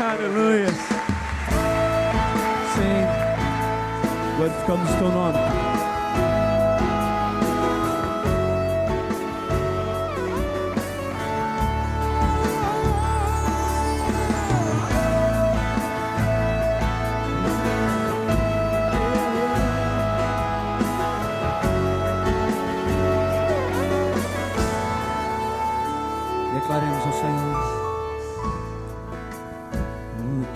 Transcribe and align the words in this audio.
Aleluia. 0.00 0.68
Sim. 2.74 4.36
Glorificamos 4.36 4.90
o 4.90 4.96
teu 4.96 5.08
nome. 5.08 5.67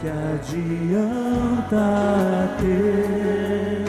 Que 0.02 0.08
adianta 0.08 1.76
ter 2.58 3.84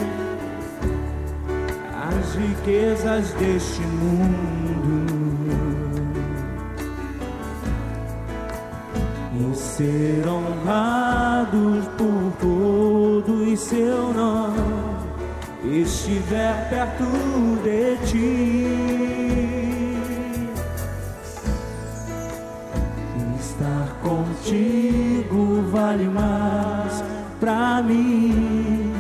as 1.92 2.36
riquezas 2.36 3.34
deste 3.34 3.82
mundo 3.82 5.08
e 9.34 9.56
ser 9.56 10.28
honrados 10.28 11.88
por 11.98 12.32
todos 12.40 13.60
seu 13.60 14.14
nome 14.14 14.84
estiver 15.82 16.70
perto 16.70 17.06
de 17.64 17.98
ti. 18.06 18.93
Vale 25.94 26.10
mais 26.10 27.04
pra 27.40 27.82
mim 27.84 28.92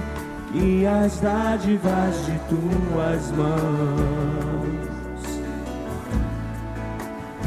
que 0.52 0.86
as 0.86 1.20
dádivas 1.20 2.26
de 2.26 2.40
tuas 2.50 3.32
mãos. 3.32 4.64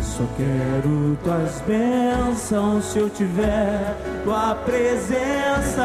Só 0.02 0.24
quero 0.36 1.16
tuas 1.22 1.62
bênçãos 1.66 2.84
se 2.86 2.98
eu 2.98 3.08
tiver 3.08 3.96
tua 4.24 4.56
presença 4.56 5.84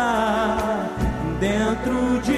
dentro 1.39 2.19
de 2.23 2.30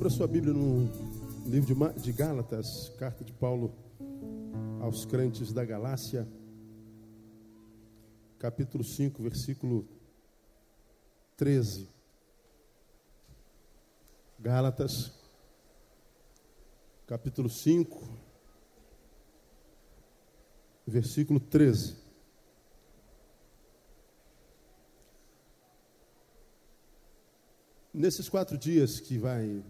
Abra 0.00 0.08
sua 0.08 0.26
Bíblia 0.26 0.54
no 0.54 0.90
livro 1.44 1.92
de 1.92 2.10
Gálatas, 2.10 2.88
carta 2.98 3.22
de 3.22 3.34
Paulo 3.34 3.70
aos 4.80 5.04
crentes 5.04 5.52
da 5.52 5.62
Galácia, 5.62 6.26
capítulo 8.38 8.82
5, 8.82 9.22
versículo 9.22 9.86
13. 11.36 11.86
Gálatas, 14.38 15.12
capítulo 17.06 17.50
5, 17.50 18.00
versículo 20.86 21.38
13. 21.38 21.94
Nesses 27.92 28.30
quatro 28.30 28.56
dias 28.56 28.98
que 28.98 29.18
vai 29.18 29.62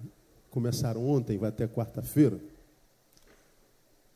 começaram 0.50 1.06
ontem, 1.06 1.38
vai 1.38 1.48
até 1.48 1.66
quarta-feira, 1.66 2.40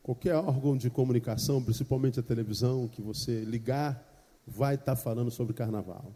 qualquer 0.03 0.35
órgão 0.35 0.77
de 0.77 0.89
comunicação, 0.89 1.63
principalmente 1.63 2.19
a 2.19 2.23
televisão, 2.23 2.87
que 2.87 3.01
você 3.01 3.41
ligar, 3.41 4.03
vai 4.45 4.75
estar 4.75 4.95
falando 4.95 5.31
sobre 5.31 5.53
carnaval. 5.53 6.13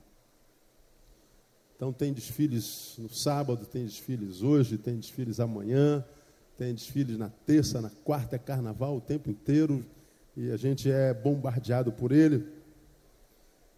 Então 1.76 1.94
tem 1.94 2.14
desfiles 2.14 2.96
no 2.98 3.10
sábado, 3.10 3.66
tem 3.66 3.86
desfiles 3.86 4.42
hoje, 4.42 4.78
tem 4.78 4.98
desfiles 4.98 5.40
amanhã, 5.40 6.06
tem 6.58 6.74
desfiles 6.74 7.18
na 7.18 7.30
terça, 7.30 7.80
na 7.80 7.90
quarta 7.90 8.36
é 8.36 8.40
carnaval 8.40 8.98
o 8.98 9.02
tempo 9.02 9.30
inteiro 9.30 9.86
e 10.36 10.52
a 10.52 10.58
gente 10.58 10.92
é 10.92 11.14
bombardeado 11.14 11.92
por 11.92 12.12
ele. 12.12 12.46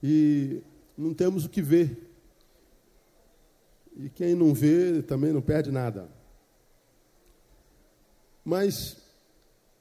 E 0.01 0.61
não 0.97 1.13
temos 1.13 1.45
o 1.45 1.49
que 1.49 1.61
ver. 1.61 2.09
E 3.95 4.09
quem 4.09 4.33
não 4.33 4.53
vê 4.53 5.03
também 5.03 5.31
não 5.31 5.41
perde 5.41 5.71
nada. 5.71 6.09
Mas 8.43 8.97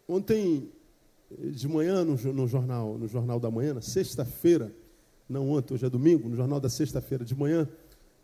ontem 0.07 0.71
de 1.31 1.69
manhã 1.69 2.05
no, 2.05 2.17
no 2.33 2.49
jornal, 2.49 2.99
no 2.99 3.07
jornal 3.07 3.39
da 3.39 3.51
manhã, 3.51 3.75
na 3.75 3.81
sexta-feira, 3.81 4.73
não 5.29 5.51
ontem, 5.51 5.75
hoje 5.75 5.87
é 5.87 5.91
domingo, 5.91 6.29
no 6.29 6.37
jornal 6.37 6.59
da 6.59 6.69
sexta-feira 6.69 7.25
de 7.25 7.35
manhã, 7.35 7.69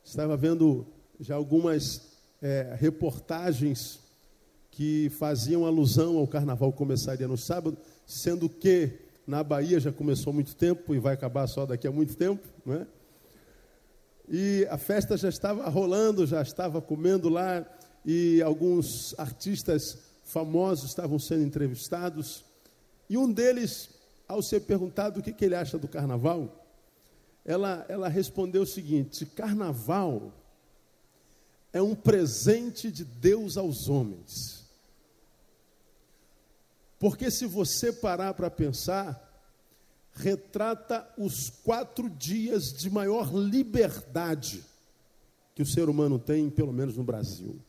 estava 0.04 0.36
vendo 0.36 0.86
já 1.20 1.36
algumas 1.36 2.02
eh, 2.42 2.76
reportagens 2.78 4.00
que 4.70 5.08
faziam 5.10 5.64
alusão 5.64 6.18
ao 6.18 6.26
carnaval 6.26 6.72
que 6.72 6.78
começaria 6.78 7.26
no 7.28 7.38
sábado, 7.38 7.78
sendo 8.04 8.48
que 8.48 8.98
na 9.26 9.42
Bahia 9.42 9.80
já 9.80 9.92
começou 9.92 10.32
muito 10.32 10.54
tempo 10.54 10.94
e 10.94 10.98
vai 10.98 11.14
acabar 11.14 11.46
só 11.46 11.64
daqui 11.64 11.86
a 11.86 11.92
muito 11.92 12.16
tempo, 12.16 12.46
não 12.64 12.74
é? 12.74 12.86
E 14.28 14.66
a 14.68 14.76
festa 14.76 15.16
já 15.16 15.28
estava 15.28 15.68
rolando, 15.68 16.26
já 16.26 16.42
estava 16.42 16.82
comendo 16.82 17.28
lá, 17.28 17.64
e 18.04 18.42
alguns 18.42 19.14
artistas 19.18 19.98
famosos 20.26 20.90
estavam 20.90 21.18
sendo 21.18 21.44
entrevistados. 21.44 22.44
E 23.08 23.16
um 23.16 23.32
deles, 23.32 23.88
ao 24.28 24.42
ser 24.42 24.60
perguntado 24.60 25.20
o 25.20 25.22
que, 25.22 25.32
que 25.32 25.44
ele 25.44 25.54
acha 25.54 25.78
do 25.78 25.88
carnaval, 25.88 26.66
ela, 27.44 27.86
ela 27.88 28.08
respondeu 28.08 28.62
o 28.62 28.66
seguinte: 28.66 29.24
carnaval 29.24 30.32
é 31.72 31.80
um 31.80 31.94
presente 31.94 32.90
de 32.90 33.04
Deus 33.04 33.56
aos 33.56 33.88
homens. 33.88 34.66
Porque 36.98 37.30
se 37.30 37.46
você 37.46 37.92
parar 37.92 38.34
para 38.34 38.50
pensar, 38.50 39.22
retrata 40.12 41.08
os 41.16 41.50
quatro 41.50 42.08
dias 42.08 42.72
de 42.72 42.90
maior 42.90 43.32
liberdade 43.32 44.64
que 45.54 45.62
o 45.62 45.66
ser 45.66 45.88
humano 45.88 46.18
tem, 46.18 46.50
pelo 46.50 46.72
menos 46.72 46.96
no 46.96 47.04
Brasil. 47.04 47.60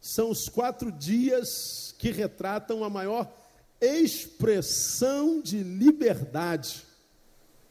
São 0.00 0.30
os 0.30 0.48
quatro 0.48 0.92
dias 0.92 1.94
que 1.98 2.10
retratam 2.10 2.84
a 2.84 2.90
maior 2.90 3.30
expressão 3.80 5.40
de 5.40 5.62
liberdade 5.62 6.82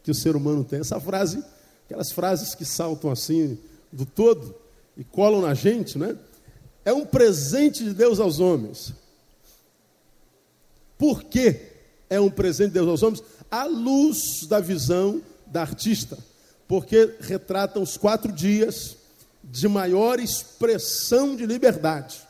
que 0.04 0.12
o 0.12 0.16
ser 0.16 0.36
humano 0.36 0.64
tem. 0.64 0.80
Essa 0.80 1.00
frase, 1.00 1.44
aquelas 1.86 2.12
frases 2.12 2.56
que 2.56 2.66
saltam 2.66 3.12
assim 3.12 3.58
do 3.92 4.06
todo 4.06 4.56
e 4.96 5.04
colam 5.04 5.42
na 5.42 5.54
gente, 5.54 5.98
né? 5.98 6.18
É 6.86 6.94
um 6.94 7.06
presente 7.06 7.84
de 7.84 7.94
Deus 7.94 8.20
aos 8.20 8.40
homens. 8.40 8.94
Por 10.98 11.24
que 11.24 11.60
é 12.10 12.20
um 12.20 12.30
presente 12.30 12.70
de 12.70 12.74
Deus 12.76 12.88
aos 12.88 13.04
homens? 13.04 13.24
À 13.52 13.66
luz 13.66 14.48
da 14.48 14.60
visão 14.60 15.22
da 15.46 15.62
artista. 15.62 16.18
Porque 16.68 17.16
retratam 17.20 17.84
os 17.84 17.98
quatro 17.98 18.32
dias 18.32 18.96
de 19.50 19.68
maior 19.68 20.20
expressão 20.20 21.36
de 21.36 21.46
liberdade. 21.46 22.22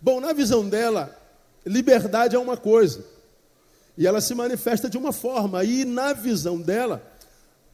Bom, 0.00 0.20
na 0.20 0.32
visão 0.32 0.68
dela, 0.68 1.16
liberdade 1.64 2.34
é 2.36 2.38
uma 2.38 2.56
coisa. 2.56 3.04
E 3.96 4.06
ela 4.06 4.20
se 4.20 4.34
manifesta 4.34 4.88
de 4.88 4.96
uma 4.96 5.12
forma. 5.12 5.64
E 5.64 5.84
na 5.84 6.12
visão 6.12 6.60
dela, 6.60 7.02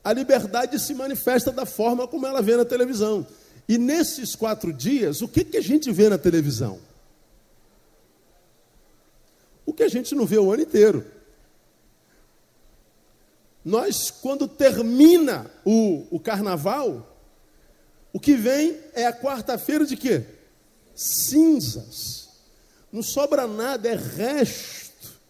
a 0.03 0.13
liberdade 0.13 0.79
se 0.79 0.95
manifesta 0.95 1.51
da 1.51 1.67
forma 1.67 2.07
como 2.07 2.27
ela 2.27 2.43
vê 2.43 2.57
na 2.57 2.65
televisão. 2.65 3.27
E 3.69 3.79
nesses 3.79 4.35
quatro 4.35 4.73
dias, 4.73 5.23
o 5.23 5.29
que, 5.29 5.45
que 5.45 5.57
a 5.57 5.63
gente 5.63 5.91
vê 5.91 6.09
na 6.09 6.19
televisão? 6.19 6.79
O 9.65 9.73
que 9.73 9.83
a 9.83 9.89
gente 9.89 10.15
não 10.15 10.27
vê 10.27 10.39
o 10.39 10.53
ano 10.53 10.63
inteiro. 10.63 11.05
Nós, 13.65 14.11
quando 14.11 14.47
termina 14.47 15.51
o, 15.65 16.07
o 16.11 16.21
carnaval, 16.21 17.14
o 18.15 18.21
que 18.21 18.37
vem 18.37 18.79
é 18.93 19.07
a 19.07 19.13
quarta-feira 19.13 19.85
de 19.85 19.97
quê? 19.97 20.23
Cinzas. 20.95 22.29
não 22.93 23.03
sobra 23.03 23.45
nada, 23.45 23.89
é 23.89 23.97
resto. 23.97 25.21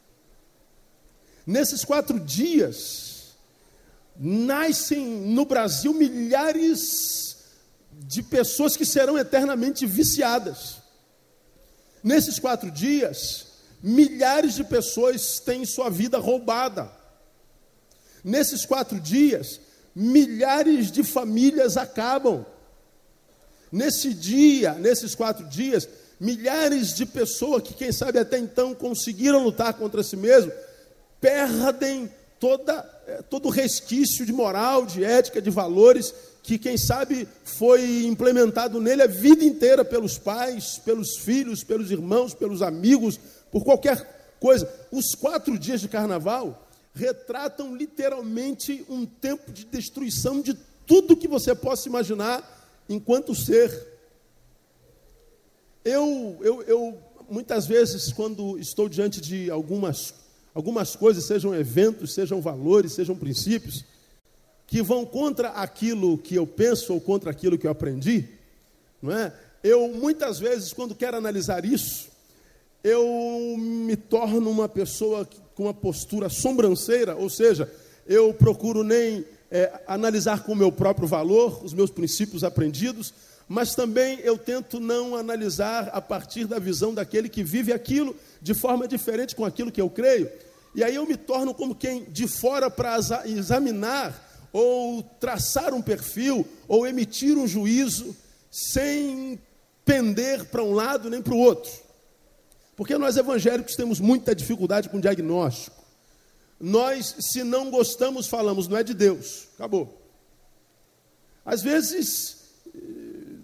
Nesses 1.47 1.83
quatro 1.83 2.21
dias, 2.21 3.33
nascem 4.15 5.03
no 5.07 5.47
Brasil 5.47 5.95
milhares 5.95 7.39
de 7.91 8.23
pessoas 8.23 8.77
que 8.77 8.85
serão 8.85 9.17
eternamente 9.17 9.87
viciadas. 9.87 10.77
Nesses 12.03 12.39
quatro 12.39 12.71
dias, 12.71 13.47
milhares 13.83 14.57
de 14.57 14.65
pessoas 14.65 15.41
têm 15.41 15.65
sua 15.65 15.89
vida 15.89 16.19
roubada. 16.19 16.93
Nesses 18.23 18.67
quatro 18.67 19.01
dias, 19.01 19.59
milhares 19.95 20.93
de 20.93 21.03
famílias 21.03 21.79
acabam. 21.79 22.45
Nesse 23.71 24.15
dia, 24.15 24.75
nesses 24.75 25.15
quatro 25.15 25.47
dias, 25.47 25.89
milhares 26.19 26.95
de 26.95 27.05
pessoas 27.05 27.63
que, 27.63 27.75
quem 27.75 27.93
sabe, 27.93 28.19
até 28.19 28.39
então 28.39 28.75
conseguiram 28.75 29.43
lutar 29.43 29.75
contra 29.75 30.03
si 30.03 30.17
mesmo, 30.17 30.53
perdem 31.21 32.11
toda, 32.39 32.85
eh, 33.07 33.23
todo 33.29 33.47
o 33.47 33.51
resquício 33.51 34.25
de 34.25 34.33
moral, 34.33 34.87
de 34.87 35.05
ética, 35.05 35.41
de 35.41 35.51
valores 35.51 36.15
que, 36.43 36.59
quem 36.59 36.77
sabe, 36.77 37.27
foi 37.43 38.05
implementado 38.05 38.79
nele 38.79 39.03
a 39.03 39.07
vida 39.07 39.43
inteira 39.43 39.83
pelos 39.83 40.19
pais, 40.19 40.79
pelos 40.85 41.17
filhos, 41.17 41.65
pelos 41.65 41.91
irmãos, 41.91 42.35
pelos 42.35 42.61
amigos, 42.61 43.19
por 43.51 43.65
qualquer 43.65 44.37
coisa. 44.39 44.71
Os 44.93 45.15
quatro 45.15 45.59
dias 45.59 45.81
de 45.81 45.89
carnaval 45.89 46.69
retratam 46.95 47.75
literalmente 47.75 48.85
um 48.91 49.07
tempo 49.07 49.51
de 49.51 49.65
destruição 49.65 50.43
de 50.43 50.55
tudo 50.87 51.17
que 51.17 51.27
você 51.27 51.55
possa 51.55 51.89
imaginar 51.89 52.54
enquanto 52.89 53.35
ser. 53.35 53.93
Eu, 55.85 56.39
eu, 56.41 56.63
eu 56.63 56.99
muitas 57.29 57.67
vezes, 57.67 58.13
quando 58.13 58.59
estou 58.59 58.89
diante 58.89 59.21
de 59.21 59.51
algumas, 59.51 60.15
algumas 60.55 60.97
coisas, 60.97 61.25
sejam 61.25 61.55
eventos, 61.55 62.15
sejam 62.15 62.41
valores, 62.41 62.93
sejam 62.93 63.17
princípios, 63.17 63.85
que 64.67 64.83
vão 64.83 65.05
contra 65.05 65.51
aquilo 65.51 66.19
que 66.19 66.35
eu 66.35 66.47
penso 66.47 66.95
ou 66.95 67.01
contra 67.01 67.31
aquilo 67.31 67.59
que 67.59 67.67
eu 67.67 67.71
aprendi, 67.71 68.29
não 69.01 69.13
é? 69.13 69.33
Eu 69.63 69.89
muitas 69.89 70.39
vezes, 70.39 70.73
quando 70.73 70.95
quero 70.95 71.17
analisar 71.17 71.65
isso, 71.65 72.09
eu 72.83 73.57
me 73.59 73.97
torno 73.97 74.51
uma 74.51 74.69
pessoa 74.69 75.27
com 75.55 75.65
uma 75.65 75.75
postura 75.75 76.29
sobranceira, 76.29 77.17
ou 77.17 77.31
seja, 77.31 77.71
eu 78.07 78.35
procuro 78.35 78.83
nem 78.83 79.25
é, 79.55 79.71
analisar 79.87 80.43
com 80.43 80.51
o 80.51 80.56
meu 80.56 80.73
próprio 80.73 81.06
valor, 81.06 81.65
os 81.65 81.73
meus 81.73 81.89
princípios 81.89 82.43
aprendidos, 82.43 83.15
mas 83.49 83.73
também 83.73 84.19
eu 84.25 84.37
tento 84.37 84.81
não 84.81 85.15
analisar 85.15 85.91
a 85.93 86.01
partir 86.01 86.45
da 86.49 86.59
visão 86.59 86.93
daquele 86.93 87.29
que 87.29 87.45
vive 87.45 87.73
aquilo 87.73 88.17
de 88.43 88.53
forma 88.53 88.89
diferente 88.89 89.37
com 89.37 89.45
aquilo 89.45 89.71
que 89.71 89.81
eu 89.81 89.89
creio. 89.89 90.29
E 90.75 90.83
aí 90.83 90.97
eu 90.97 91.06
me 91.06 91.17
torno 91.17 91.55
como 91.55 91.73
quem 91.73 92.03
de 92.03 92.27
fora 92.27 92.69
para 92.69 92.99
examinar 93.27 94.29
ou 94.53 95.05
traçar 95.21 95.73
um 95.73 95.81
perfil 95.81 96.45
ou 96.67 96.85
emitir 96.85 97.39
um 97.39 97.47
juízo 97.47 98.17
sem 98.51 99.39
pender 99.85 100.47
para 100.47 100.65
um 100.65 100.73
lado 100.73 101.09
nem 101.09 101.23
para 101.23 101.35
o 101.35 101.39
outro. 101.39 101.71
Porque 102.75 102.99
nós 102.99 103.17
evangélicos 103.17 103.77
temos 103.77 104.01
muita 104.01 104.35
dificuldade 104.35 104.89
com 104.89 104.99
diagnóstico. 104.99 105.84
Nós, 106.65 107.17
se 107.19 107.45
não 107.45 107.71
gostamos, 107.71 108.27
falamos, 108.27 108.67
não 108.67 108.79
é 108.79 108.83
de 108.83 108.95
Deus. 108.95 109.49
Acabou. 109.55 110.01
Às 111.45 111.61
vezes, 111.61 112.39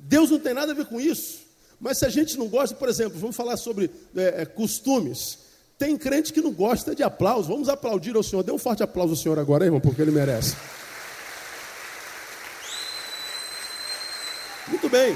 Deus 0.05 0.31
não 0.31 0.39
tem 0.39 0.55
nada 0.55 0.73
a 0.73 0.75
ver 0.75 0.87
com 0.87 0.99
isso. 0.99 1.41
Mas 1.79 1.99
se 1.99 2.07
a 2.07 2.09
gente 2.09 2.39
não 2.39 2.49
gosta, 2.49 2.75
por 2.75 2.89
exemplo, 2.89 3.19
vamos 3.19 3.37
falar 3.37 3.59
sobre 3.59 3.91
é, 4.17 4.41
é 4.41 4.47
costumes. 4.47 5.39
Tem 5.77 5.99
crente 5.99 6.33
que 6.33 6.41
não 6.41 6.51
gosta 6.51 6.95
de 6.95 7.03
aplauso. 7.03 7.47
Vamos 7.47 7.69
aplaudir 7.69 8.17
ao 8.17 8.23
Senhor. 8.23 8.43
Dê 8.43 8.53
um 8.53 8.59
forte 8.59 8.83
aplauso 8.83 9.13
ao 9.13 9.19
Senhor 9.19 9.39
agora, 9.39 9.67
irmão, 9.67 9.83
porque 9.83 10.01
ele 10.01 10.13
merece. 10.13 10.57
Muito 14.67 14.89
bem. 14.89 15.15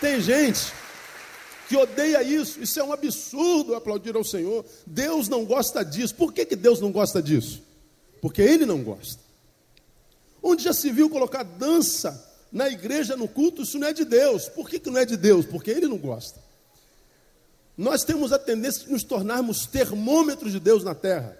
Tem 0.00 0.18
gente 0.18 0.72
que 1.68 1.76
odeia 1.76 2.22
isso. 2.22 2.60
Isso 2.60 2.80
é 2.80 2.82
um 2.82 2.92
absurdo 2.92 3.74
aplaudir 3.74 4.16
ao 4.16 4.24
Senhor. 4.24 4.64
Deus 4.86 5.28
não 5.28 5.44
gosta 5.44 5.84
disso. 5.84 6.14
Por 6.14 6.32
que, 6.32 6.46
que 6.46 6.56
Deus 6.56 6.80
não 6.80 6.90
gosta 6.90 7.22
disso? 7.22 7.62
Porque 8.22 8.40
Ele 8.40 8.64
não 8.64 8.82
gosta. 8.82 9.20
Onde 10.42 10.64
já 10.64 10.72
se 10.72 10.90
viu 10.90 11.10
colocar 11.10 11.42
dança 11.42 12.26
na 12.50 12.68
igreja, 12.68 13.16
no 13.16 13.28
culto, 13.28 13.62
isso 13.62 13.78
não 13.78 13.88
é 13.88 13.92
de 13.92 14.04
Deus. 14.06 14.48
Por 14.48 14.68
que, 14.68 14.78
que 14.80 14.88
não 14.88 14.98
é 14.98 15.04
de 15.04 15.16
Deus? 15.16 15.44
Porque 15.44 15.70
Ele 15.70 15.86
não 15.86 15.98
gosta. 15.98 16.40
Nós 17.76 18.02
temos 18.02 18.32
a 18.32 18.38
tendência 18.38 18.86
de 18.86 18.90
nos 18.90 19.04
tornarmos 19.04 19.66
termômetros 19.66 20.52
de 20.52 20.58
Deus 20.58 20.82
na 20.82 20.94
terra. 20.94 21.36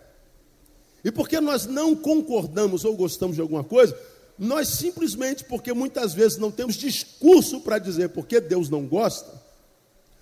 E 1.03 1.11
porque 1.11 1.41
nós 1.41 1.65
não 1.65 1.97
concordamos 1.97 2.85
ou 2.85 2.95
gostamos 2.95 3.37
de 3.37 3.41
alguma 3.41 3.65
coisa, 3.65 3.99
nós 4.39 4.69
simplesmente, 4.69 5.43
porque 5.45 5.73
muitas 5.73 6.13
vezes 6.13 6.37
não 6.37 6.51
temos 6.51 6.77
discurso 6.77 7.61
para 7.61 7.79
dizer 7.79 8.11
porque 8.11 8.41
Deus 8.41 8.69
não 8.69 8.87
gosta, 8.87 9.48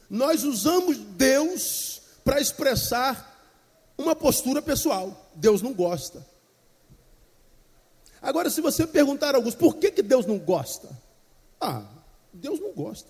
nós 0.08 0.44
usamos 0.44 0.96
Deus 0.96 2.00
para 2.24 2.40
expressar 2.40 3.34
uma 3.98 4.14
postura 4.14 4.62
pessoal. 4.62 5.30
Deus 5.34 5.62
não 5.62 5.72
gosta. 5.72 6.24
Agora, 8.20 8.50
se 8.50 8.60
você 8.60 8.86
perguntar 8.86 9.34
a 9.34 9.38
alguns, 9.38 9.54
por 9.54 9.76
que, 9.76 9.90
que 9.90 10.02
Deus 10.02 10.26
não 10.26 10.38
gosta? 10.38 10.88
Ah, 11.60 11.84
Deus 12.32 12.60
não 12.60 12.72
gosta. 12.72 13.08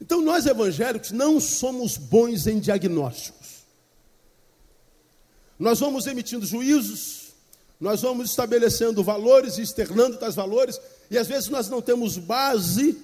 Então, 0.00 0.20
nós 0.20 0.46
evangélicos 0.46 1.10
não 1.10 1.40
somos 1.40 1.96
bons 1.96 2.46
em 2.46 2.58
diagnósticos. 2.58 3.64
Nós 5.58 5.80
vamos 5.80 6.06
emitindo 6.06 6.44
juízos, 6.44 7.32
nós 7.80 8.02
vamos 8.02 8.30
estabelecendo 8.30 9.02
valores 9.02 9.56
externando 9.58 10.18
tais 10.18 10.34
valores, 10.34 10.80
e 11.10 11.16
às 11.16 11.26
vezes 11.26 11.48
nós 11.48 11.68
não 11.68 11.80
temos 11.80 12.18
base 12.18 13.00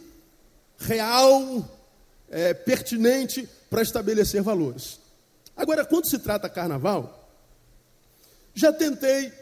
real, 0.81 1.69
é, 2.29 2.55
pertinente 2.55 3.49
para 3.69 3.83
estabelecer 3.83 4.43
valores. 4.43 4.99
Agora, 5.57 5.85
quando 5.85 6.09
se 6.09 6.19
trata 6.19 6.49
carnaval, 6.49 7.29
já 8.55 8.73
tentei 8.73 9.33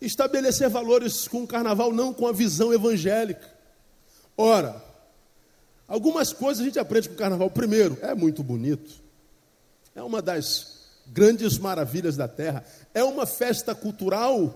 estabelecer 0.00 0.68
valores 0.68 1.28
com 1.28 1.42
o 1.42 1.46
carnaval, 1.46 1.92
não 1.92 2.12
com 2.12 2.26
a 2.26 2.32
visão 2.32 2.72
evangélica. 2.72 3.48
Ora, 4.36 4.82
algumas 5.86 6.32
coisas 6.32 6.62
a 6.62 6.64
gente 6.64 6.78
aprende 6.78 7.08
com 7.08 7.14
o 7.14 7.18
carnaval. 7.18 7.50
Primeiro, 7.50 7.98
é 8.02 8.14
muito 8.14 8.42
bonito, 8.42 9.02
é 9.94 10.02
uma 10.02 10.20
das 10.20 10.76
grandes 11.06 11.58
maravilhas 11.58 12.16
da 12.16 12.26
terra, 12.26 12.64
é 12.92 13.04
uma 13.04 13.26
festa 13.26 13.74
cultural 13.74 14.54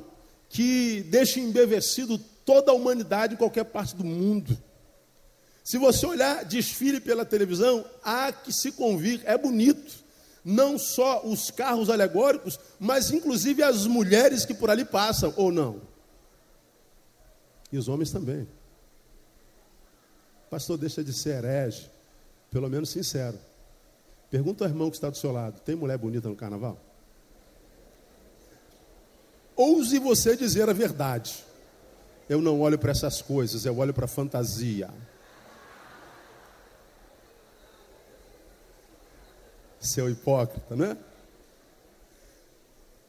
que 0.49 1.03
deixa 1.09 1.39
embevecido 1.39 2.19
toda 2.45 2.73
a 2.73 2.75
humanidade 2.75 3.35
em 3.35 3.37
qualquer 3.37 3.65
parte 3.65 3.95
do 3.95 4.05
mundo. 4.05 4.57
Se 5.71 5.79
você 5.79 6.05
olhar 6.05 6.45
desfile 6.45 6.99
pela 7.01 7.25
televisão, 7.25 7.85
há 8.03 8.33
que 8.33 8.53
se 8.53 8.73
convir, 8.73 9.23
é 9.25 9.39
bonito. 9.39 10.03
Não 10.45 10.77
só 10.77 11.25
os 11.25 11.49
carros 11.49 11.89
alegóricos, 11.89 12.59
mas 12.77 13.13
inclusive 13.13 13.63
as 13.63 13.87
mulheres 13.87 14.45
que 14.45 14.53
por 14.53 14.69
ali 14.69 14.85
passam, 14.85 15.33
ou 15.37 15.53
não. 15.53 15.81
E 17.71 17.79
os 17.79 17.87
homens 17.87 18.11
também. 18.11 18.49
Pastor, 20.51 20.77
deixa 20.77 21.05
de 21.05 21.13
ser 21.13 21.45
herege, 21.45 21.89
pelo 22.51 22.69
menos 22.69 22.91
sincero. 22.91 23.39
Pergunta 24.29 24.65
ao 24.65 24.69
irmão 24.69 24.91
que 24.91 24.97
está 24.97 25.09
do 25.09 25.17
seu 25.17 25.31
lado: 25.31 25.61
tem 25.61 25.77
mulher 25.77 25.99
bonita 25.99 26.29
no 26.29 26.35
carnaval? 26.35 26.81
Ouse 29.55 30.01
você 30.01 30.37
dizer 30.37 30.69
a 30.69 30.73
verdade. 30.73 31.45
Eu 32.29 32.43
não 32.43 32.61
olho 32.61 32.77
para 32.77 32.91
essas 32.91 33.23
coisas, 33.23 33.65
eu 33.65 33.79
olho 33.79 33.95
para 33.95 34.07
a 34.07 34.09
fantasia. 34.09 34.91
Seu 39.81 40.09
hipócrita, 40.11 40.77
né? 40.77 40.97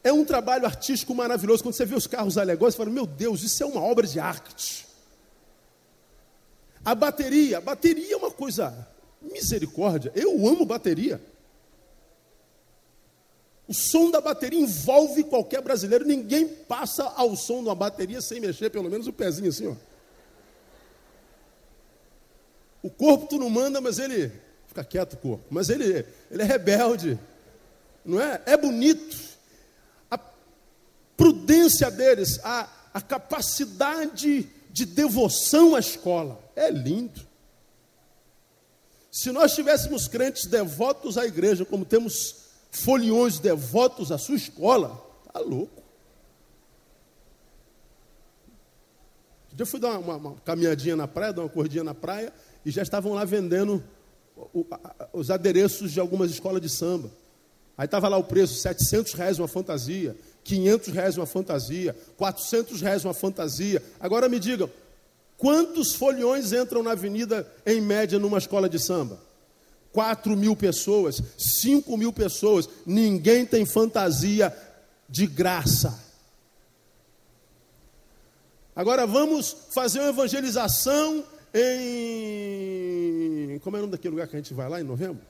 É 0.02 0.12
um 0.12 0.24
trabalho 0.24 0.66
artístico 0.66 1.14
maravilhoso. 1.14 1.62
Quando 1.62 1.74
você 1.74 1.84
vê 1.84 1.94
os 1.94 2.06
carros 2.06 2.36
alegóricos, 2.36 2.74
você 2.74 2.78
fala: 2.78 2.90
Meu 2.90 3.06
Deus, 3.06 3.42
isso 3.42 3.62
é 3.62 3.66
uma 3.66 3.80
obra 3.80 4.06
de 4.06 4.18
arte. 4.18 4.86
A 6.84 6.94
bateria, 6.94 7.58
a 7.58 7.60
bateria 7.60 8.14
é 8.14 8.16
uma 8.16 8.30
coisa 8.30 8.88
misericórdia. 9.20 10.10
Eu 10.16 10.32
amo 10.48 10.66
bateria. 10.66 11.20
O 13.68 13.72
som 13.72 14.10
da 14.10 14.20
bateria 14.20 14.58
envolve 14.58 15.22
qualquer 15.22 15.62
brasileiro. 15.62 16.04
Ninguém 16.04 16.48
passa 16.48 17.04
ao 17.04 17.36
som 17.36 17.62
de 17.62 17.68
uma 17.68 17.74
bateria 17.74 18.20
sem 18.20 18.40
mexer 18.40 18.70
pelo 18.70 18.90
menos 18.90 19.06
o 19.06 19.12
pezinho 19.12 19.50
assim, 19.50 19.68
ó. 19.68 19.76
O 22.82 22.90
corpo 22.90 23.28
tu 23.28 23.38
não 23.38 23.48
manda, 23.48 23.80
mas 23.80 24.00
ele 24.00 24.32
Fica 24.72 24.82
quieto, 24.82 25.18
corpo. 25.18 25.44
Mas 25.50 25.68
ele, 25.68 26.06
ele 26.30 26.42
é 26.42 26.46
rebelde. 26.46 27.18
Não 28.02 28.18
é? 28.18 28.40
É 28.46 28.56
bonito. 28.56 29.18
A 30.10 30.18
prudência 31.14 31.90
deles, 31.90 32.40
a, 32.42 32.70
a 32.94 33.00
capacidade 33.02 34.48
de 34.70 34.86
devoção 34.86 35.76
à 35.76 35.78
escola. 35.78 36.42
É 36.56 36.70
lindo. 36.70 37.20
Se 39.10 39.30
nós 39.30 39.54
tivéssemos 39.54 40.08
crentes 40.08 40.46
devotos 40.46 41.18
à 41.18 41.26
igreja, 41.26 41.66
como 41.66 41.84
temos 41.84 42.46
foliões 42.70 43.38
devotos 43.38 44.10
à 44.10 44.16
sua 44.16 44.36
escola, 44.36 45.06
tá 45.30 45.38
louco. 45.38 45.82
Eu 49.58 49.66
fui 49.66 49.78
dar 49.78 49.98
uma, 49.98 50.16
uma, 50.16 50.34
caminhadinha 50.36 50.96
na 50.96 51.06
praia, 51.06 51.30
dar 51.30 51.42
uma 51.42 51.50
corridinha 51.50 51.84
na 51.84 51.92
praia, 51.92 52.32
e 52.64 52.70
já 52.70 52.80
estavam 52.80 53.12
lá 53.12 53.22
vendendo 53.22 53.84
os 55.12 55.30
adereços 55.30 55.92
de 55.92 56.00
algumas 56.00 56.30
escolas 56.30 56.60
de 56.60 56.68
samba. 56.68 57.10
Aí 57.76 57.86
estava 57.86 58.08
lá 58.08 58.16
o 58.16 58.24
preço, 58.24 58.54
700 58.60 59.14
reais 59.14 59.38
uma 59.38 59.48
fantasia, 59.48 60.16
500 60.44 60.88
reais 60.88 61.16
uma 61.16 61.26
fantasia, 61.26 61.96
400 62.16 62.80
reais 62.80 63.04
uma 63.04 63.14
fantasia. 63.14 63.82
Agora 63.98 64.28
me 64.28 64.38
digam, 64.38 64.70
quantos 65.36 65.94
foliões 65.94 66.52
entram 66.52 66.82
na 66.82 66.92
avenida 66.92 67.50
em 67.64 67.80
média 67.80 68.18
numa 68.18 68.38
escola 68.38 68.68
de 68.68 68.78
samba? 68.78 69.18
4 69.92 70.36
mil 70.36 70.56
pessoas, 70.56 71.22
5 71.36 71.96
mil 71.96 72.12
pessoas, 72.12 72.68
ninguém 72.86 73.44
tem 73.44 73.66
fantasia 73.66 74.54
de 75.08 75.26
graça. 75.26 76.00
Agora 78.74 79.06
vamos 79.06 79.54
fazer 79.74 80.00
uma 80.00 80.08
evangelização 80.08 81.22
em. 81.54 83.12
Como 83.60 83.76
é 83.76 83.78
o 83.78 83.82
nome 83.82 83.92
daquele 83.92 84.12
lugar 84.12 84.26
que 84.28 84.36
a 84.36 84.38
gente 84.38 84.54
vai 84.54 84.68
lá 84.68 84.80
em 84.80 84.84
novembro? 84.84 85.22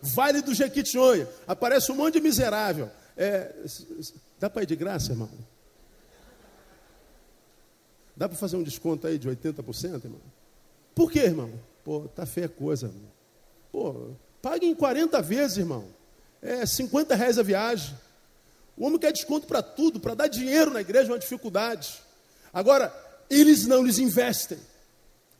Vale 0.00 0.42
do 0.42 0.54
Jequitinhonha. 0.54 1.28
Aparece 1.46 1.90
um 1.90 1.96
monte 1.96 2.14
de 2.14 2.20
miserável. 2.20 2.90
É, 3.16 3.52
dá 4.38 4.48
para 4.48 4.62
ir 4.62 4.66
de 4.66 4.76
graça, 4.76 5.12
irmão? 5.12 5.28
Dá 8.16 8.28
para 8.28 8.36
fazer 8.38 8.56
um 8.56 8.62
desconto 8.62 9.06
aí 9.06 9.18
de 9.18 9.28
80%, 9.28 10.04
irmão? 10.04 10.20
Por 10.94 11.10
quê, 11.10 11.20
irmão? 11.20 11.52
Pô, 11.84 12.08
tá 12.08 12.26
feia 12.26 12.48
coisa, 12.48 12.86
irmão. 12.86 13.10
Pô, 13.70 14.10
pague 14.42 14.66
em 14.66 14.74
40 14.74 15.22
vezes, 15.22 15.58
irmão. 15.58 15.84
É 16.42 16.66
50 16.66 17.14
reais 17.14 17.38
a 17.38 17.42
viagem. 17.42 17.96
O 18.76 18.86
homem 18.86 18.98
quer 18.98 19.12
desconto 19.12 19.46
para 19.46 19.62
tudo, 19.62 19.98
para 19.98 20.14
dar 20.14 20.28
dinheiro 20.28 20.72
na 20.72 20.80
igreja 20.80 21.08
é 21.08 21.12
uma 21.12 21.18
dificuldade. 21.18 22.00
Agora, 22.52 22.92
eles 23.28 23.66
não 23.66 23.84
lhes 23.84 23.98
investem. 23.98 24.58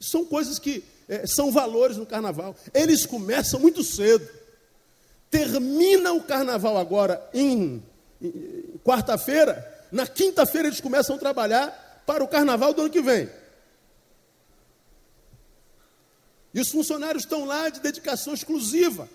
São 0.01 0.25
coisas 0.25 0.59
que 0.59 0.85
é, 1.09 1.27
são 1.27 1.51
valores 1.51 1.97
no 1.97 2.07
carnaval. 2.07 2.55
Eles 2.75 3.07
começam 3.07 3.59
muito 3.59 3.83
cedo. 3.83 4.29
Termina 5.31 6.13
o 6.13 6.23
carnaval 6.23 6.77
agora 6.77 7.29
em, 7.33 7.83
em 8.21 8.81
quarta-feira. 8.85 9.87
Na 9.91 10.07
quinta-feira 10.07 10.69
eles 10.69 10.81
começam 10.81 11.17
a 11.17 11.19
trabalhar 11.19 12.03
para 12.07 12.23
o 12.23 12.29
carnaval 12.29 12.75
do 12.75 12.83
ano 12.83 12.91
que 12.91 13.03
vem. 13.03 13.29
E 16.53 16.61
os 16.61 16.69
funcionários 16.69 17.25
estão 17.25 17.45
lá 17.45 17.69
de 17.69 17.81
dedicação 17.81 18.35
exclusiva. 18.35 19.09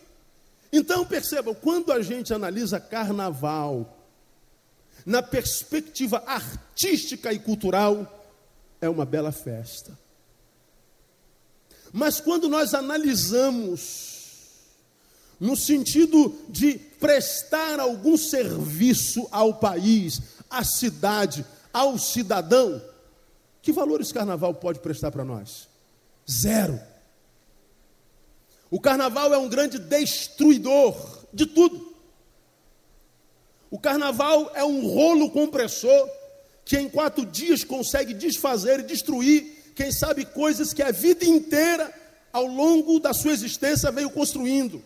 Então 0.72 1.06
percebam, 1.06 1.54
quando 1.54 1.92
a 1.92 2.02
gente 2.02 2.34
analisa 2.34 2.80
carnaval 2.80 4.00
na 5.06 5.22
perspectiva 5.22 6.24
artística 6.25 7.32
e 7.34 7.40
cultural, 7.40 8.28
é 8.82 8.90
uma 8.90 9.06
bela 9.06 9.32
festa. 9.32 9.98
Mas 11.94 12.20
quando 12.20 12.50
nós 12.50 12.74
analisamos 12.74 14.12
no 15.40 15.56
sentido 15.56 16.36
de 16.50 16.74
prestar 17.00 17.80
algum 17.80 18.18
serviço 18.18 19.28
ao 19.32 19.54
país, 19.54 20.20
à 20.50 20.64
cidade, 20.64 21.46
ao 21.72 22.00
cidadão, 22.00 22.82
que 23.62 23.72
valores 23.72 24.12
carnaval 24.12 24.56
pode 24.56 24.80
prestar 24.80 25.12
para 25.12 25.24
nós? 25.24 25.70
Zero. 26.30 26.80
O 28.72 28.80
carnaval 28.80 29.32
é 29.32 29.38
um 29.38 29.48
grande 29.48 29.78
destruidor 29.78 30.96
de 31.32 31.46
tudo. 31.46 31.94
O 33.70 33.78
carnaval 33.78 34.52
é 34.56 34.64
um 34.64 34.88
rolo 34.88 35.30
compressor 35.30 36.10
que 36.66 36.78
em 36.78 36.90
quatro 36.90 37.26
dias 37.26 37.64
consegue 37.64 38.14
desfazer 38.14 38.80
e 38.80 38.84
destruir, 38.84 39.62
quem 39.75 39.92
sabe, 39.92 40.25
coisas 40.25 40.74
que 40.74 40.82
a 40.82 40.92
vida 40.92 41.25
inteira, 41.25 41.94
ao 42.32 42.46
longo 42.46 43.00
da 43.00 43.13
sua 43.13 43.32
existência, 43.32 43.92
veio 43.92 44.10
construindo. 44.10 44.84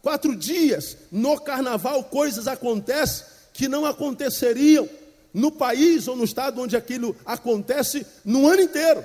Quatro 0.00 0.34
dias, 0.34 0.96
no 1.10 1.40
carnaval, 1.40 2.04
coisas 2.04 2.48
acontecem 2.48 3.26
que 3.52 3.68
não 3.68 3.86
aconteceriam 3.86 4.88
no 5.32 5.50
país 5.50 6.08
ou 6.08 6.16
no 6.16 6.24
estado 6.24 6.60
onde 6.60 6.76
aquilo 6.76 7.16
acontece 7.24 8.06
no 8.24 8.48
ano 8.48 8.62
inteiro. 8.62 9.04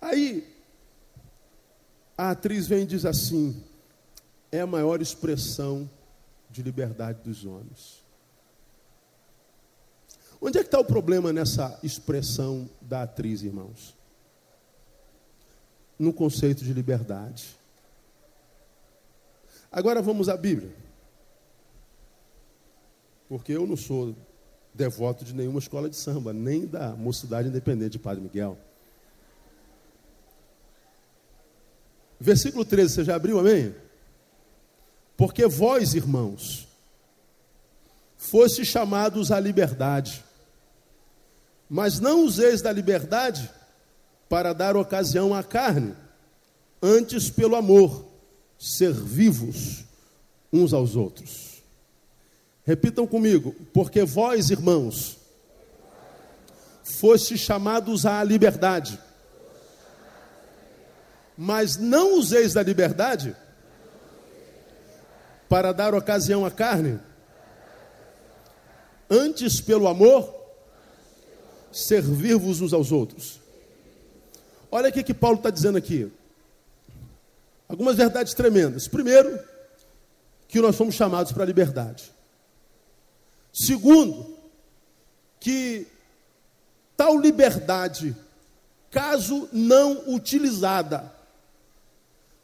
Aí, 0.00 0.52
a 2.18 2.30
atriz 2.30 2.66
vem 2.66 2.82
e 2.82 2.86
diz 2.86 3.04
assim: 3.04 3.62
é 4.50 4.60
a 4.60 4.66
maior 4.66 5.00
expressão 5.00 5.88
de 6.50 6.62
liberdade 6.62 7.20
dos 7.22 7.44
homens. 7.44 8.01
Onde 10.44 10.58
é 10.58 10.62
que 10.62 10.66
está 10.66 10.80
o 10.80 10.84
problema 10.84 11.32
nessa 11.32 11.78
expressão 11.84 12.68
da 12.80 13.04
atriz, 13.04 13.42
irmãos? 13.42 13.94
No 15.96 16.12
conceito 16.12 16.64
de 16.64 16.72
liberdade. 16.72 17.56
Agora 19.70 20.02
vamos 20.02 20.28
à 20.28 20.36
Bíblia. 20.36 20.74
Porque 23.28 23.52
eu 23.52 23.68
não 23.68 23.76
sou 23.76 24.16
devoto 24.74 25.24
de 25.24 25.32
nenhuma 25.32 25.60
escola 25.60 25.88
de 25.88 25.94
samba, 25.94 26.32
nem 26.32 26.66
da 26.66 26.90
Mocidade 26.96 27.46
Independente 27.46 27.92
de 27.92 27.98
Padre 28.00 28.22
Miguel. 28.22 28.58
Versículo 32.18 32.64
13, 32.64 32.94
você 32.94 33.04
já 33.04 33.14
abriu, 33.14 33.38
amém? 33.38 33.72
Porque 35.16 35.46
vós, 35.46 35.94
irmãos, 35.94 36.66
foste 38.16 38.64
chamados 38.64 39.30
à 39.30 39.38
liberdade, 39.38 40.24
mas 41.72 41.98
não 41.98 42.22
useis 42.22 42.60
da 42.60 42.70
liberdade 42.70 43.48
para 44.28 44.52
dar 44.52 44.76
ocasião 44.76 45.32
à 45.32 45.42
carne, 45.42 45.94
antes 46.82 47.30
pelo 47.30 47.56
amor, 47.56 48.04
ser 48.58 48.92
vivos 48.92 49.82
uns 50.52 50.74
aos 50.74 50.96
outros. 50.96 51.62
Repitam 52.62 53.06
comigo, 53.06 53.56
porque 53.72 54.04
vós, 54.04 54.50
irmãos, 54.50 55.16
foste 56.84 57.38
chamados 57.38 58.04
à 58.04 58.22
liberdade, 58.22 59.00
mas 61.38 61.78
não 61.78 62.18
useis 62.18 62.52
da 62.52 62.62
liberdade 62.62 63.34
para 65.48 65.72
dar 65.72 65.94
ocasião 65.94 66.44
à 66.44 66.50
carne, 66.50 67.00
antes 69.08 69.58
pelo 69.58 69.88
amor, 69.88 70.41
servir-vos 71.72 72.60
uns 72.60 72.72
aos 72.72 72.92
outros. 72.92 73.40
Olha 74.70 74.88
o 74.88 74.92
que 74.92 75.14
Paulo 75.14 75.36
está 75.36 75.50
dizendo 75.50 75.78
aqui. 75.78 76.10
Algumas 77.68 77.96
verdades 77.96 78.34
tremendas. 78.34 78.86
Primeiro, 78.86 79.38
que 80.48 80.60
nós 80.60 80.76
somos 80.76 80.94
chamados 80.94 81.32
para 81.32 81.42
a 81.42 81.46
liberdade. 81.46 82.12
Segundo, 83.52 84.36
que 85.40 85.86
tal 86.96 87.18
liberdade, 87.18 88.14
caso 88.90 89.48
não 89.52 90.14
utilizada 90.14 91.12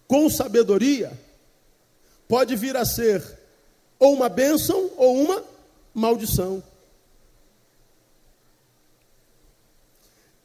com 0.07 0.29
sabedoria, 0.29 1.13
pode 2.27 2.57
vir 2.57 2.77
a 2.77 2.85
ser 2.85 3.23
ou 3.99 4.15
uma 4.15 4.29
bênção 4.29 4.91
ou 4.97 5.23
uma 5.23 5.45
maldição. 5.95 6.63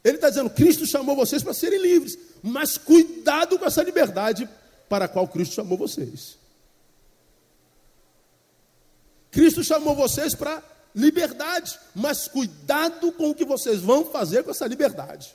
Ele 0.04 0.16
está 0.16 0.28
dizendo: 0.28 0.50
Cristo 0.50 0.86
chamou 0.86 1.16
vocês 1.16 1.42
para 1.42 1.54
serem 1.54 1.80
livres, 1.80 2.18
mas 2.42 2.76
cuidado 2.76 3.58
com 3.58 3.64
essa 3.64 3.82
liberdade 3.82 4.48
para 4.88 5.06
a 5.06 5.08
qual 5.08 5.26
Cristo 5.26 5.54
chamou 5.54 5.78
vocês. 5.78 6.36
Cristo 9.30 9.64
chamou 9.64 9.96
vocês 9.96 10.34
para 10.34 10.62
liberdade, 10.94 11.76
mas 11.94 12.28
cuidado 12.28 13.10
com 13.12 13.30
o 13.30 13.34
que 13.34 13.44
vocês 13.44 13.80
vão 13.80 14.04
fazer 14.04 14.44
com 14.44 14.50
essa 14.50 14.66
liberdade. 14.66 15.34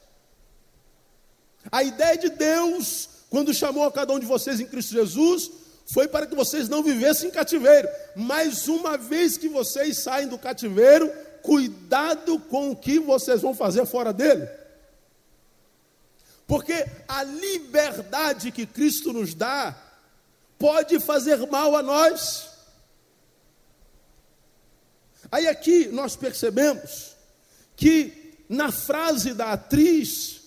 A 1.70 1.84
ideia 1.84 2.18
de 2.18 2.30
Deus, 2.30 3.10
quando 3.30 3.54
chamou 3.54 3.84
a 3.84 3.92
cada 3.92 4.14
um 4.14 4.20
de 4.20 4.26
vocês 4.26 4.60
em 4.62 4.66
Cristo 4.66 4.94
Jesus, 4.94 5.52
foi 5.94 6.08
para 6.08 6.28
que 6.28 6.36
vocês 6.36 6.70
não 6.70 6.84
vivessem 6.84 7.30
em 7.30 7.32
cativeiro. 7.32 7.90
Mas 8.16 8.68
uma 8.68 8.98
vez 8.98 9.38
que 9.38 9.50
vocês 9.50 10.00
saem 10.00 10.28
do 10.28 10.38
cativeiro, 10.38 11.12
cuidado 11.44 12.40
com 12.40 12.72
o 12.72 12.76
que 12.76 13.00
vocês 13.00 13.42
vão 13.42 13.54
fazer 13.54 13.86
fora 13.86 14.14
dele. 14.14 14.48
Porque 16.48 16.86
a 17.08 17.24
liberdade 17.24 18.52
que 18.52 18.66
Cristo 18.66 19.14
nos 19.14 19.34
dá 19.34 19.76
pode 20.58 21.00
fazer 21.00 21.38
mal 21.48 21.76
a 21.76 21.84
nós. 21.84 22.50
Aí 25.32 25.48
aqui 25.48 25.88
nós 25.88 26.16
percebemos 26.16 27.16
que 27.76 28.44
na 28.50 28.72
frase 28.72 29.34
da 29.34 29.52
atriz, 29.52 30.40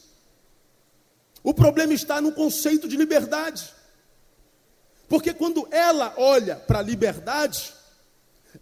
O 1.45 1.53
problema 1.53 1.93
está 1.93 2.21
no 2.21 2.33
conceito 2.33 2.87
de 2.87 2.97
liberdade. 2.97 3.69
Porque 5.09 5.35
quando 5.35 5.67
ela 5.71 6.15
olha 6.17 6.55
para 6.57 6.79
a 6.79 6.83
liberdade, 6.83 7.73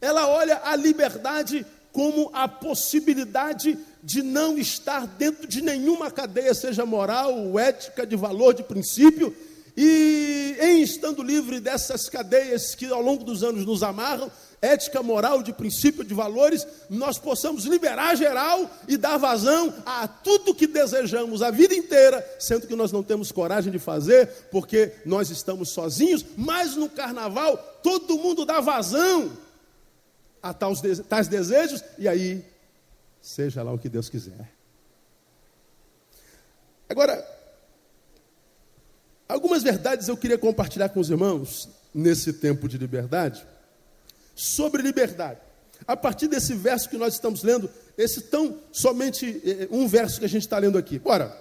ela 0.01 0.27
olha 0.27 0.61
a 0.65 0.75
liberdade 0.77 1.67
como 1.92 2.30
a 2.32 2.47
possibilidade 2.49 3.78
de 4.02 4.23
não 4.23 4.56
estar 4.56 5.06
dentro 5.06 5.47
de 5.47 5.61
nenhuma 5.61 6.11
cadeia, 6.11 6.54
seja 6.54 6.87
moral, 6.87 7.59
ética, 7.59 8.06
de 8.06 8.16
valor, 8.16 8.54
de 8.54 8.62
princípio, 8.62 9.35
e 9.76 10.56
em 10.61 10.82
estando 10.82 11.23
livre 11.23 11.61
dessas 11.61 12.09
cadeias 12.09 12.75
que 12.75 12.87
ao 12.87 13.00
longo 13.00 13.25
dos 13.25 13.42
anos 13.42 13.64
nos 13.64 13.82
amarram, 13.82 14.30
ética, 14.61 15.02
moral, 15.02 15.42
de 15.42 15.52
princípio, 15.52 16.04
de 16.04 16.12
valores, 16.12 16.66
nós 16.88 17.18
possamos 17.18 17.64
liberar 17.64 18.14
geral 18.14 18.70
e 18.87 18.97
dar 18.97 19.16
vazão 19.16 19.73
a 19.87 20.06
tudo 20.06 20.54
que 20.54 20.66
desejamos 20.66 21.40
a 21.40 21.50
vida 21.50 21.75
inteira, 21.75 22.26
sendo 22.38 22.66
que 22.66 22.76
nós 22.76 22.92
não 22.92 23.02
temos 23.02 23.32
coragem 23.32 23.73
de 23.73 23.78
fazer, 23.78 24.28
porque 24.50 24.92
nós 25.06 25.30
estamos 25.30 25.70
sozinhos, 25.70 26.25
mas 26.37 26.76
no 26.76 26.88
carnaval 26.88 27.56
todo 27.82 28.18
mundo 28.18 28.44
dá 28.44 28.61
vazão 28.61 29.30
a 30.42 30.54
tais 30.54 31.28
desejos, 31.28 31.82
e 31.99 32.09
aí, 32.09 32.44
seja 33.20 33.62
lá 33.62 33.73
o 33.73 33.78
que 33.78 33.88
Deus 33.88 34.09
quiser. 34.09 34.50
Agora, 36.88 37.25
algumas 39.28 39.62
verdades 39.62 40.09
eu 40.09 40.16
queria 40.16 40.38
compartilhar 40.38 40.88
com 40.88 41.00
os 41.00 41.11
irmãos 41.11 41.68
nesse 41.94 42.32
tempo 42.32 42.68
de 42.68 42.78
liberdade, 42.78 43.47
sobre 44.35 44.82
liberdade. 44.82 45.40
A 45.87 45.97
partir 45.97 46.28
desse 46.28 46.54
verso 46.54 46.88
que 46.88 46.97
nós 46.97 47.14
estamos 47.14 47.42
lendo, 47.42 47.70
esse 47.97 48.23
tão 48.23 48.59
somente 48.73 49.40
eh, 49.44 49.68
um 49.70 49.87
verso 49.87 50.18
que 50.18 50.25
a 50.25 50.28
gente 50.28 50.42
está 50.42 50.59
lendo 50.59 50.78
aqui. 50.78 50.99
Bora. 50.99 51.37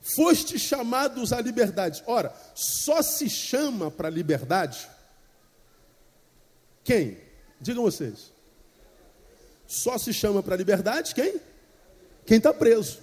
Foste 0.00 0.58
chamados 0.58 1.32
à 1.32 1.40
liberdade. 1.40 2.02
Ora, 2.06 2.34
só 2.54 3.02
se 3.02 3.28
chama 3.28 3.90
para 3.90 4.08
liberdade 4.08 4.88
quem? 6.84 7.18
Digam 7.60 7.82
vocês. 7.82 8.32
Só 9.66 9.98
se 9.98 10.12
chama 10.12 10.42
para 10.42 10.54
a 10.54 10.58
liberdade 10.58 11.14
quem? 11.14 11.40
Quem 12.26 12.38
está 12.38 12.52
preso. 12.52 12.98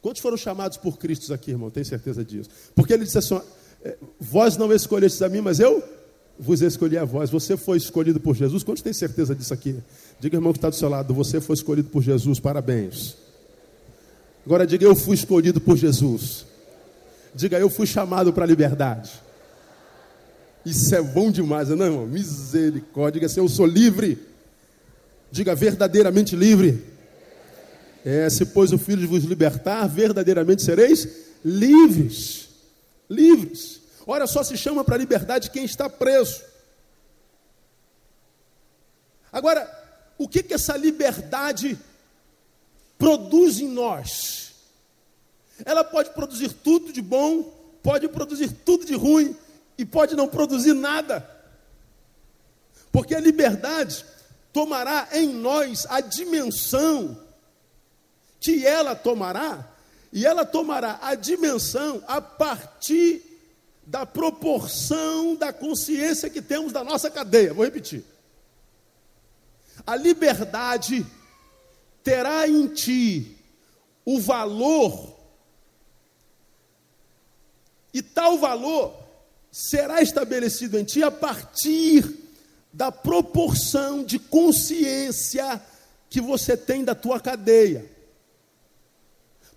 Quantos 0.00 0.22
foram 0.22 0.36
chamados 0.36 0.76
por 0.76 0.98
Cristo 0.98 1.32
aqui, 1.32 1.50
irmão? 1.50 1.70
Tenho 1.70 1.84
certeza 1.84 2.24
disso. 2.24 2.48
Porque 2.74 2.92
ele 2.92 3.04
disse 3.04 3.18
assim: 3.18 3.40
é, 3.84 3.96
Vós 4.18 4.56
não 4.56 4.72
escolhestes 4.72 5.20
a 5.20 5.28
mim, 5.28 5.40
mas 5.40 5.60
eu 5.60 5.82
vos 6.38 6.62
escolhi 6.62 6.96
a 6.96 7.04
vós. 7.04 7.28
Você 7.28 7.56
foi 7.56 7.76
escolhido 7.76 8.18
por 8.18 8.34
Jesus. 8.34 8.62
Quantos 8.62 8.82
têm 8.82 8.92
certeza 8.92 9.34
disso 9.34 9.52
aqui? 9.52 9.76
Diga, 10.18 10.38
irmão, 10.38 10.52
que 10.52 10.58
está 10.58 10.70
do 10.70 10.74
seu 10.76 10.88
lado. 10.88 11.12
Você 11.12 11.40
foi 11.40 11.54
escolhido 11.54 11.90
por 11.90 12.02
Jesus. 12.02 12.40
Parabéns. 12.40 13.16
Agora 14.44 14.66
diga: 14.66 14.84
Eu 14.84 14.96
fui 14.96 15.14
escolhido 15.14 15.60
por 15.60 15.76
Jesus. 15.76 16.46
Diga: 17.34 17.58
Eu 17.58 17.68
fui 17.68 17.86
chamado 17.86 18.32
para 18.32 18.44
a 18.44 18.46
liberdade. 18.46 19.10
Isso 20.64 20.94
é 20.94 21.00
bom 21.00 21.30
demais, 21.30 21.68
não 21.68 21.84
é, 21.84 21.88
irmão? 21.88 22.06
Misericórdia. 22.06 23.20
Diga 23.20 23.26
assim: 23.26 23.40
Eu 23.40 23.48
sou 23.48 23.66
livre. 23.66 24.18
Diga 25.30 25.54
verdadeiramente 25.54 26.36
livre. 26.36 26.84
É, 28.04 28.28
se 28.30 28.46
pois 28.46 28.72
o 28.72 28.78
Filho 28.78 29.08
vos 29.08 29.24
libertar, 29.24 29.86
verdadeiramente 29.86 30.62
sereis 30.62 31.08
livres. 31.44 32.48
Livres. 33.08 33.80
Olha 34.06 34.26
só, 34.26 34.42
se 34.42 34.56
chama 34.56 34.84
para 34.84 34.96
liberdade 34.96 35.50
quem 35.50 35.64
está 35.64 35.88
preso. 35.88 36.42
Agora, 39.32 39.68
o 40.18 40.28
que, 40.28 40.42
que 40.42 40.54
essa 40.54 40.76
liberdade 40.76 41.78
produz 42.98 43.60
em 43.60 43.68
nós? 43.68 44.52
Ela 45.64 45.84
pode 45.84 46.10
produzir 46.10 46.52
tudo 46.52 46.92
de 46.92 47.00
bom, 47.00 47.42
pode 47.82 48.08
produzir 48.08 48.50
tudo 48.64 48.84
de 48.84 48.94
ruim, 48.94 49.36
e 49.80 49.84
pode 49.86 50.14
não 50.14 50.28
produzir 50.28 50.74
nada. 50.74 51.26
Porque 52.92 53.14
a 53.14 53.20
liberdade 53.20 54.04
tomará 54.52 55.08
em 55.12 55.28
nós 55.28 55.86
a 55.88 56.02
dimensão 56.02 57.18
que 58.38 58.66
ela 58.66 58.94
tomará, 58.94 59.66
e 60.12 60.26
ela 60.26 60.44
tomará 60.44 60.98
a 61.00 61.14
dimensão 61.14 62.04
a 62.06 62.20
partir 62.20 63.22
da 63.86 64.04
proporção 64.04 65.34
da 65.34 65.50
consciência 65.50 66.28
que 66.28 66.42
temos 66.42 66.72
da 66.72 66.84
nossa 66.84 67.10
cadeia. 67.10 67.54
Vou 67.54 67.64
repetir. 67.64 68.04
A 69.86 69.96
liberdade 69.96 71.06
terá 72.04 72.46
em 72.46 72.66
ti 72.66 73.34
o 74.04 74.20
valor, 74.20 75.18
e 77.94 78.02
tal 78.02 78.36
valor 78.36 78.99
será 79.50 80.00
estabelecido 80.00 80.78
em 80.78 80.84
ti 80.84 81.02
a 81.02 81.10
partir 81.10 82.18
da 82.72 82.92
proporção 82.92 84.04
de 84.04 84.18
consciência 84.18 85.60
que 86.08 86.20
você 86.20 86.56
tem 86.56 86.84
da 86.84 86.94
tua 86.94 87.18
cadeia. 87.20 87.90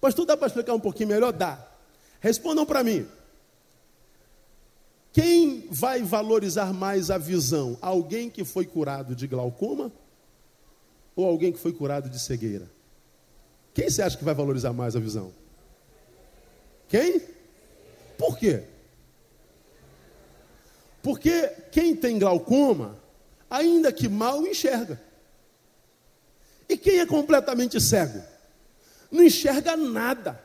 Pastor, 0.01 0.25
dá 0.25 0.35
para 0.35 0.47
explicar 0.47 0.73
um 0.73 0.79
pouquinho 0.79 1.09
melhor? 1.09 1.31
Dá. 1.31 1.65
Respondam 2.19 2.65
para 2.65 2.83
mim. 2.83 3.07
Quem 5.11 5.67
vai 5.69 6.01
valorizar 6.01 6.73
mais 6.73 7.11
a 7.11 7.17
visão? 7.17 7.77
Alguém 7.79 8.29
que 8.29 8.43
foi 8.43 8.65
curado 8.65 9.15
de 9.15 9.27
glaucoma 9.27 9.91
ou 11.15 11.25
alguém 11.25 11.51
que 11.51 11.59
foi 11.59 11.71
curado 11.71 12.09
de 12.09 12.19
cegueira? 12.19 12.69
Quem 13.73 13.89
você 13.89 14.01
acha 14.01 14.17
que 14.17 14.23
vai 14.23 14.33
valorizar 14.33 14.73
mais 14.73 14.95
a 14.95 14.99
visão? 14.99 15.31
Quem? 16.87 17.21
Por 18.17 18.37
quê? 18.37 18.63
Porque 21.03 21.49
quem 21.69 21.93
tem 21.93 22.17
glaucoma, 22.17 22.97
ainda 23.49 23.91
que 23.91 24.07
mal, 24.07 24.47
enxerga. 24.47 24.99
E 26.69 26.77
quem 26.77 26.99
é 26.99 27.05
completamente 27.05 27.79
cego? 27.79 28.23
Não 29.11 29.21
enxerga 29.21 29.75
nada. 29.75 30.41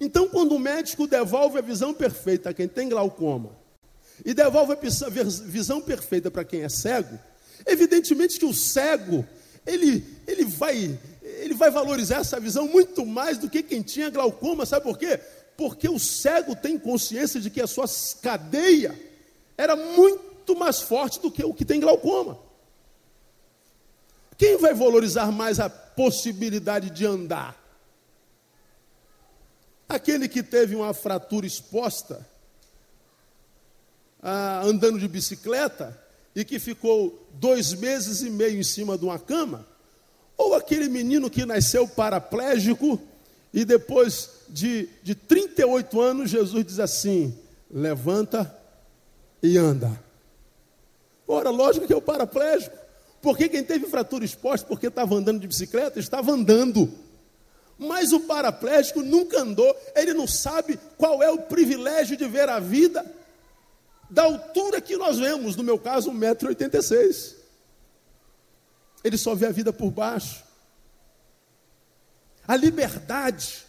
Então, 0.00 0.28
quando 0.28 0.54
o 0.54 0.58
médico 0.58 1.08
devolve 1.08 1.58
a 1.58 1.60
visão 1.60 1.92
perfeita 1.92 2.50
a 2.50 2.54
quem 2.54 2.68
tem 2.68 2.88
glaucoma 2.88 3.50
e 4.24 4.32
devolve 4.32 4.72
a 4.72 4.78
visão 5.46 5.82
perfeita 5.82 6.30
para 6.30 6.44
quem 6.44 6.62
é 6.62 6.68
cego, 6.68 7.18
evidentemente 7.66 8.38
que 8.38 8.46
o 8.46 8.54
cego 8.54 9.26
ele, 9.66 10.04
ele, 10.28 10.44
vai, 10.44 10.98
ele 11.22 11.54
vai 11.54 11.72
valorizar 11.72 12.18
essa 12.18 12.38
visão 12.38 12.68
muito 12.68 13.04
mais 13.04 13.36
do 13.36 13.50
que 13.50 13.64
quem 13.64 13.82
tinha 13.82 14.10
glaucoma. 14.10 14.64
Sabe 14.64 14.84
por 14.84 14.96
quê? 14.96 15.18
Porque 15.56 15.88
o 15.88 15.98
cego 15.98 16.54
tem 16.54 16.78
consciência 16.78 17.40
de 17.40 17.50
que 17.50 17.60
a 17.60 17.66
sua 17.66 17.86
cadeia 18.22 19.11
era 19.62 19.76
muito 19.76 20.56
mais 20.56 20.80
forte 20.80 21.20
do 21.20 21.30
que 21.30 21.44
o 21.44 21.54
que 21.54 21.64
tem 21.64 21.78
glaucoma. 21.78 22.38
Quem 24.36 24.56
vai 24.56 24.74
valorizar 24.74 25.30
mais 25.30 25.60
a 25.60 25.70
possibilidade 25.70 26.90
de 26.90 27.06
andar? 27.06 27.56
Aquele 29.88 30.28
que 30.28 30.42
teve 30.42 30.74
uma 30.74 30.92
fratura 30.92 31.46
exposta, 31.46 32.26
ah, 34.20 34.62
andando 34.64 34.98
de 34.98 35.06
bicicleta, 35.06 35.96
e 36.34 36.44
que 36.44 36.58
ficou 36.58 37.28
dois 37.34 37.72
meses 37.74 38.22
e 38.22 38.30
meio 38.30 38.58
em 38.58 38.64
cima 38.64 38.98
de 38.98 39.04
uma 39.04 39.18
cama? 39.18 39.64
Ou 40.36 40.54
aquele 40.54 40.88
menino 40.88 41.30
que 41.30 41.46
nasceu 41.46 41.86
paraplégico 41.86 43.00
e 43.52 43.64
depois 43.64 44.30
de, 44.48 44.88
de 45.04 45.14
38 45.14 46.00
anos, 46.00 46.30
Jesus 46.30 46.64
diz 46.64 46.80
assim: 46.80 47.38
levanta 47.70 48.61
e 49.42 49.58
anda. 49.58 50.00
Ora, 51.26 51.50
lógico 51.50 51.86
que 51.86 51.92
é 51.92 51.96
o 51.96 52.02
paraplégico. 52.02 52.76
Porque 53.20 53.48
quem 53.48 53.62
teve 53.62 53.86
fratura 53.86 54.24
exposta 54.24 54.66
porque 54.66 54.88
estava 54.88 55.14
andando 55.14 55.40
de 55.40 55.46
bicicleta, 55.46 55.98
estava 55.98 56.32
andando. 56.32 56.92
Mas 57.78 58.12
o 58.12 58.20
paraplégico 58.20 59.00
nunca 59.00 59.40
andou, 59.40 59.76
ele 59.94 60.12
não 60.12 60.26
sabe 60.26 60.78
qual 60.98 61.22
é 61.22 61.30
o 61.30 61.38
privilégio 61.38 62.16
de 62.16 62.26
ver 62.26 62.48
a 62.48 62.58
vida 62.58 63.04
da 64.10 64.24
altura 64.24 64.80
que 64.80 64.96
nós 64.96 65.18
vemos, 65.18 65.56
no 65.56 65.62
meu 65.62 65.78
caso, 65.78 66.12
1,86m. 66.12 67.36
Ele 69.02 69.16
só 69.16 69.34
vê 69.34 69.46
a 69.46 69.52
vida 69.52 69.72
por 69.72 69.90
baixo. 69.90 70.44
A 72.46 72.56
liberdade 72.56 73.64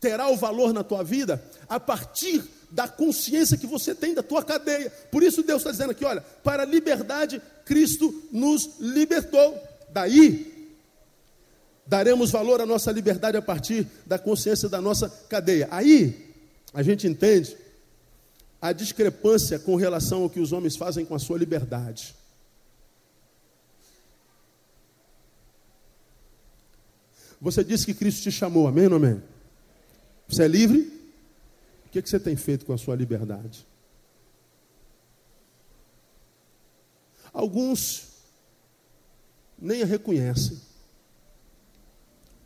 terá 0.00 0.28
o 0.28 0.36
valor 0.36 0.72
na 0.72 0.82
tua 0.82 1.04
vida 1.04 1.42
a 1.68 1.78
partir 1.78 2.42
da 2.72 2.88
consciência 2.88 3.58
que 3.58 3.66
você 3.66 3.94
tem 3.94 4.14
da 4.14 4.22
tua 4.22 4.42
cadeia. 4.42 4.90
Por 5.10 5.22
isso 5.22 5.42
Deus 5.42 5.60
está 5.60 5.70
dizendo 5.70 5.90
aqui, 5.90 6.04
olha, 6.04 6.22
para 6.42 6.62
a 6.62 6.66
liberdade 6.66 7.40
Cristo 7.64 8.22
nos 8.32 8.80
libertou. 8.80 9.58
Daí 9.90 10.70
daremos 11.86 12.30
valor 12.30 12.60
à 12.62 12.66
nossa 12.66 12.90
liberdade 12.90 13.36
a 13.36 13.42
partir 13.42 13.86
da 14.06 14.18
consciência 14.18 14.68
da 14.68 14.80
nossa 14.80 15.10
cadeia. 15.28 15.68
Aí 15.70 16.32
a 16.72 16.82
gente 16.82 17.06
entende 17.06 17.56
a 18.60 18.72
discrepância 18.72 19.58
com 19.58 19.76
relação 19.76 20.22
ao 20.22 20.30
que 20.30 20.40
os 20.40 20.52
homens 20.52 20.74
fazem 20.74 21.04
com 21.04 21.14
a 21.14 21.18
sua 21.18 21.38
liberdade. 21.38 22.14
Você 27.38 27.62
disse 27.62 27.84
que 27.84 27.92
Cristo 27.92 28.22
te 28.22 28.30
chamou, 28.30 28.66
amém 28.66 28.86
ou 28.86 28.94
amém? 28.94 29.20
Você 30.28 30.44
é 30.44 30.48
livre? 30.48 30.91
O 31.92 31.94
que, 31.94 32.00
que 32.00 32.08
você 32.08 32.18
tem 32.18 32.34
feito 32.34 32.64
com 32.64 32.72
a 32.72 32.78
sua 32.78 32.96
liberdade? 32.96 33.66
Alguns 37.30 38.08
nem 39.60 39.82
a 39.82 39.84
reconhecem, 39.84 40.58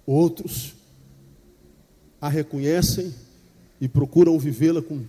outros 0.05 0.75
a 2.21 2.29
reconhecem 2.29 3.15
e 3.81 3.87
procuram 3.87 4.37
vivê-la 4.37 4.83
com 4.83 5.07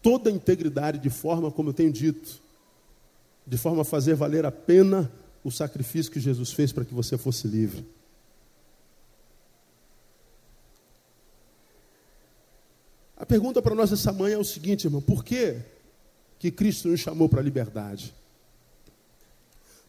toda 0.00 0.30
a 0.30 0.32
integridade, 0.32 1.00
de 1.00 1.10
forma, 1.10 1.50
como 1.50 1.70
eu 1.70 1.74
tenho 1.74 1.92
dito, 1.92 2.40
de 3.44 3.58
forma 3.58 3.82
a 3.82 3.84
fazer 3.84 4.14
valer 4.14 4.46
a 4.46 4.52
pena 4.52 5.10
o 5.42 5.50
sacrifício 5.50 6.12
que 6.12 6.20
Jesus 6.20 6.52
fez 6.52 6.70
para 6.70 6.84
que 6.84 6.94
você 6.94 7.18
fosse 7.18 7.48
livre. 7.48 7.84
Pergunta 13.26 13.60
para 13.60 13.74
nós 13.74 13.92
essa 13.92 14.12
manhã 14.12 14.34
é 14.34 14.38
o 14.38 14.44
seguinte, 14.44 14.86
irmão: 14.86 15.00
por 15.00 15.24
que, 15.24 15.56
que 16.38 16.50
Cristo 16.50 16.88
nos 16.88 17.00
chamou 17.00 17.28
para 17.28 17.40
a 17.40 17.44
liberdade? 17.44 18.14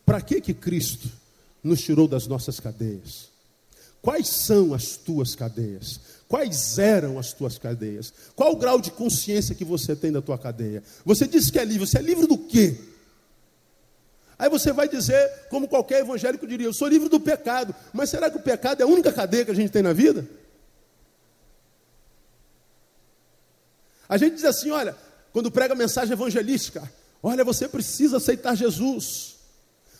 Para 0.05 0.21
que, 0.21 0.39
que 0.41 0.53
Cristo 0.53 1.09
nos 1.63 1.81
tirou 1.81 2.07
das 2.07 2.27
nossas 2.27 2.59
cadeias? 2.59 3.29
Quais 4.01 4.27
são 4.27 4.73
as 4.73 4.95
tuas 4.95 5.35
cadeias? 5.35 5.99
Quais 6.27 6.77
eram 6.77 7.19
as 7.19 7.33
tuas 7.33 7.57
cadeias? 7.57 8.13
Qual 8.35 8.53
o 8.53 8.55
grau 8.55 8.79
de 8.79 8.91
consciência 8.91 9.55
que 9.55 9.65
você 9.65 9.95
tem 9.95 10.11
da 10.11 10.21
tua 10.21 10.37
cadeia? 10.37 10.83
Você 11.05 11.27
disse 11.27 11.51
que 11.51 11.59
é 11.59 11.65
livre, 11.65 11.87
você 11.87 11.97
é 11.99 12.01
livre 12.01 12.25
do 12.25 12.37
quê? 12.37 12.77
Aí 14.39 14.49
você 14.49 14.71
vai 14.71 14.87
dizer, 14.87 15.47
como 15.49 15.67
qualquer 15.67 16.01
evangélico 16.01 16.45
diria, 16.45 16.67
eu 16.67 16.73
sou 16.73 16.87
livre 16.87 17.09
do 17.09 17.19
pecado. 17.19 17.73
Mas 17.91 18.09
será 18.09 18.29
que 18.29 18.37
o 18.37 18.41
pecado 18.41 18.81
é 18.81 18.83
a 18.83 18.87
única 18.87 19.11
cadeia 19.11 19.43
que 19.43 19.51
a 19.51 19.55
gente 19.55 19.71
tem 19.71 19.81
na 19.81 19.93
vida? 19.93 20.27
A 24.07 24.17
gente 24.17 24.35
diz 24.35 24.45
assim: 24.45 24.71
olha, 24.71 24.95
quando 25.31 25.51
prega 25.51 25.75
mensagem 25.75 26.13
evangelística, 26.13 26.91
olha, 27.21 27.43
você 27.43 27.67
precisa 27.67 28.17
aceitar 28.17 28.55
Jesus, 28.55 29.35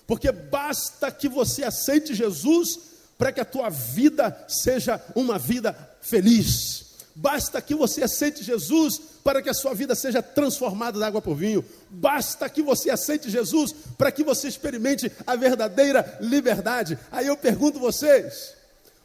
porque 0.06 0.32
basta 0.32 1.12
que 1.12 1.28
você 1.28 1.64
aceite 1.64 2.14
Jesus 2.16 2.80
para 3.18 3.32
que 3.32 3.40
a 3.40 3.46
tua 3.46 3.70
vida 3.70 4.46
seja 4.48 5.02
uma 5.16 5.38
vida 5.38 5.76
feliz. 6.02 6.86
Basta 7.16 7.60
que 7.60 7.74
você 7.74 8.04
aceite 8.04 8.44
Jesus 8.44 9.02
para 9.24 9.42
que 9.42 9.50
a 9.50 9.54
sua 9.54 9.74
vida 9.74 9.96
seja 9.96 10.22
transformada 10.22 11.00
da 11.00 11.08
água 11.08 11.20
por 11.20 11.36
vinho. 11.36 11.66
Basta 11.90 12.48
que 12.48 12.62
você 12.62 12.92
aceite 12.92 13.28
Jesus 13.28 13.74
para 13.98 14.12
que 14.12 14.24
você 14.24 14.48
experimente 14.48 15.12
a 15.26 15.36
verdadeira 15.36 16.18
liberdade. 16.22 16.98
Aí 17.12 17.26
eu 17.26 17.36
pergunto 17.36 17.80
vocês: 17.80 18.54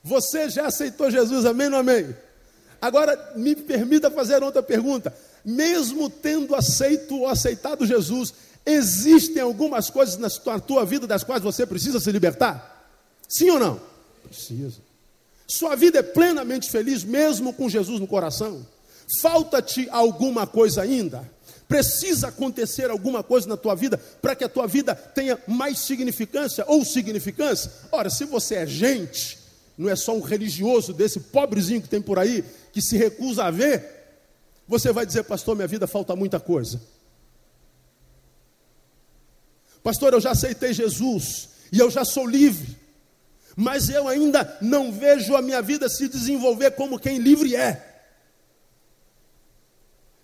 você 0.05 0.51
já 0.51 0.67
aceitou 0.67 1.11
Jesus? 1.11 1.47
Amém 1.47 1.69
ou 1.69 1.77
amém? 1.77 2.15
Agora, 2.83 3.33
me 3.37 3.55
permita 3.55 4.11
fazer 4.11 4.43
outra 4.43 4.61
pergunta. 4.61 5.15
Mesmo 5.45 6.11
tendo 6.11 6.53
aceito 6.53 7.17
ou 7.17 7.29
aceitado 7.29 7.87
Jesus, 7.87 8.35
existem 8.67 9.41
algumas 9.41 9.89
coisas 9.89 10.19
na 10.19 10.59
tua 10.59 10.85
vida 10.85 11.07
das 11.07 11.23
quais 11.23 11.45
você 11.45 11.65
precisa 11.65 12.01
se 12.01 12.11
libertar? 12.11 12.85
Sim 13.29 13.51
ou 13.51 13.61
não? 13.61 13.81
Precisa. 14.25 14.81
Sua 15.47 15.77
vida 15.77 16.01
é 16.01 16.03
plenamente 16.03 16.69
feliz, 16.69 17.05
mesmo 17.05 17.53
com 17.53 17.69
Jesus 17.69 18.01
no 18.01 18.07
coração? 18.07 18.67
Falta-te 19.21 19.89
alguma 19.89 20.45
coisa 20.45 20.83
ainda? 20.83 21.31
Precisa 21.69 22.29
acontecer 22.29 22.91
alguma 22.91 23.23
coisa 23.23 23.49
na 23.49 23.57
tua 23.57 23.77
vida 23.77 23.97
para 24.21 24.35
que 24.35 24.43
a 24.43 24.49
tua 24.49 24.67
vida 24.67 24.93
tenha 24.95 25.39
mais 25.47 25.79
significância 25.79 26.65
ou 26.67 26.85
significância? 26.85 27.71
Ora, 27.93 28.11
se 28.11 28.25
você 28.25 28.57
é 28.57 28.67
gente, 28.67 29.39
não 29.77 29.89
é 29.89 29.97
só 29.97 30.15
um 30.15 30.21
religioso 30.21 30.93
desse 30.93 31.19
pobrezinho 31.19 31.83
que 31.83 31.89
tem 31.89 32.01
por 32.01 32.19
aí, 32.19 32.45
que 32.73 32.81
se 32.81 32.97
recusa 32.97 33.45
a 33.45 33.51
ver, 33.51 33.85
você 34.67 34.93
vai 34.93 35.05
dizer, 35.05 35.25
pastor, 35.25 35.55
minha 35.55 35.69
vida 35.69 35.87
falta 35.87 36.15
muita 36.15 36.39
coisa. 36.39 36.81
Pastor, 39.83 40.13
eu 40.13 40.21
já 40.21 40.31
aceitei 40.31 40.73
Jesus 40.73 41.49
e 41.73 41.79
eu 41.79 41.91
já 41.91 42.05
sou 42.05 42.27
livre, 42.27 42.77
mas 43.57 43.89
eu 43.89 44.07
ainda 44.07 44.57
não 44.61 44.93
vejo 44.93 45.35
a 45.35 45.43
minha 45.43 45.61
vida 45.61 45.89
se 45.89 46.09
desenvolver 46.09 46.73
como 46.73 46.99
quem 46.99 47.19
livre 47.19 47.57
é. 47.57 47.89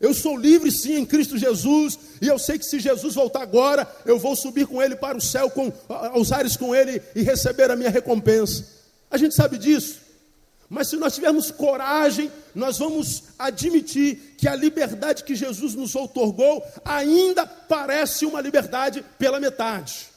Eu 0.00 0.14
sou 0.14 0.36
livre 0.36 0.70
sim 0.70 0.94
em 0.94 1.04
Cristo 1.04 1.36
Jesus, 1.36 1.98
e 2.22 2.28
eu 2.28 2.38
sei 2.38 2.56
que 2.56 2.64
se 2.64 2.78
Jesus 2.78 3.16
voltar 3.16 3.42
agora, 3.42 3.90
eu 4.06 4.16
vou 4.16 4.36
subir 4.36 4.64
com 4.66 4.80
Ele 4.80 4.94
para 4.94 5.18
o 5.18 5.20
céu, 5.20 5.50
com, 5.50 5.72
aos 5.88 6.30
ares 6.30 6.56
com 6.56 6.72
Ele 6.72 7.02
e 7.16 7.22
receber 7.22 7.68
a 7.68 7.76
minha 7.76 7.90
recompensa. 7.90 8.77
A 9.10 9.16
gente 9.16 9.34
sabe 9.34 9.58
disso. 9.58 10.00
Mas 10.68 10.90
se 10.90 10.96
nós 10.96 11.14
tivermos 11.14 11.50
coragem, 11.50 12.30
nós 12.54 12.78
vamos 12.78 13.24
admitir 13.38 14.34
que 14.36 14.46
a 14.46 14.54
liberdade 14.54 15.24
que 15.24 15.34
Jesus 15.34 15.74
nos 15.74 15.94
outorgou 15.94 16.62
ainda 16.84 17.46
parece 17.46 18.26
uma 18.26 18.40
liberdade 18.40 19.02
pela 19.18 19.40
metade. 19.40 20.08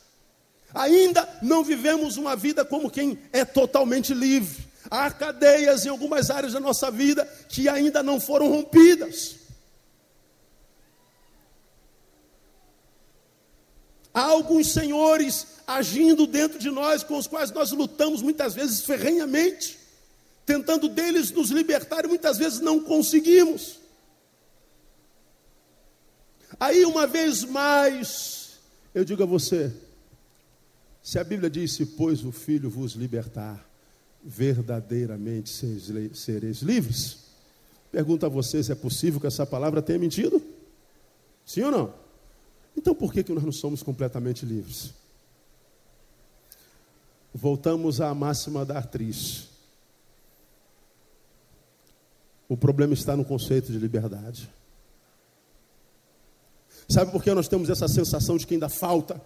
Ainda 0.74 1.28
não 1.42 1.64
vivemos 1.64 2.18
uma 2.18 2.36
vida 2.36 2.66
como 2.66 2.92
quem 2.92 3.18
é 3.32 3.46
totalmente 3.46 4.14
livre. 4.14 4.70
Há 4.90 5.10
cadeias 5.10 5.86
em 5.86 5.90
algumas 5.90 6.30
áreas 6.30 6.54
da 6.54 6.60
nossa 6.60 6.92
vida 6.92 7.26
que 7.48 7.70
ainda 7.70 8.04
não 8.04 8.20
foram 8.20 8.50
rompidas. 8.50 9.36
Há 14.14 14.24
alguns 14.24 14.72
senhores 14.72 15.48
agindo 15.66 16.28
dentro 16.28 16.60
de 16.60 16.70
nós, 16.70 17.04
com 17.04 17.18
os 17.18 17.28
quais 17.28 17.52
nós 17.52 17.72
lutamos 17.72 18.22
muitas 18.22 18.54
vezes 18.54 18.82
ferrenhamente, 18.82 19.80
tentando 20.46 20.90
deles 20.90 21.32
nos 21.32 21.50
libertar 21.50 22.04
e 22.04 22.10
muitas 22.10 22.38
vezes 22.38 22.60
não 22.60 22.82
conseguimos. 22.82 23.80
Aí, 26.60 26.86
uma 26.86 27.08
vez 27.08 27.44
mais, 27.44 28.60
eu 28.94 29.06
digo 29.06 29.24
a 29.24 29.26
você: 29.26 29.74
se 31.02 31.18
a 31.18 31.24
Bíblia 31.24 31.50
diz, 31.50 31.74
se 31.74 31.86
pois 31.86 32.26
o 32.26 32.32
Filho 32.32 32.70
vos 32.70 32.94
libertar, 32.94 33.66
verdadeiramente 34.24 35.50
sereis 36.14 36.62
livres, 36.62 37.18
pergunto 37.92 38.26
a 38.26 38.30
você 38.30 38.62
se 38.62 38.72
é 38.72 38.76
possível 38.76 39.20
que 39.20 39.28
essa 39.28 39.46
palavra 39.46 39.82
tenha 39.82 39.98
mentido? 39.98 40.42
Sim 41.46 41.64
ou 41.64 41.72
não? 41.72 42.01
Então 42.76 42.96
por 42.96 43.14
que, 43.14 43.24
que 43.24 43.34
nós 43.34 43.44
não 43.44 43.52
somos 43.52 43.84
completamente 43.84 44.46
livres? 44.46 44.94
Voltamos 47.34 48.02
à 48.02 48.14
máxima 48.14 48.66
da 48.66 48.80
atriz. 48.80 49.48
O 52.48 52.58
problema 52.58 52.94
está 52.94 53.16
no 53.16 53.24
conceito 53.24 53.72
de 53.72 53.78
liberdade. 53.78 54.50
Sabe 56.90 57.12
por 57.12 57.24
que 57.24 57.34
nós 57.34 57.48
temos 57.48 57.70
essa 57.70 57.88
sensação 57.88 58.36
de 58.36 58.46
que 58.46 58.56
ainda 58.56 58.68
falta? 58.68 59.22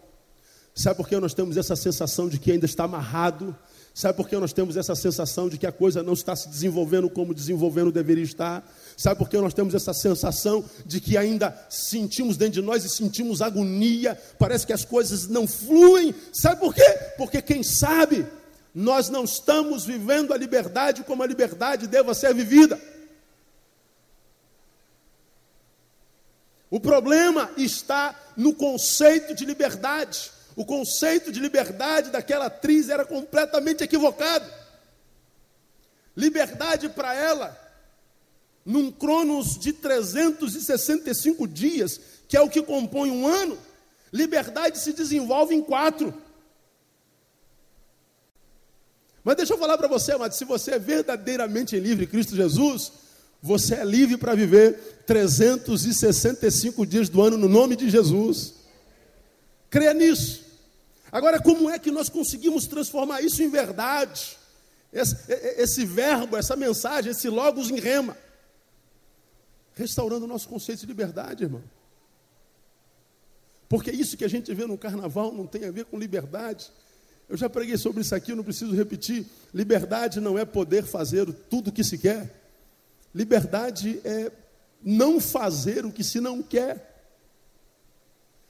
Sabe 0.76 0.98
por 0.98 1.08
que 1.08 1.18
nós 1.18 1.34
temos 1.34 1.58
essa 1.58 1.76
sensação 1.76 2.30
de 2.30 2.38
que 2.38 2.52
ainda 2.52 2.66
está 2.66 2.84
amarrado? 2.84 3.58
Sabe 3.94 4.18
por 4.18 4.28
que 4.28 4.38
nós 4.38 4.52
temos 4.54 4.76
essa 4.78 4.94
sensação 4.94 5.48
de 5.48 5.58
que 5.58 5.66
a 5.66 5.72
coisa 5.72 6.04
não 6.04 6.14
está 6.14 6.36
se 6.36 6.50
desenvolvendo 6.50 7.10
como 7.10 7.34
desenvolvendo 7.34 7.92
deveria 7.92 8.26
estar? 8.26 8.70
Sabe 8.98 9.18
por 9.18 9.30
que 9.30 9.38
nós 9.38 9.54
temos 9.54 9.76
essa 9.76 9.94
sensação 9.94 10.64
de 10.86 11.02
que 11.02 11.18
ainda 11.18 11.56
sentimos 11.70 12.38
dentro 12.38 12.62
de 12.62 12.62
nós 12.62 12.86
e 12.86 12.90
sentimos 12.90 13.42
agonia? 13.42 14.18
Parece 14.40 14.66
que 14.66 14.74
as 14.74 14.86
coisas 14.86 15.28
não 15.28 15.48
fluem. 15.48 16.16
Sabe 16.32 16.62
por 16.62 16.74
quê? 16.74 17.00
Porque 17.18 17.42
quem 17.42 17.62
sabe 17.62 18.26
nós 18.74 19.10
não 19.10 19.24
estamos 19.24 19.86
vivendo 19.86 20.34
a 20.34 20.38
liberdade 20.38 21.04
como 21.04 21.24
a 21.24 21.28
liberdade 21.28 21.88
deva 21.88 22.14
ser 22.14 22.34
vivida. 22.34 22.78
O 26.70 26.78
problema 26.78 27.50
está 27.56 28.14
no 28.36 28.54
conceito 28.54 29.34
de 29.34 29.46
liberdade. 29.46 30.30
O 30.58 30.66
conceito 30.66 31.32
de 31.32 31.40
liberdade 31.40 32.10
daquela 32.10 32.48
atriz 32.48 32.90
era 32.90 33.06
completamente 33.06 33.84
equivocado. 33.84 34.46
Liberdade 36.16 36.90
para 36.90 37.14
ela, 37.14 37.58
num 38.66 38.92
cronos 38.92 39.60
de 39.60 39.72
365 39.72 41.48
dias, 41.48 42.02
que 42.28 42.36
é 42.36 42.42
o 42.42 42.50
que 42.50 42.64
compõe 42.64 43.12
um 43.12 43.28
ano, 43.28 43.58
liberdade 44.12 44.80
se 44.80 44.92
desenvolve 44.92 45.54
em 45.54 45.62
quatro. 45.62 46.14
Mas 49.24 49.38
deixa 49.38 49.54
eu 49.54 49.58
falar 49.58 49.78
para 49.78 49.88
você, 49.88 50.14
amado, 50.14 50.34
se 50.34 50.46
você 50.46 50.72
é 50.72 50.80
verdadeiramente 50.80 51.80
livre 51.80 52.06
em 52.06 52.08
Cristo 52.08 52.36
Jesus, 52.36 52.92
você 53.42 53.76
é 53.76 53.86
livre 53.86 54.18
para 54.18 54.34
viver 54.34 55.04
365 55.06 56.86
dias 56.86 57.10
do 57.10 57.22
ano 57.22 57.38
no 57.38 57.48
nome 57.48 57.76
de 57.76 57.90
Jesus. 57.90 58.56
Creia 59.70 59.94
nisso. 59.94 60.44
Agora, 61.12 61.40
como 61.40 61.70
é 61.70 61.78
que 61.78 61.92
nós 61.92 62.10
conseguimos 62.10 62.66
transformar 62.66 63.22
isso 63.22 63.42
em 63.44 63.50
verdade? 63.50 64.38
Esse, 64.92 65.16
esse 65.58 65.86
verbo, 65.86 66.38
essa 66.38 66.56
mensagem, 66.56 67.12
esse 67.12 67.30
logos 67.30 67.70
em 67.70 67.80
rema. 67.80 68.18
Restaurando 69.76 70.26
o 70.26 70.28
nosso 70.28 70.48
conceito 70.48 70.80
de 70.80 70.86
liberdade, 70.86 71.44
irmão. 71.44 71.64
Porque 73.68 73.92
isso 73.92 74.16
que 74.16 74.24
a 74.26 74.30
gente 74.30 74.54
vê 74.54 74.66
no 74.66 74.78
carnaval 74.78 75.32
não 75.34 75.46
tem 75.46 75.66
a 75.66 75.72
ver 75.72 75.86
com 75.86 76.00
liberdade. 76.00 76.72
Eu 77.28 77.36
já 77.36 77.50
preguei 77.50 77.78
sobre 77.78 78.02
isso 78.02 78.14
aqui, 78.14 78.32
eu 78.32 78.36
não 78.36 78.44
preciso 78.44 78.74
repetir. 78.74 79.26
Liberdade 79.54 80.20
não 80.20 80.38
é 80.38 80.46
poder 80.46 80.84
fazer 80.86 81.26
tudo 81.50 81.70
o 81.70 81.72
que 81.72 81.84
se 81.84 81.98
quer. 81.98 82.42
Liberdade 83.14 84.00
é 84.04 84.32
não 84.84 85.20
fazer 85.20 85.86
o 85.86 85.92
que 85.92 86.04
se 86.04 86.20
não 86.20 86.44
quer. 86.44 86.94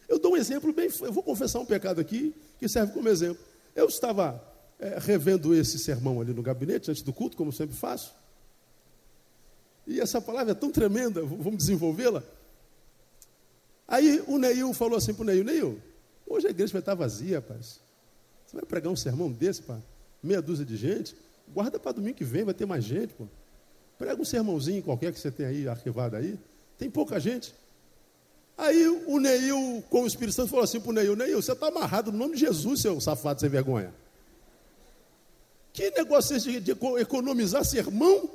Eu 0.08 0.20
dou 0.20 0.34
um 0.34 0.38
exemplo 0.38 0.72
bem, 0.74 0.90
eu 1.02 1.14
vou 1.14 1.24
confessar 1.24 1.60
um 1.60 1.66
pecado 1.66 2.00
aqui 2.00 2.36
que 2.60 2.68
serve 2.68 2.94
como 2.94 3.08
exemplo. 3.08 3.44
Eu 3.74 3.88
estava 3.88 4.44
é, 4.78 4.98
revendo 5.00 5.56
esse 5.56 5.80
sermão 5.80 6.20
ali 6.22 6.34
no 6.34 6.44
gabinete 6.44 6.92
antes 6.92 7.02
do 7.02 7.14
culto, 7.14 7.38
como 7.38 7.52
sempre 7.52 7.76
faço. 7.76 8.14
E 9.88 10.00
essa 10.00 10.20
palavra 10.20 10.52
é 10.52 10.56
tão 10.56 10.72
tremenda, 10.72 11.24
vamos 11.24 11.58
desenvolvê-la. 11.58 12.24
Aí 13.88 14.24
o 14.28 14.38
Neil 14.38 14.74
falou 14.74 14.98
assim 14.98 15.14
para 15.14 15.22
o 15.22 15.26
Neil, 15.26 15.44
Neil, 15.44 15.82
hoje 16.26 16.48
a 16.48 16.50
igreja 16.50 16.74
vai 16.74 16.80
estar 16.80 16.96
vazia, 16.96 17.38
rapaz. 17.38 17.80
Você 18.46 18.56
vai 18.56 18.66
pregar 18.66 18.92
um 18.92 18.96
sermão 18.96 19.32
desse 19.32 19.62
para 19.62 19.80
meia 20.24 20.42
dúzia 20.42 20.66
de 20.66 20.76
gente? 20.76 21.16
Guarda 21.54 21.80
para 21.80 21.92
domingo 21.92 22.18
que 22.18 22.24
vem, 22.24 22.44
vai 22.44 22.54
ter 22.54 22.66
mais 22.66 22.84
gente, 22.84 23.14
pô. 23.14 23.28
Prega 23.98 24.20
um 24.20 24.26
sermãozinho 24.26 24.82
qualquer 24.82 25.14
que 25.14 25.20
você 25.20 25.32
tem 25.32 25.46
aí 25.46 25.68
arquivado 25.68 26.16
aí. 26.16 26.38
Tem 26.78 26.90
pouca 26.90 27.20
gente. 27.20 27.54
Aí 28.58 28.88
o 28.88 29.20
Neil, 29.20 29.84
com 29.90 30.04
o 30.04 30.08
Espírito 30.08 30.36
Santo, 30.36 30.50
falou 30.50 30.64
assim 30.64 30.80
para 30.80 30.90
o 30.90 30.94
Neil, 30.94 31.16
Neil, 31.16 31.42
você 31.42 31.52
está 31.52 31.68
amarrado 31.68 32.12
no 32.12 32.18
nome 32.18 32.34
de 32.34 32.42
Jesus, 32.42 32.82
seu 32.82 33.00
safado 33.00 33.40
sem 33.40 33.50
vergonha. 33.50 33.94
Que 35.72 35.92
negócio 35.92 36.34
é 36.34 36.38
esse 36.38 36.60
de, 36.60 36.60
de 36.62 36.72
economizar 37.00 37.64
sermão? 37.66 38.30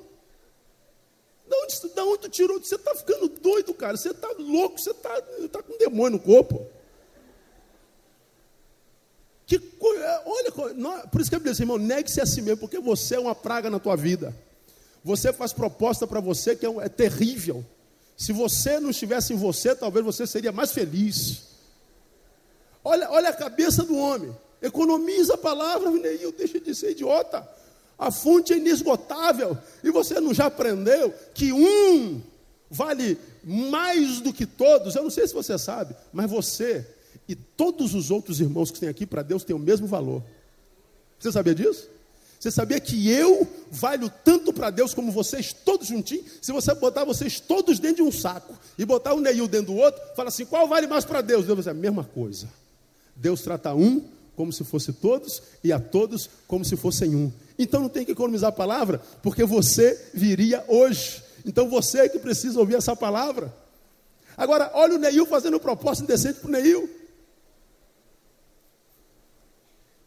Da 1.50 1.56
onde, 1.56 1.94
da 1.94 2.04
onde 2.04 2.18
tu 2.20 2.28
tirou? 2.28 2.60
Você 2.60 2.76
está 2.76 2.94
ficando 2.94 3.28
doido, 3.28 3.74
cara. 3.74 3.96
Você 3.96 4.10
está 4.10 4.28
louco, 4.38 4.78
você 4.78 4.92
está 4.92 5.20
tá 5.50 5.60
com 5.60 5.76
demônio 5.78 6.18
no 6.18 6.20
corpo. 6.20 6.64
Que 9.46 9.58
coisa, 9.58 10.22
olha, 10.26 10.74
não, 10.74 11.08
por 11.08 11.20
isso 11.20 11.28
que 11.28 11.34
eu 11.34 11.40
disse, 11.40 11.62
irmão, 11.62 11.76
negue-se 11.76 12.20
a 12.20 12.26
si 12.26 12.40
mesmo, 12.40 12.58
porque 12.58 12.78
você 12.78 13.16
é 13.16 13.18
uma 13.18 13.34
praga 13.34 13.68
na 13.68 13.80
tua 13.80 13.96
vida. 13.96 14.32
Você 15.02 15.32
faz 15.32 15.52
proposta 15.52 16.06
para 16.06 16.20
você 16.20 16.54
que 16.54 16.64
é, 16.64 16.68
é 16.82 16.88
terrível. 16.88 17.66
Se 18.16 18.32
você 18.32 18.78
não 18.78 18.90
estivesse 18.90 19.32
em 19.32 19.36
você, 19.36 19.74
talvez 19.74 20.04
você 20.06 20.24
seria 20.28 20.52
mais 20.52 20.70
feliz. 20.70 21.48
Olha, 22.84 23.10
olha 23.10 23.30
a 23.30 23.34
cabeça 23.34 23.82
do 23.82 23.96
homem. 23.96 24.32
Economiza 24.62 25.34
a 25.34 25.38
palavra, 25.38 25.90
Neil, 25.90 26.30
deixa 26.30 26.60
de 26.60 26.72
ser 26.72 26.92
idiota. 26.92 27.48
A 28.00 28.10
fonte 28.10 28.54
é 28.54 28.56
inesgotável. 28.56 29.58
E 29.84 29.90
você 29.90 30.18
não 30.18 30.32
já 30.32 30.46
aprendeu 30.46 31.12
que 31.34 31.52
um 31.52 32.22
vale 32.70 33.18
mais 33.44 34.22
do 34.22 34.32
que 34.32 34.46
todos? 34.46 34.96
Eu 34.96 35.02
não 35.02 35.10
sei 35.10 35.28
se 35.28 35.34
você 35.34 35.58
sabe, 35.58 35.94
mas 36.10 36.30
você 36.30 36.86
e 37.28 37.34
todos 37.34 37.94
os 37.94 38.10
outros 38.10 38.40
irmãos 38.40 38.70
que 38.70 38.80
tem 38.80 38.88
aqui 38.88 39.04
para 39.04 39.22
Deus 39.22 39.44
têm 39.44 39.54
o 39.54 39.58
mesmo 39.58 39.86
valor. 39.86 40.22
Você 41.18 41.30
sabia 41.30 41.54
disso? 41.54 41.88
Você 42.40 42.50
sabia 42.50 42.80
que 42.80 43.10
eu 43.10 43.46
valho 43.70 44.10
tanto 44.24 44.50
para 44.50 44.70
Deus 44.70 44.94
como 44.94 45.12
vocês 45.12 45.52
todos 45.52 45.88
juntinhos? 45.88 46.24
Se 46.40 46.52
você 46.52 46.74
botar 46.74 47.04
vocês 47.04 47.38
todos 47.38 47.78
dentro 47.78 47.96
de 47.96 48.02
um 48.02 48.10
saco 48.10 48.58
e 48.78 48.84
botar 48.86 49.12
o 49.12 49.20
Neil 49.20 49.46
dentro 49.46 49.74
do 49.74 49.76
outro, 49.76 50.00
fala 50.16 50.30
assim: 50.30 50.46
qual 50.46 50.66
vale 50.66 50.86
mais 50.86 51.04
para 51.04 51.20
Deus? 51.20 51.44
Deus 51.44 51.56
vai 51.56 51.56
dizer 51.58 51.70
a 51.70 51.74
mesma 51.74 52.02
coisa. 52.02 52.48
Deus 53.14 53.42
trata 53.42 53.74
um 53.74 54.02
como 54.34 54.50
se 54.50 54.64
fosse 54.64 54.90
todos 54.90 55.42
e 55.62 55.70
a 55.70 55.78
todos 55.78 56.30
como 56.48 56.64
se 56.64 56.74
fossem 56.76 57.14
um. 57.14 57.30
Então 57.62 57.82
não 57.82 57.90
tem 57.90 58.06
que 58.06 58.12
economizar 58.12 58.48
a 58.48 58.52
palavra, 58.52 59.02
porque 59.22 59.44
você 59.44 60.08
viria 60.14 60.64
hoje. 60.66 61.22
Então 61.44 61.68
você 61.68 61.98
é 61.98 62.08
que 62.08 62.18
precisa 62.18 62.58
ouvir 62.58 62.76
essa 62.76 62.96
palavra. 62.96 63.54
Agora, 64.34 64.70
olha 64.72 64.94
o 64.94 64.98
Neil 64.98 65.26
fazendo 65.26 65.60
proposta 65.60 66.02
indecente 66.02 66.40
para 66.40 66.48
o 66.48 66.50
Neil. 66.50 66.88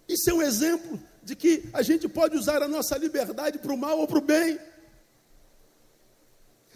Isso 0.08 0.32
é 0.32 0.34
um 0.34 0.42
exemplo 0.42 1.00
de 1.22 1.36
que 1.36 1.70
a 1.74 1.84
gente 1.84 2.10
pode 2.10 2.36
usar 2.36 2.64
a 2.64 2.68
nossa 2.68 2.98
liberdade 2.98 3.60
para 3.60 3.72
o 3.72 3.78
mal 3.78 4.00
ou 4.00 4.08
para 4.08 4.18
o 4.18 4.22
bem. 4.22 4.58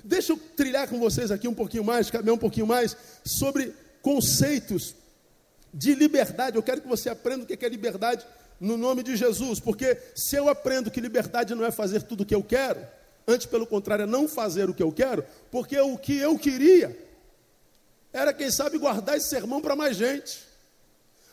Deixa 0.04 0.34
eu 0.34 0.38
trilhar 0.56 0.88
com 0.88 1.00
vocês 1.00 1.32
aqui 1.32 1.48
um 1.48 1.56
pouquinho 1.56 1.84
mais, 1.84 2.12
caminhar 2.12 2.36
um 2.36 2.40
pouquinho 2.40 2.68
mais 2.68 2.96
sobre 3.26 3.74
conceitos 4.04 4.94
de 5.74 5.96
liberdade. 5.96 6.56
Eu 6.56 6.62
quero 6.62 6.82
que 6.82 6.88
você 6.88 7.10
aprenda 7.10 7.44
o 7.44 7.48
que 7.48 7.66
é 7.66 7.70
liberdade 7.70 8.24
no 8.60 8.78
nome 8.78 9.04
de 9.04 9.16
Jesus, 9.16 9.60
porque 9.60 9.98
se 10.16 10.36
eu 10.36 10.50
aprendo 10.50 10.90
que 10.90 11.02
liberdade 11.02 11.54
não 11.54 11.66
é 11.66 11.72
fazer 11.72 12.02
tudo 12.02 12.22
o 12.22 12.26
que 12.26 12.36
eu 12.36 12.44
quero, 12.44 12.80
antes 13.28 13.46
pelo 13.46 13.68
contrário 13.68 14.04
é 14.04 14.06
não 14.06 14.28
fazer 14.28 14.70
o 14.70 14.74
que 14.74 14.84
eu 14.84 14.92
quero, 14.92 15.24
porque 15.52 15.80
o 15.80 15.98
que 15.98 16.18
eu 16.18 16.38
queria 16.38 16.98
era, 18.12 18.34
quem 18.34 18.50
sabe, 18.50 18.78
guardar 18.78 19.18
esse 19.18 19.30
sermão 19.30 19.62
para 19.62 19.76
mais 19.76 19.96
gente. 19.96 20.40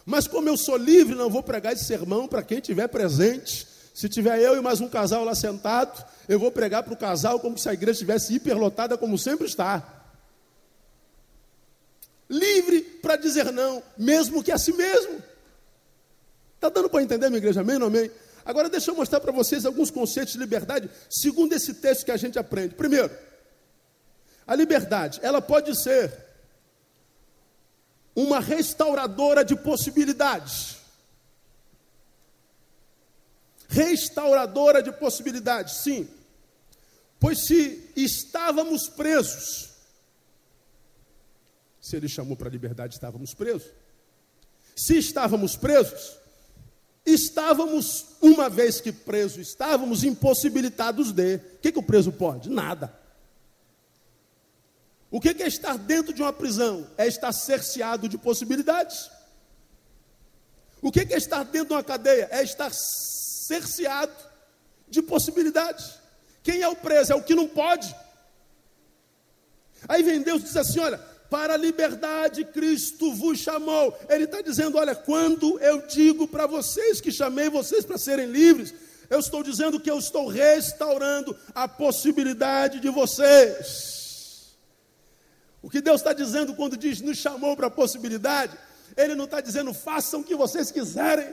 Mas 0.04 0.26
como 0.26 0.48
eu 0.48 0.56
sou 0.56 0.76
livre, 0.76 1.14
não 1.14 1.30
vou 1.30 1.42
pregar 1.42 1.72
esse 1.72 1.84
sermão 1.84 2.28
para 2.28 2.42
quem 2.42 2.58
estiver 2.58 2.88
presente. 2.88 3.66
Se 3.94 4.08
tiver 4.08 4.38
eu 4.40 4.56
e 4.56 4.60
mais 4.60 4.80
um 4.80 4.88
casal 4.88 5.24
lá 5.24 5.34
sentado, 5.34 6.04
eu 6.28 6.38
vou 6.38 6.50
pregar 6.50 6.82
para 6.82 6.92
o 6.92 6.96
casal 6.96 7.40
como 7.40 7.56
se 7.56 7.68
a 7.68 7.72
igreja 7.72 7.92
estivesse 7.92 8.34
hiperlotada, 8.34 8.98
como 8.98 9.16
sempre 9.16 9.46
está. 9.46 10.04
Livre 12.28 12.82
para 12.82 13.16
dizer 13.16 13.52
não, 13.52 13.82
mesmo 13.96 14.42
que 14.42 14.50
a 14.52 14.58
si 14.58 14.72
mesmo. 14.72 15.22
Está 16.64 16.80
dando 16.80 16.88
para 16.88 17.02
entender, 17.02 17.28
minha 17.28 17.36
igreja? 17.36 17.60
Amém 17.60 17.76
ou 17.76 17.88
amém? 17.88 18.10
Agora 18.42 18.70
deixa 18.70 18.90
eu 18.90 18.94
mostrar 18.94 19.20
para 19.20 19.30
vocês 19.30 19.66
alguns 19.66 19.90
conceitos 19.90 20.32
de 20.32 20.38
liberdade, 20.38 20.88
segundo 21.10 21.52
esse 21.52 21.74
texto 21.74 22.06
que 22.06 22.10
a 22.10 22.16
gente 22.16 22.38
aprende. 22.38 22.74
Primeiro, 22.74 23.14
a 24.46 24.54
liberdade, 24.54 25.20
ela 25.22 25.42
pode 25.42 25.78
ser 25.78 26.10
uma 28.16 28.40
restauradora 28.40 29.44
de 29.44 29.54
possibilidades. 29.54 30.78
Restauradora 33.68 34.82
de 34.82 34.90
possibilidades, 34.90 35.82
sim. 35.82 36.08
Pois 37.20 37.44
se 37.44 37.92
estávamos 37.94 38.88
presos, 38.88 39.68
se 41.78 41.94
ele 41.94 42.08
chamou 42.08 42.38
para 42.38 42.48
a 42.48 42.52
liberdade, 42.52 42.94
estávamos 42.94 43.34
presos. 43.34 43.70
Se 44.74 44.96
estávamos 44.96 45.56
presos, 45.56 46.23
estávamos, 47.04 48.06
uma 48.20 48.48
vez 48.48 48.80
que 48.80 48.92
presos, 48.92 49.48
estávamos 49.48 50.04
impossibilitados 50.04 51.12
de. 51.12 51.36
O 51.36 51.58
que, 51.60 51.72
que 51.72 51.78
o 51.78 51.82
preso 51.82 52.12
pode? 52.12 52.48
Nada. 52.48 52.98
O 55.10 55.20
que, 55.20 55.32
que 55.34 55.42
é 55.42 55.46
estar 55.46 55.78
dentro 55.78 56.12
de 56.12 56.22
uma 56.22 56.32
prisão? 56.32 56.86
É 56.96 57.06
estar 57.06 57.32
cerceado 57.32 58.08
de 58.08 58.18
possibilidades. 58.18 59.10
O 60.82 60.90
que, 60.90 61.06
que 61.06 61.14
é 61.14 61.16
estar 61.16 61.44
dentro 61.44 61.68
de 61.68 61.74
uma 61.74 61.84
cadeia? 61.84 62.28
É 62.30 62.42
estar 62.42 62.70
cerceado 62.72 64.12
de 64.88 65.00
possibilidades. 65.02 65.98
Quem 66.42 66.62
é 66.62 66.68
o 66.68 66.76
preso? 66.76 67.12
É 67.12 67.16
o 67.16 67.22
que 67.22 67.34
não 67.34 67.48
pode. 67.48 67.94
Aí 69.88 70.02
vem 70.02 70.20
Deus 70.20 70.42
e 70.42 70.44
diz 70.46 70.56
assim: 70.56 70.80
olha, 70.80 71.00
para 71.30 71.54
a 71.54 71.56
liberdade 71.56 72.44
Cristo 72.44 73.12
vos 73.12 73.38
chamou. 73.38 73.96
Ele 74.08 74.24
está 74.24 74.40
dizendo: 74.40 74.78
olha, 74.78 74.94
quando 74.94 75.58
eu 75.60 75.86
digo 75.86 76.28
para 76.28 76.46
vocês 76.46 77.00
que 77.00 77.10
chamei 77.10 77.48
vocês 77.48 77.84
para 77.84 77.98
serem 77.98 78.26
livres, 78.26 78.74
eu 79.10 79.20
estou 79.20 79.42
dizendo 79.42 79.80
que 79.80 79.90
eu 79.90 79.98
estou 79.98 80.26
restaurando 80.26 81.36
a 81.54 81.68
possibilidade 81.68 82.80
de 82.80 82.88
vocês. 82.88 84.56
O 85.62 85.70
que 85.70 85.80
Deus 85.80 86.00
está 86.00 86.12
dizendo 86.12 86.54
quando 86.54 86.76
diz 86.76 87.00
nos 87.00 87.16
chamou 87.16 87.56
para 87.56 87.68
a 87.68 87.70
possibilidade, 87.70 88.56
Ele 88.96 89.14
não 89.14 89.24
está 89.24 89.40
dizendo 89.40 89.72
façam 89.72 90.20
o 90.20 90.24
que 90.24 90.36
vocês 90.36 90.70
quiserem. 90.70 91.32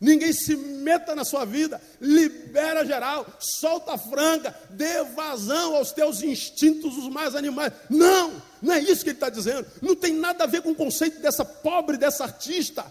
Ninguém 0.00 0.32
se 0.32 0.54
meta 0.56 1.14
na 1.14 1.24
sua 1.24 1.44
vida, 1.44 1.80
libera 2.00 2.84
geral, 2.84 3.26
solta 3.38 3.96
franga, 3.96 4.54
dê 4.70 5.02
vazão 5.04 5.74
aos 5.74 5.90
teus 5.92 6.22
instintos 6.22 6.96
os 6.98 7.08
mais 7.08 7.34
animais. 7.34 7.72
Não, 7.88 8.42
não 8.60 8.74
é 8.74 8.80
isso 8.80 9.02
que 9.02 9.10
ele 9.10 9.16
está 9.16 9.30
dizendo. 9.30 9.66
Não 9.80 9.96
tem 9.96 10.12
nada 10.12 10.44
a 10.44 10.46
ver 10.46 10.62
com 10.62 10.72
o 10.72 10.74
conceito 10.74 11.20
dessa 11.20 11.44
pobre, 11.44 11.96
dessa 11.96 12.24
artista. 12.24 12.84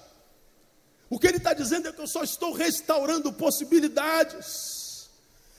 O 1.09 1.19
que 1.19 1.27
ele 1.27 1.37
está 1.37 1.53
dizendo 1.53 1.87
é 1.87 1.91
que 1.91 2.01
eu 2.01 2.07
só 2.07 2.23
estou 2.23 2.51
restaurando 2.53 3.31
possibilidades. 3.31 5.09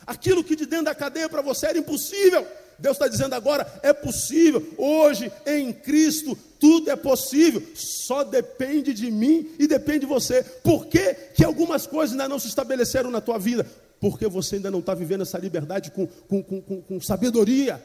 Aquilo 0.04 0.42
que 0.42 0.56
de 0.56 0.66
dentro 0.66 0.86
da 0.86 0.94
cadeia 0.94 1.28
para 1.28 1.42
você 1.42 1.66
era 1.66 1.78
impossível. 1.78 2.46
Deus 2.78 2.96
está 2.96 3.08
dizendo 3.08 3.34
agora: 3.34 3.66
é 3.82 3.92
possível, 3.92 4.66
hoje 4.76 5.30
em 5.46 5.72
Cristo 5.72 6.36
tudo 6.58 6.90
é 6.90 6.96
possível, 6.96 7.62
só 7.74 8.24
depende 8.24 8.94
de 8.94 9.10
mim 9.10 9.50
e 9.58 9.66
depende 9.66 10.00
de 10.00 10.06
você. 10.06 10.42
Por 10.42 10.86
que, 10.86 11.14
que 11.34 11.44
algumas 11.44 11.86
coisas 11.86 12.12
ainda 12.12 12.28
não 12.28 12.38
se 12.38 12.48
estabeleceram 12.48 13.10
na 13.10 13.20
tua 13.20 13.38
vida? 13.38 13.66
Porque 14.00 14.26
você 14.26 14.56
ainda 14.56 14.70
não 14.70 14.80
está 14.80 14.94
vivendo 14.94 15.22
essa 15.22 15.38
liberdade 15.38 15.90
com, 15.90 16.06
com, 16.06 16.42
com, 16.42 16.82
com, 16.82 17.00
sabedoria. 17.00 17.82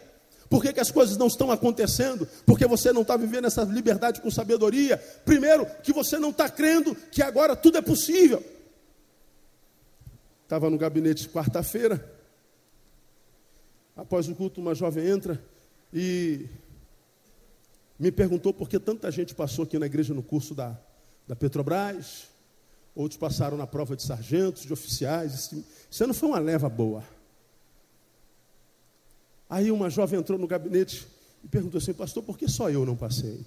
Por 0.50 0.62
que, 0.62 0.74
que, 0.74 0.80
as 0.80 0.92
coisas 0.92 1.16
não 1.16 1.28
estão 1.28 1.50
acontecendo? 1.50 2.28
Porque 2.46 2.66
você 2.66 2.92
não 2.92 3.04
está 3.04 3.16
vivendo 3.16 3.46
essa 3.46 3.64
liberdade 3.64 4.20
com 4.20 4.30
sabedoria. 4.30 4.98
Primeiro, 5.24 5.66
que 5.82 5.94
você 5.94 6.20
não 6.20 6.32
está 6.32 6.50
crendo 6.50 6.96
que 7.12 7.22
agora 7.22 7.56
tudo 7.56 7.78
é 7.78 7.82
possível. 7.82 8.44
Estava 10.44 10.70
no 10.70 10.78
gabinete 10.78 11.30
quarta-feira, 11.30 12.04
Após 14.02 14.28
o 14.28 14.34
culto, 14.34 14.60
uma 14.60 14.74
jovem 14.74 15.08
entra 15.08 15.40
e 15.94 16.50
me 18.00 18.12
perguntou 18.12 18.52
por 18.52 18.68
que 18.68 18.80
tanta 18.80 19.12
gente 19.12 19.36
passou 19.36 19.64
aqui 19.64 19.78
na 19.78 19.86
igreja 19.86 20.12
no 20.12 20.24
curso 20.24 20.56
da, 20.56 20.76
da 21.28 21.36
Petrobras, 21.36 22.24
outros 22.96 23.20
passaram 23.20 23.56
na 23.56 23.68
prova 23.68 23.96
de 23.96 24.02
sargentos, 24.02 24.64
de 24.64 24.74
oficiais. 24.74 25.52
Isso 25.92 26.08
não 26.08 26.16
foi 26.16 26.30
uma 26.30 26.40
leva 26.40 26.68
boa. 26.68 27.04
Aí 29.48 29.72
uma 29.72 29.88
jovem 29.88 30.20
entrou 30.20 30.40
no 30.40 30.48
gabinete 30.48 31.08
e 31.44 31.48
perguntou 31.48 31.78
assim, 31.78 31.94
pastor, 31.94 32.24
por 32.24 32.40
que 32.40 32.48
só 32.48 32.72
eu 32.72 32.84
não 32.84 32.98
passei? 32.98 33.46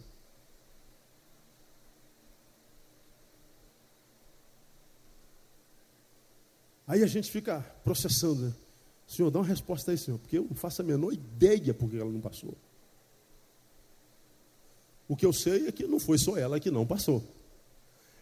Aí 6.86 7.02
a 7.02 7.08
gente 7.08 7.28
fica 7.28 7.60
processando, 7.82 8.42
né? 8.42 8.63
Senhor, 9.06 9.30
dá 9.30 9.38
uma 9.38 9.46
resposta 9.46 9.90
aí, 9.90 9.98
Senhor, 9.98 10.18
porque 10.18 10.38
eu 10.38 10.46
não 10.48 10.56
faço 10.56 10.82
a 10.82 10.84
menor 10.84 11.12
ideia 11.12 11.74
por 11.74 11.90
que 11.90 11.98
ela 11.98 12.10
não 12.10 12.20
passou. 12.20 12.54
O 15.06 15.14
que 15.14 15.26
eu 15.26 15.32
sei 15.32 15.68
é 15.68 15.72
que 15.72 15.86
não 15.86 16.00
foi 16.00 16.18
só 16.18 16.36
ela 16.36 16.58
que 16.58 16.70
não 16.70 16.86
passou. 16.86 17.22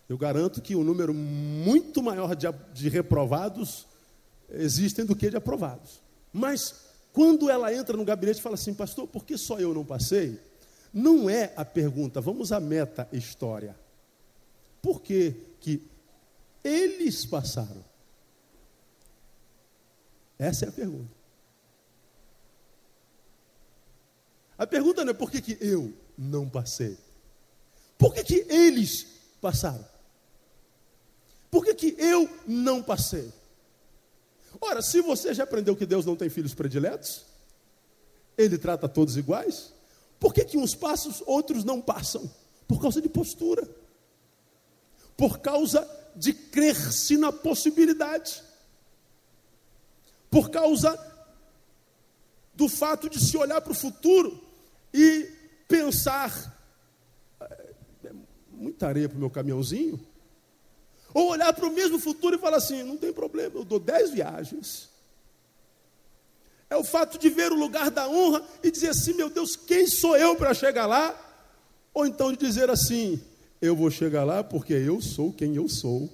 Eu 0.08 0.18
garanto 0.18 0.60
que 0.60 0.74
um 0.74 0.82
número 0.82 1.14
muito 1.14 2.02
maior 2.02 2.34
de, 2.34 2.46
de 2.74 2.88
reprovados 2.88 3.86
existem 4.50 5.04
do 5.04 5.14
que 5.14 5.30
de 5.30 5.36
aprovados. 5.36 6.02
Mas 6.32 6.74
quando 7.12 7.48
ela 7.48 7.72
entra 7.72 7.96
no 7.96 8.04
gabinete 8.04 8.38
e 8.38 8.42
fala 8.42 8.56
assim, 8.56 8.74
pastor, 8.74 9.06
por 9.06 9.24
que 9.24 9.38
só 9.38 9.58
eu 9.58 9.72
não 9.72 9.84
passei? 9.84 10.38
Não 10.92 11.30
é 11.30 11.52
a 11.56 11.64
pergunta, 11.64 12.20
vamos 12.20 12.52
à 12.52 12.60
meta 12.60 13.08
história. 13.12 13.76
Por 14.82 15.00
que, 15.00 15.34
que 15.60 15.82
eles 16.64 17.24
passaram? 17.24 17.91
Essa 20.42 20.64
é 20.64 20.68
a 20.68 20.72
pergunta. 20.72 21.14
A 24.58 24.66
pergunta 24.66 25.04
não 25.04 25.12
é 25.12 25.14
por 25.14 25.30
que, 25.30 25.40
que 25.40 25.56
eu 25.60 25.94
não 26.18 26.48
passei. 26.48 26.98
Por 27.96 28.12
que, 28.12 28.24
que 28.24 28.46
eles 28.52 29.06
passaram? 29.40 29.86
Por 31.48 31.64
que, 31.64 31.74
que 31.74 31.96
eu 31.96 32.28
não 32.44 32.82
passei? 32.82 33.32
Ora, 34.60 34.82
se 34.82 35.00
você 35.00 35.32
já 35.32 35.44
aprendeu 35.44 35.76
que 35.76 35.86
Deus 35.86 36.04
não 36.04 36.16
tem 36.16 36.28
filhos 36.28 36.54
prediletos, 36.54 37.24
Ele 38.36 38.58
trata 38.58 38.88
todos 38.88 39.16
iguais, 39.16 39.72
por 40.18 40.34
que, 40.34 40.44
que 40.44 40.58
uns 40.58 40.74
passam, 40.74 41.14
outros 41.24 41.62
não 41.62 41.80
passam? 41.80 42.28
Por 42.66 42.82
causa 42.82 43.00
de 43.00 43.08
postura, 43.08 43.68
por 45.16 45.38
causa 45.38 45.88
de 46.16 46.34
crer-se 46.34 47.16
na 47.16 47.30
possibilidade 47.30 48.42
por 50.32 50.48
causa 50.50 50.98
do 52.54 52.66
fato 52.66 53.10
de 53.10 53.20
se 53.20 53.36
olhar 53.36 53.60
para 53.60 53.72
o 53.72 53.76
futuro 53.76 54.42
e 54.92 55.30
pensar: 55.68 56.32
é, 57.38 57.74
é 58.06 58.12
muita 58.50 58.88
areia 58.88 59.10
para 59.10 59.16
o 59.16 59.20
meu 59.20 59.30
caminhãozinho. 59.30 60.00
Ou 61.12 61.28
olhar 61.28 61.52
para 61.52 61.66
o 61.66 61.72
mesmo 61.72 61.98
futuro 61.98 62.36
e 62.36 62.38
falar 62.38 62.56
assim: 62.56 62.82
não 62.82 62.96
tem 62.96 63.12
problema, 63.12 63.56
eu 63.56 63.64
dou 63.64 63.78
dez 63.78 64.10
viagens. 64.10 64.88
É 66.70 66.76
o 66.76 66.82
fato 66.82 67.18
de 67.18 67.28
ver 67.28 67.52
o 67.52 67.56
lugar 67.56 67.90
da 67.90 68.08
honra 68.08 68.42
e 68.62 68.70
dizer 68.70 68.88
assim: 68.88 69.12
meu 69.12 69.28
Deus, 69.28 69.54
quem 69.54 69.86
sou 69.86 70.16
eu 70.16 70.34
para 70.34 70.54
chegar 70.54 70.86
lá? 70.86 71.14
Ou 71.92 72.06
então 72.06 72.32
de 72.32 72.38
dizer 72.38 72.70
assim: 72.70 73.22
eu 73.60 73.76
vou 73.76 73.90
chegar 73.90 74.24
lá 74.24 74.42
porque 74.42 74.72
eu 74.72 75.02
sou 75.02 75.30
quem 75.30 75.56
eu 75.56 75.68
sou. 75.68 76.08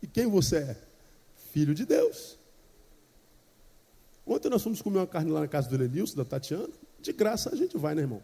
E 0.00 0.06
quem 0.06 0.26
você 0.26 0.56
é? 0.56 0.76
Filho 1.52 1.74
de 1.74 1.84
Deus. 1.84 2.37
Ontem 4.28 4.50
nós 4.50 4.62
fomos 4.62 4.82
comer 4.82 4.98
uma 4.98 5.06
carne 5.06 5.30
lá 5.30 5.40
na 5.40 5.48
casa 5.48 5.70
do 5.70 5.76
Lenilson, 5.76 6.14
da 6.14 6.24
Tatiana. 6.24 6.68
De 7.00 7.12
graça 7.14 7.50
a 7.50 7.56
gente 7.56 7.78
vai, 7.78 7.94
né, 7.94 8.02
irmão? 8.02 8.22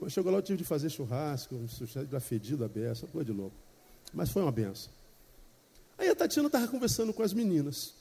Mas 0.00 0.14
chegou 0.14 0.32
lá, 0.32 0.38
eu 0.38 0.42
tive 0.42 0.58
de 0.58 0.64
fazer 0.64 0.88
churrasco, 0.88 1.54
um 1.54 1.68
churrasco 1.68 2.20
fedido 2.20 2.64
a 2.64 2.68
beça, 2.68 3.06
coisa 3.06 3.26
de 3.26 3.32
louco. 3.32 3.54
Mas 4.12 4.30
foi 4.30 4.40
uma 4.40 4.50
benção. 4.50 4.90
Aí 5.98 6.08
a 6.08 6.14
Tatiana 6.14 6.48
estava 6.48 6.66
conversando 6.66 7.12
com 7.12 7.22
as 7.22 7.34
meninas. 7.34 7.94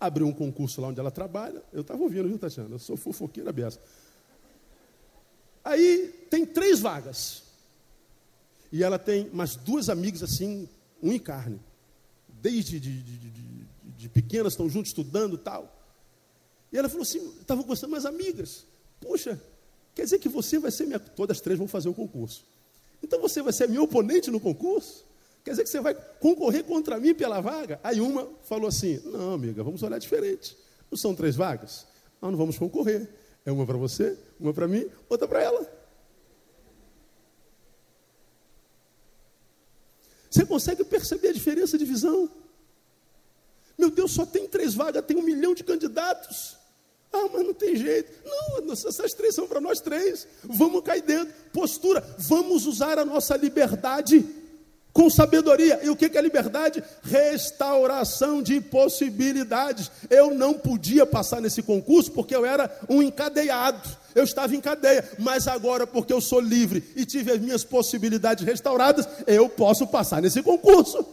Abriu 0.00 0.26
um 0.26 0.32
concurso 0.32 0.80
lá 0.80 0.88
onde 0.88 0.98
ela 0.98 1.12
trabalha. 1.12 1.62
Eu 1.72 1.82
estava 1.82 2.02
ouvindo, 2.02 2.28
viu, 2.28 2.38
Tatiana? 2.38 2.74
Eu 2.74 2.78
sou 2.80 2.96
fofoqueira 2.96 3.52
beça. 3.52 3.80
Aí 5.64 6.08
tem 6.28 6.44
três 6.44 6.80
vagas. 6.80 7.44
E 8.72 8.82
ela 8.82 8.98
tem 8.98 9.30
mais 9.30 9.54
duas 9.54 9.88
amigas 9.88 10.24
assim, 10.24 10.68
um 11.00 11.12
em 11.12 11.18
carne. 11.20 11.60
Desde 12.28 12.78
de, 12.80 13.02
de, 13.02 13.16
de, 13.16 13.30
de 13.98 14.08
pequenas 14.08 14.52
estão 14.52 14.70
juntos 14.70 14.90
estudando 14.90 15.34
e 15.34 15.38
tal. 15.38 15.76
E 16.72 16.78
ela 16.78 16.88
falou 16.88 17.02
assim: 17.02 17.18
estava 17.40 17.62
gostando 17.64 17.90
mais 17.90 18.06
amigas. 18.06 18.64
Puxa, 19.00 19.42
quer 19.92 20.04
dizer 20.04 20.20
que 20.20 20.28
você 20.28 20.56
vai 20.58 20.70
ser 20.70 20.86
minha. 20.86 21.00
Todas 21.00 21.40
três 21.40 21.58
vão 21.58 21.66
fazer 21.66 21.88
o 21.88 21.94
concurso. 21.94 22.46
Então 23.02 23.20
você 23.20 23.42
vai 23.42 23.52
ser 23.52 23.68
meu 23.68 23.82
oponente 23.82 24.30
no 24.30 24.38
concurso? 24.38 25.04
Quer 25.44 25.50
dizer 25.50 25.64
que 25.64 25.70
você 25.70 25.80
vai 25.80 25.94
concorrer 25.94 26.62
contra 26.62 27.00
mim 27.00 27.12
pela 27.12 27.40
vaga? 27.40 27.80
Aí 27.82 28.00
uma 28.00 28.28
falou 28.44 28.68
assim: 28.68 29.00
Não, 29.04 29.34
amiga, 29.34 29.64
vamos 29.64 29.82
olhar 29.82 29.98
diferente. 29.98 30.56
Não 30.88 30.96
são 30.96 31.12
três 31.12 31.34
vagas? 31.34 31.84
Nós 32.22 32.30
não 32.30 32.38
vamos 32.38 32.56
concorrer. 32.56 33.08
É 33.44 33.50
uma 33.50 33.66
para 33.66 33.76
você, 33.76 34.16
uma 34.38 34.54
para 34.54 34.68
mim, 34.68 34.86
outra 35.08 35.26
para 35.26 35.42
ela. 35.42 35.78
Você 40.30 40.46
consegue 40.46 40.84
perceber 40.84 41.28
a 41.28 41.32
diferença 41.32 41.76
de 41.76 41.84
visão? 41.84 42.30
Meu 43.78 43.90
Deus, 43.90 44.12
só 44.12 44.26
tem 44.26 44.48
três 44.48 44.74
vagas, 44.74 45.04
tem 45.06 45.16
um 45.16 45.22
milhão 45.22 45.54
de 45.54 45.62
candidatos. 45.62 46.56
Ah, 47.12 47.28
mas 47.32 47.46
não 47.46 47.54
tem 47.54 47.76
jeito. 47.76 48.12
Não, 48.24 48.72
essas 48.72 49.14
três 49.14 49.34
são 49.34 49.46
para 49.46 49.60
nós 49.60 49.80
três. 49.80 50.26
Vamos 50.42 50.82
cair 50.82 51.02
dentro. 51.02 51.32
Postura. 51.52 52.04
Vamos 52.18 52.66
usar 52.66 52.98
a 52.98 53.04
nossa 53.04 53.36
liberdade 53.36 54.26
com 54.92 55.08
sabedoria. 55.08 55.80
E 55.82 55.88
o 55.88 55.96
que 55.96 56.06
é 56.18 56.20
liberdade? 56.20 56.82
Restauração 57.02 58.42
de 58.42 58.60
possibilidades. 58.60 59.90
Eu 60.10 60.34
não 60.34 60.54
podia 60.54 61.06
passar 61.06 61.40
nesse 61.40 61.62
concurso 61.62 62.10
porque 62.12 62.34
eu 62.34 62.44
era 62.44 62.70
um 62.88 63.00
encadeado. 63.00 63.88
Eu 64.14 64.24
estava 64.24 64.54
em 64.54 64.60
cadeia, 64.60 65.08
mas 65.18 65.46
agora, 65.46 65.86
porque 65.86 66.12
eu 66.12 66.20
sou 66.20 66.40
livre 66.40 66.82
e 66.96 67.06
tive 67.06 67.30
as 67.30 67.40
minhas 67.40 67.62
possibilidades 67.62 68.44
restauradas, 68.44 69.08
eu 69.26 69.48
posso 69.48 69.86
passar 69.86 70.20
nesse 70.20 70.42
concurso. 70.42 71.06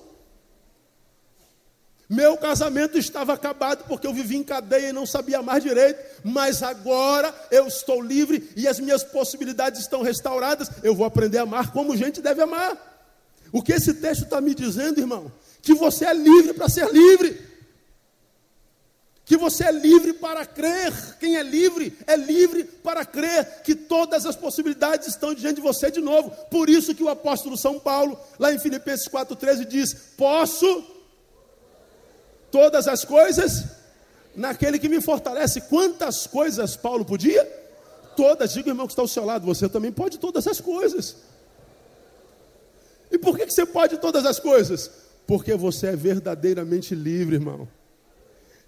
Meu 2.07 2.37
casamento 2.37 2.97
estava 2.97 3.33
acabado 3.33 3.85
porque 3.87 4.05
eu 4.05 4.13
vivi 4.13 4.35
em 4.35 4.43
cadeia 4.43 4.89
e 4.89 4.93
não 4.93 5.07
sabia 5.07 5.41
mais 5.41 5.63
direito, 5.63 5.99
mas 6.23 6.61
agora 6.61 7.33
eu 7.49 7.65
estou 7.65 7.99
livre 7.99 8.51
e 8.55 8.67
as 8.67 8.79
minhas 8.79 9.03
possibilidades 9.03 9.81
estão 9.81 10.03
restauradas. 10.03 10.69
Eu 10.83 10.93
vou 10.93 11.05
aprender 11.05 11.39
a 11.39 11.43
amar 11.43 11.71
como 11.71 11.97
gente 11.97 12.21
deve 12.21 12.43
amar. 12.43 12.77
O 13.51 13.61
que 13.61 13.73
esse 13.73 13.95
texto 13.95 14.25
está 14.25 14.39
me 14.39 14.53
dizendo, 14.53 14.99
irmão? 14.99 15.31
Que 15.63 15.73
você 15.73 16.05
é 16.05 16.13
livre 16.13 16.53
para 16.53 16.69
ser 16.69 16.91
livre, 16.93 17.41
que 19.25 19.35
você 19.35 19.63
é 19.63 19.71
livre 19.71 20.13
para 20.13 20.45
crer. 20.45 20.93
Quem 21.19 21.37
é 21.37 21.41
livre 21.41 21.97
é 22.05 22.15
livre 22.15 22.65
para 22.65 23.03
crer 23.03 23.63
que 23.63 23.73
todas 23.73 24.27
as 24.27 24.35
possibilidades 24.35 25.07
estão 25.07 25.33
diante 25.33 25.55
de 25.55 25.61
você 25.61 25.89
de 25.89 26.01
novo. 26.01 26.29
Por 26.51 26.69
isso 26.69 26.93
que 26.93 27.03
o 27.03 27.09
apóstolo 27.09 27.57
São 27.57 27.79
Paulo, 27.79 28.19
lá 28.37 28.53
em 28.53 28.59
Filipenses 28.59 29.07
4,13, 29.07 29.65
diz: 29.65 29.93
Posso 30.15 30.94
todas 32.55 32.87
as 32.87 33.03
coisas 33.03 33.65
naquele 34.33 34.79
que 34.79 34.87
me 34.87 35.01
fortalece. 35.01 35.59
Quantas 35.59 36.25
coisas 36.25 36.77
Paulo 36.77 37.03
podia? 37.03 37.43
Todas. 38.15 38.53
Diga, 38.53 38.69
irmão, 38.69 38.87
que 38.87 38.93
está 38.93 39.01
ao 39.01 39.09
seu 39.09 39.25
lado, 39.25 39.45
você 39.45 39.67
também 39.67 39.91
pode 39.91 40.17
todas 40.17 40.47
as 40.47 40.61
coisas. 40.61 41.17
E 43.11 43.17
por 43.17 43.37
que 43.37 43.45
você 43.45 43.65
pode 43.65 43.97
todas 43.97 44.25
as 44.25 44.39
coisas? 44.39 44.89
Porque 45.27 45.53
você 45.53 45.87
é 45.87 45.95
verdadeiramente 45.97 46.95
livre, 46.95 47.35
irmão. 47.35 47.67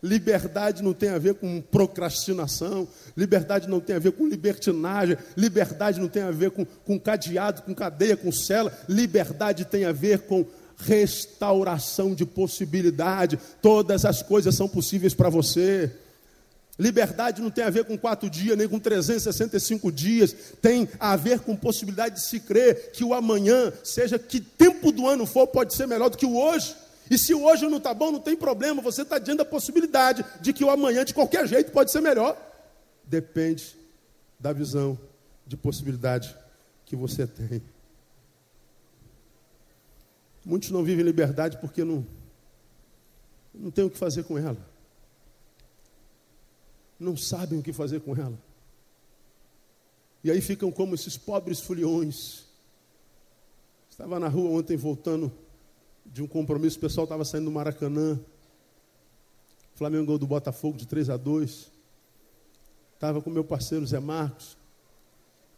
Liberdade 0.03 0.83
não 0.83 0.93
tem 0.93 1.09
a 1.09 1.17
ver 1.17 1.35
com 1.35 1.61
procrastinação, 1.61 2.89
liberdade 3.15 3.69
não 3.69 3.79
tem 3.79 3.95
a 3.95 3.99
ver 3.99 4.11
com 4.11 4.27
libertinagem, 4.27 5.17
liberdade 5.37 5.97
não 6.01 6.09
tem 6.09 6.23
a 6.23 6.31
ver 6.31 6.51
com, 6.51 6.65
com 6.65 6.99
cadeado, 6.99 7.61
com 7.61 7.73
cadeia, 7.73 8.17
com 8.17 8.33
cela, 8.33 8.77
liberdade 8.89 9.63
tem 9.63 9.85
a 9.85 9.93
ver 9.93 10.19
com 10.19 10.45
restauração 10.77 12.13
de 12.13 12.25
possibilidade. 12.25 13.39
Todas 13.61 14.05
as 14.05 14.21
coisas 14.21 14.55
são 14.55 14.67
possíveis 14.67 15.13
para 15.13 15.29
você. 15.29 15.91
Liberdade 16.79 17.41
não 17.41 17.49
tem 17.49 17.63
a 17.63 17.71
ver 17.71 17.85
com 17.85 17.97
quatro 17.97 18.29
dias, 18.29 18.55
nem 18.55 18.67
com 18.67 18.79
365 18.79 19.91
dias, 19.91 20.35
tem 20.61 20.87
a 20.99 21.15
ver 21.15 21.39
com 21.39 21.55
possibilidade 21.55 22.15
de 22.15 22.21
se 22.21 22.39
crer 22.39 22.91
que 22.91 23.03
o 23.03 23.15
amanhã, 23.15 23.73
seja 23.83 24.19
que 24.19 24.39
tempo 24.39 24.91
do 24.91 25.07
ano 25.07 25.25
for, 25.25 25.47
pode 25.47 25.73
ser 25.73 25.87
melhor 25.87 26.09
do 26.09 26.17
que 26.17 26.25
o 26.25 26.37
hoje. 26.37 26.75
E 27.09 27.17
se 27.17 27.33
o 27.33 27.45
hoje 27.45 27.65
não 27.67 27.77
está 27.77 27.93
bom, 27.93 28.11
não 28.11 28.19
tem 28.19 28.35
problema, 28.35 28.81
você 28.81 29.01
está 29.01 29.17
diante 29.17 29.39
da 29.39 29.45
possibilidade 29.45 30.23
de 30.39 30.53
que 30.53 30.63
o 30.63 30.69
amanhã, 30.69 31.03
de 31.03 31.15
qualquer 31.15 31.47
jeito, 31.47 31.71
pode 31.71 31.91
ser 31.91 32.01
melhor. 32.01 32.37
Depende 33.03 33.75
da 34.39 34.53
visão 34.53 34.99
de 35.47 35.57
possibilidade 35.57 36.35
que 36.85 36.95
você 36.95 37.25
tem. 37.25 37.63
Muitos 40.47 40.71
não 40.71 40.81
vivem 40.81 41.03
liberdade 41.03 41.57
porque 41.57 41.83
não, 41.83 42.07
não 43.53 43.69
tem 43.69 43.83
o 43.83 43.89
que 43.89 43.97
fazer 43.97 44.23
com 44.23 44.37
ela. 44.37 44.65
Não 46.97 47.17
sabem 47.17 47.59
o 47.59 47.61
que 47.61 47.73
fazer 47.73 47.99
com 47.99 48.15
ela. 48.15 48.39
E 50.23 50.31
aí 50.31 50.39
ficam 50.39 50.71
como 50.71 50.95
esses 50.95 51.17
pobres 51.17 51.59
foliões. 51.59 52.45
Estava 53.89 54.21
na 54.21 54.29
rua 54.29 54.57
ontem 54.57 54.77
voltando 54.77 55.29
de 56.05 56.23
um 56.23 56.27
compromisso, 56.27 56.77
o 56.77 56.79
pessoal 56.79 57.03
estava 57.03 57.25
saindo 57.25 57.45
do 57.45 57.51
Maracanã. 57.51 58.17
Flamengo 59.75 60.05
gol 60.05 60.17
do 60.17 60.25
Botafogo 60.25 60.77
de 60.77 60.87
3 60.87 61.09
a 61.09 61.17
2. 61.17 61.69
Estava 62.93 63.21
com 63.21 63.29
meu 63.29 63.43
parceiro 63.43 63.85
Zé 63.85 63.99
Marcos. 63.99 64.55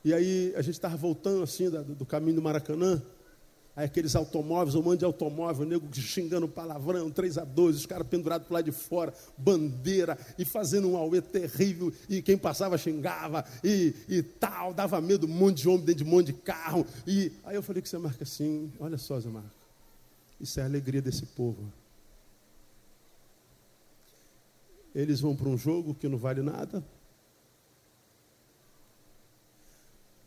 E 0.04 0.16
aí 0.16 0.52
a 0.56 0.64
gente 0.64 0.74
estava 0.74 0.98
voltando 0.98 1.44
assim 1.44 1.70
do 1.70 2.08
caminho 2.08 2.38
do 2.38 2.42
Maracanã. 2.42 3.00
Aqueles 3.84 4.14
automóveis, 4.14 4.76
um 4.76 4.82
monte 4.82 5.00
de 5.00 5.06
automóvel, 5.06 5.66
o 5.66 5.70
nego 5.70 5.88
xingando 5.96 6.50
palavrão, 6.50 7.10
3 7.10 7.38
a 7.38 7.46
2 7.46 7.78
os 7.78 7.86
caras 7.86 8.06
pendurados 8.06 8.46
para 8.46 8.56
lá 8.56 8.62
de 8.62 8.74
fora, 8.74 9.14
bandeira, 9.38 10.18
e 10.38 10.44
fazendo 10.44 10.90
um 10.90 10.98
auê 10.98 11.22
terrível, 11.22 11.94
e 12.10 12.22
quem 12.22 12.38
passava 12.38 12.78
xingava, 12.78 13.46
e, 13.64 13.96
e 14.10 14.22
tal, 14.22 14.74
dava 14.74 15.00
medo, 15.00 15.26
um 15.26 15.30
monte 15.30 15.62
de 15.62 15.70
homem 15.70 15.86
dentro 15.86 16.04
de 16.04 16.10
um 16.10 16.14
monte 16.14 16.28
de 16.28 16.34
carro. 16.34 16.86
E 17.08 17.32
aí 17.46 17.56
eu 17.56 17.64
falei 17.64 17.82
que 17.82 17.88
você 17.88 17.98
marca 17.98 18.24
assim, 18.24 18.70
olha 18.82 18.98
só, 18.98 19.18
Zé 19.18 19.30
Marco, 19.30 19.50
isso 20.42 20.60
é 20.60 20.64
a 20.64 20.66
alegria 20.66 21.02
desse 21.02 21.26
povo. 21.26 21.72
Eles 24.94 25.22
vão 25.22 25.38
para 25.38 25.48
um 25.48 25.58
jogo 25.58 25.96
que 25.96 26.10
não 26.10 26.18
vale 26.18 26.42
nada, 26.42 26.84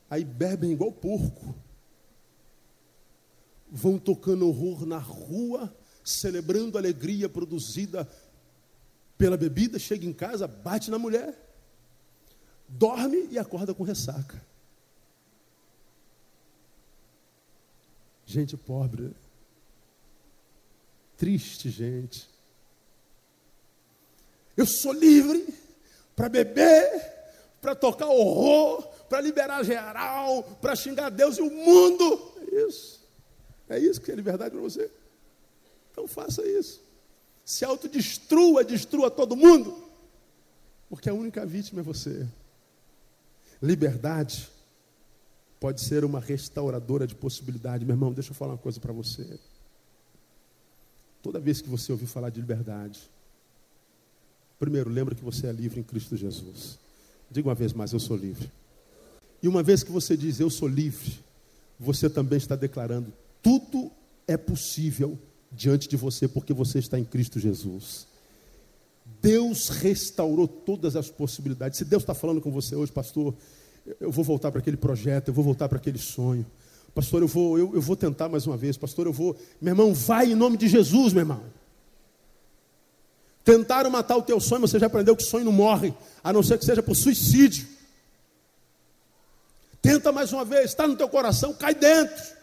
aí 0.09 0.25
bebem 0.25 0.73
igual 0.73 0.91
porco 0.91 1.55
vão 3.75 3.99
tocando 3.99 4.47
horror 4.47 4.85
na 4.85 4.99
rua, 4.99 5.75
celebrando 6.05 6.77
a 6.77 6.81
alegria 6.81 7.27
produzida 7.27 8.07
pela 9.17 9.37
bebida, 9.37 9.79
chega 9.79 10.05
em 10.05 10.13
casa, 10.13 10.47
bate 10.47 10.91
na 10.91 10.99
mulher, 10.99 11.35
dorme 12.69 13.29
e 13.31 13.39
acorda 13.39 13.73
com 13.73 13.83
ressaca. 13.83 14.45
Gente 18.27 18.57
pobre, 18.59 19.15
triste 21.17 21.71
gente. 21.71 22.29
Eu 24.55 24.67
sou 24.67 24.93
livre 24.93 25.47
para 26.15 26.29
beber, 26.29 26.91
para 27.61 27.75
tocar 27.75 28.07
horror, 28.07 28.87
para 29.09 29.23
liberar 29.23 29.63
geral, 29.63 30.43
para 30.61 30.77
xingar 30.77 31.09
Deus 31.09 31.39
e 31.39 31.43
o 31.43 31.51
mundo. 31.51 32.35
É 32.39 32.67
isso. 32.69 32.92
É 33.73 33.79
isso 33.79 34.01
que 34.01 34.13
é 34.13 34.15
liberdade 34.15 34.51
para 34.51 34.61
você? 34.61 34.91
Então 35.91 36.07
faça 36.07 36.47
isso. 36.47 36.81
Se 37.45 37.65
autodestrua, 37.65 38.63
destrua 38.63 39.11
todo 39.11 39.35
mundo. 39.35 39.75
Porque 40.91 41.09
a 41.09 41.15
única 41.15 41.47
vítima 41.47 41.81
é 41.81 41.83
você. 41.83 42.29
Liberdade 43.63 44.51
pode 45.59 45.81
ser 45.81 46.05
uma 46.05 46.21
restauradora 46.21 47.07
de 47.07 47.15
possibilidade. 47.15 47.85
Meu 47.85 47.95
irmão, 47.95 48.13
deixa 48.13 48.31
eu 48.31 48.35
falar 48.35 48.53
uma 48.53 48.59
coisa 48.59 48.79
para 48.79 48.93
você. 48.93 49.39
Toda 51.23 51.41
vez 51.41 51.63
que 51.63 51.69
você 51.69 51.93
ouvir 51.93 52.07
falar 52.07 52.29
de 52.29 52.41
liberdade, 52.41 53.01
primeiro, 54.59 54.91
lembra 54.91 55.15
que 55.15 55.25
você 55.25 55.47
é 55.47 55.53
livre 55.53 55.81
em 55.81 55.85
Cristo 55.85 56.15
Jesus. 56.15 56.79
Diga 57.31 57.49
uma 57.49 57.55
vez 57.55 57.73
mais, 57.73 57.93
eu 57.93 58.01
sou 58.01 58.17
livre. 58.17 58.51
E 59.43 59.49
uma 59.49 59.63
vez 59.63 59.83
que 59.83 59.91
você 59.91 60.15
diz, 60.15 60.41
eu 60.41 60.51
sou 60.51 60.69
livre, 60.69 61.19
você 61.79 62.11
também 62.11 62.37
está 62.37 62.55
declarando, 62.55 63.13
tudo 63.43 63.91
é 64.27 64.37
possível 64.37 65.19
diante 65.51 65.89
de 65.89 65.97
você 65.97 66.29
porque 66.29 66.53
você 66.53 66.79
está 66.79 66.99
em 66.99 67.05
Cristo 67.05 67.39
Jesus. 67.39 68.07
Deus 69.21 69.69
restaurou 69.69 70.47
todas 70.49 70.97
as 70.97 71.11
possibilidades. 71.11 71.79
Se 71.79 71.85
Deus 71.85 72.03
está 72.03 72.15
falando 72.15 72.41
com 72.41 72.51
você 72.51 72.75
hoje, 72.75 72.93
pastor, 72.93 73.35
eu 74.01 74.11
vou 74.11 74.25
voltar 74.25 74.51
para 74.51 74.61
aquele 74.61 74.77
projeto, 74.77 75.29
eu 75.29 75.35
vou 75.35 75.45
voltar 75.45 75.69
para 75.69 75.79
aquele 75.79 75.99
sonho. 75.99 76.47
Pastor, 76.95 77.23
eu 77.23 77.29
vou, 77.29 77.59
eu, 77.59 77.75
eu 77.75 77.81
vou 77.81 77.97
tentar 77.97 78.29
mais 78.29 78.47
uma 78.47 78.57
vez. 78.57 78.77
Pastor, 78.77 79.07
eu 79.07 79.13
vou. 79.13 79.37
Meu 79.61 79.73
irmão, 79.73 79.93
vai 79.93 80.33
em 80.33 80.35
nome 80.35 80.57
de 80.57 80.69
Jesus, 80.69 81.13
meu 81.13 81.23
irmão. 81.23 81.43
Tentaram 83.45 83.91
matar 83.91 84.17
o 84.17 84.23
teu 84.23 84.39
sonho, 84.39 84.61
você 84.61 84.79
já 84.79 84.87
aprendeu 84.87 85.17
que 85.17 85.25
sonho 85.25 85.45
não 85.45 85.53
morre, 85.53 85.93
a 86.23 86.33
não 86.33 86.45
ser 86.45 86.59
que 86.59 86.65
seja 86.65 86.83
por 86.83 86.95
suicídio. 86.95 87.67
Tenta 89.81 90.13
mais 90.13 90.33
uma 90.33 90.45
vez, 90.45 90.67
está 90.67 90.87
no 90.87 90.95
teu 90.95 91.09
coração, 91.09 91.53
cai 91.53 91.75
dentro 91.75 92.42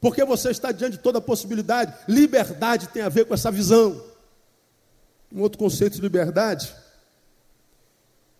porque 0.00 0.24
você 0.24 0.50
está 0.50 0.72
diante 0.72 0.96
de 0.96 1.02
toda 1.02 1.20
possibilidade. 1.20 1.94
Liberdade 2.08 2.88
tem 2.88 3.02
a 3.02 3.08
ver 3.08 3.26
com 3.26 3.34
essa 3.34 3.50
visão. 3.50 4.02
Um 5.30 5.42
outro 5.42 5.58
conceito 5.58 5.96
de 5.96 6.00
liberdade, 6.00 6.74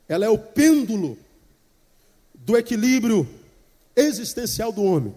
ela 0.09 0.25
é 0.25 0.29
o 0.29 0.39
pêndulo 0.39 1.17
do 2.35 2.57
equilíbrio 2.57 3.29
existencial 3.95 4.73
do 4.73 4.83
homem. 4.83 5.15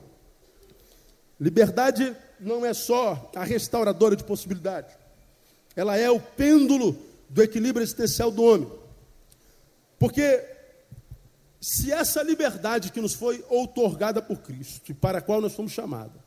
Liberdade 1.39 2.15
não 2.39 2.65
é 2.65 2.73
só 2.73 3.31
a 3.35 3.43
restauradora 3.43 4.15
de 4.15 4.23
possibilidade, 4.23 4.93
ela 5.75 5.97
é 5.97 6.11
o 6.11 6.19
pêndulo 6.19 6.95
do 7.29 7.41
equilíbrio 7.41 7.83
existencial 7.83 8.29
do 8.29 8.43
homem. 8.43 8.71
Porque 9.97 10.45
se 11.59 11.91
essa 11.91 12.21
liberdade 12.21 12.91
que 12.91 13.01
nos 13.01 13.13
foi 13.13 13.43
outorgada 13.49 14.21
por 14.21 14.37
Cristo 14.39 14.91
e 14.91 14.93
para 14.93 15.17
a 15.17 15.21
qual 15.21 15.41
nós 15.41 15.55
fomos 15.55 15.71
chamados, 15.71 16.22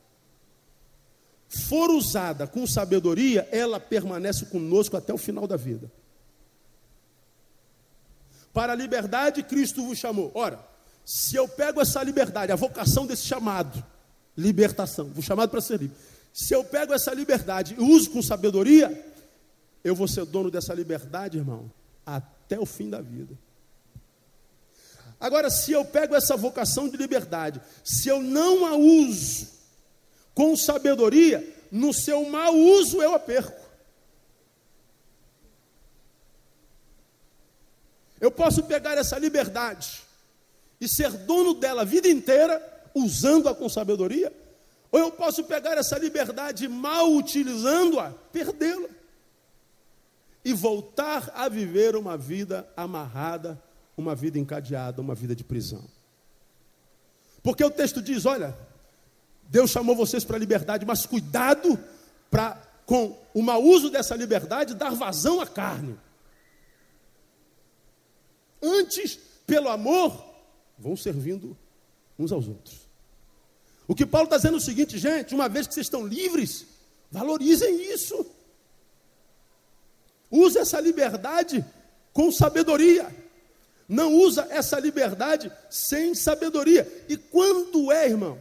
for 1.49 1.91
usada 1.91 2.47
com 2.47 2.67
sabedoria, 2.67 3.49
ela 3.51 3.79
permanece 3.79 4.47
conosco 4.47 4.97
até 4.97 5.13
o 5.13 5.19
final 5.19 5.47
da 5.47 5.57
vida. 5.57 5.91
Para 8.53 8.73
a 8.73 8.77
liberdade, 8.77 9.43
Cristo 9.43 9.85
vos 9.85 9.99
chamou. 9.99 10.31
Ora, 10.35 10.59
se 11.05 11.37
eu 11.37 11.47
pego 11.47 11.81
essa 11.81 12.03
liberdade, 12.03 12.51
a 12.51 12.57
vocação 12.57 13.07
desse 13.07 13.25
chamado, 13.25 13.85
libertação, 14.37 15.07
vos 15.07 15.25
chamado 15.25 15.51
para 15.51 15.61
ser 15.61 15.79
livre. 15.79 15.97
Se 16.33 16.55
eu 16.55 16.65
pego 16.65 16.93
essa 16.93 17.15
liberdade 17.15 17.77
e 17.79 17.83
uso 17.83 18.11
com 18.11 18.23
sabedoria, 18.23 19.15
eu 19.85 19.95
vou 19.95 20.09
ser 20.09 20.25
dono 20.25 20.51
dessa 20.51 20.75
liberdade, 20.75 21.39
irmão, 21.39 21.71
até 22.05 22.59
o 22.59 22.67
fim 22.67 22.91
da 22.91 23.01
vida. 23.01 23.39
Agora, 25.19 25.49
se 25.49 25.73
eu 25.73 25.85
pego 25.85 26.15
essa 26.15 26.37
vocação 26.37 26.89
de 26.89 26.97
liberdade, 26.97 27.61
se 27.83 28.09
eu 28.09 28.23
não 28.23 28.67
a 28.67 28.75
uso 28.75 29.56
com 30.37 30.55
sabedoria, 30.55 31.43
no 31.73 31.95
seu 31.95 32.29
mau 32.29 32.55
uso 32.55 33.03
eu 33.03 33.15
a 33.15 33.19
perco. 33.19 33.59
Eu 38.21 38.31
posso 38.31 38.63
pegar 38.65 38.99
essa 38.99 39.19
liberdade 39.19 40.03
e 40.79 40.87
ser 40.87 41.11
dono 41.11 41.55
dela 41.55 41.83
a 41.83 41.85
vida 41.87 42.07
inteira, 42.07 42.63
usando-a 42.95 43.55
com 43.55 43.67
sabedoria, 43.67 44.31
ou 44.93 45.01
eu 45.01 45.11
posso 45.11 45.43
pegar 45.45 45.79
essa 45.79 45.97
liberdade 45.99 46.69
mal 46.69 47.11
utilizando-a, 47.15 48.11
perdê-la 48.31 48.91
e 50.45 50.53
voltar 50.53 51.33
a 51.35 51.49
viver 51.49 51.97
uma 51.97 52.19
vida 52.19 52.69
amarrada, 52.77 53.61
uma 53.97 54.15
vida 54.15 54.39
encadeada, 54.39 55.01
uma 55.01 55.15
vida 55.15 55.35
de 55.35 55.43
prisão. 55.43 55.85
Porque 57.43 57.65
o 57.65 57.71
texto 57.71 58.03
diz: 58.03 58.27
olha, 58.27 58.55
Deus 59.49 59.71
chamou 59.71 59.95
vocês 59.95 60.25
para 60.25 60.37
a 60.37 60.41
liberdade, 60.41 60.85
mas 60.85 61.07
cuidado 61.07 61.79
para, 62.31 62.61
com 62.85 63.17
o 63.33 63.43
mau 63.43 63.63
uso 63.63 63.91
dessa 63.91 64.15
liberdade, 64.15 64.75
dar 64.75 64.95
vazão 64.95 65.41
à 65.41 65.47
carne. 65.47 65.99
Antes, 68.63 69.19
pelo 69.47 69.69
amor, 69.69 70.25
vão 70.79 70.97
servindo 70.97 71.57
uns 72.19 72.33
aos 72.33 72.49
outros. 72.49 72.87
O 73.89 73.95
que 73.95 74.05
Paulo 74.05 74.27
está 74.27 74.37
dizendo 74.37 74.55
é 74.55 74.59
o 74.59 74.63
seguinte, 74.63 74.99
gente: 74.99 75.35
uma 75.35 75.49
vez 75.49 75.67
que 75.67 75.75
vocês 75.75 75.87
estão 75.87 76.07
livres, 76.07 76.67
valorizem 77.11 77.93
isso. 77.93 78.27
Use 80.31 80.59
essa 80.59 80.81
liberdade 80.81 81.65
com 82.13 82.33
sabedoria. 82.33 83.15
Não 83.89 84.13
usa 84.15 84.49
essa 84.51 84.81
liberdade 84.81 85.53
sem 85.71 86.15
sabedoria. 86.15 87.07
E 87.09 87.17
quando 87.17 87.93
é, 87.93 88.09
irmão, 88.09 88.37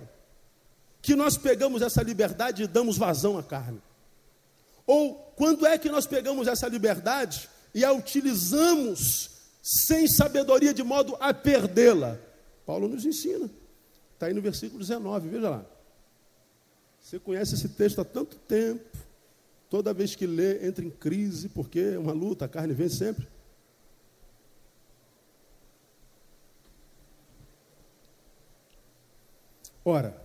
que 1.06 1.16
nós 1.16 1.38
pegamos 1.38 1.84
essa 1.84 2.01
liberdade 2.01 2.64
e 2.64 2.68
damos 2.68 2.97
vazão 2.97 3.38
à 3.38 3.43
carne? 3.43 3.80
Ou 4.88 5.14
quando 5.36 5.64
é 5.64 5.78
que 5.78 5.88
nós 5.88 6.08
pegamos 6.08 6.47
essa 6.47 6.68
liberdade 6.68 7.47
e 7.76 7.86
a 7.86 7.91
utilizamos 7.91 9.30
sem 9.62 10.08
sabedoria 10.08 10.74
de 10.74 10.82
modo 10.82 11.16
a 11.20 11.32
perdê-la? 11.32 12.18
Paulo 12.66 12.88
nos 12.88 13.06
ensina. 13.06 13.47
Está 14.16 14.26
aí 14.26 14.34
no 14.34 14.41
versículo 14.41 14.80
19, 14.80 15.30
veja 15.30 15.47
lá. 15.47 15.66
Você 16.99 17.20
conhece 17.20 17.53
esse 17.53 17.70
texto 17.70 18.01
há 18.01 18.03
tanto 18.03 18.36
tempo. 18.38 18.97
Toda 19.70 19.93
vez 19.93 20.16
que 20.16 20.26
lê, 20.26 20.66
entra 20.66 20.84
em 20.84 20.89
crise, 20.89 21.49
porque 21.49 21.80
é 21.82 21.99
uma 21.99 22.14
luta, 22.14 22.45
a 22.45 22.47
carne 22.47 22.74
vem 22.74 22.89
sempre. 22.89 23.28
Ora, 29.84 30.24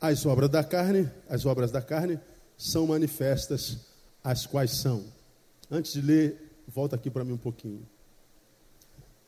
as 0.00 0.24
obras 0.26 0.48
da 0.48 0.62
carne, 0.62 1.10
as 1.28 1.44
obras 1.44 1.70
da 1.70 1.82
carne 1.82 2.20
são 2.56 2.86
manifestas, 2.86 3.78
as 4.22 4.46
quais 4.46 4.72
são. 4.72 5.04
Antes 5.70 5.92
de 5.92 6.00
ler, 6.00 6.62
volta 6.66 6.96
aqui 6.96 7.10
para 7.10 7.24
mim 7.24 7.32
um 7.32 7.38
pouquinho. 7.38 7.86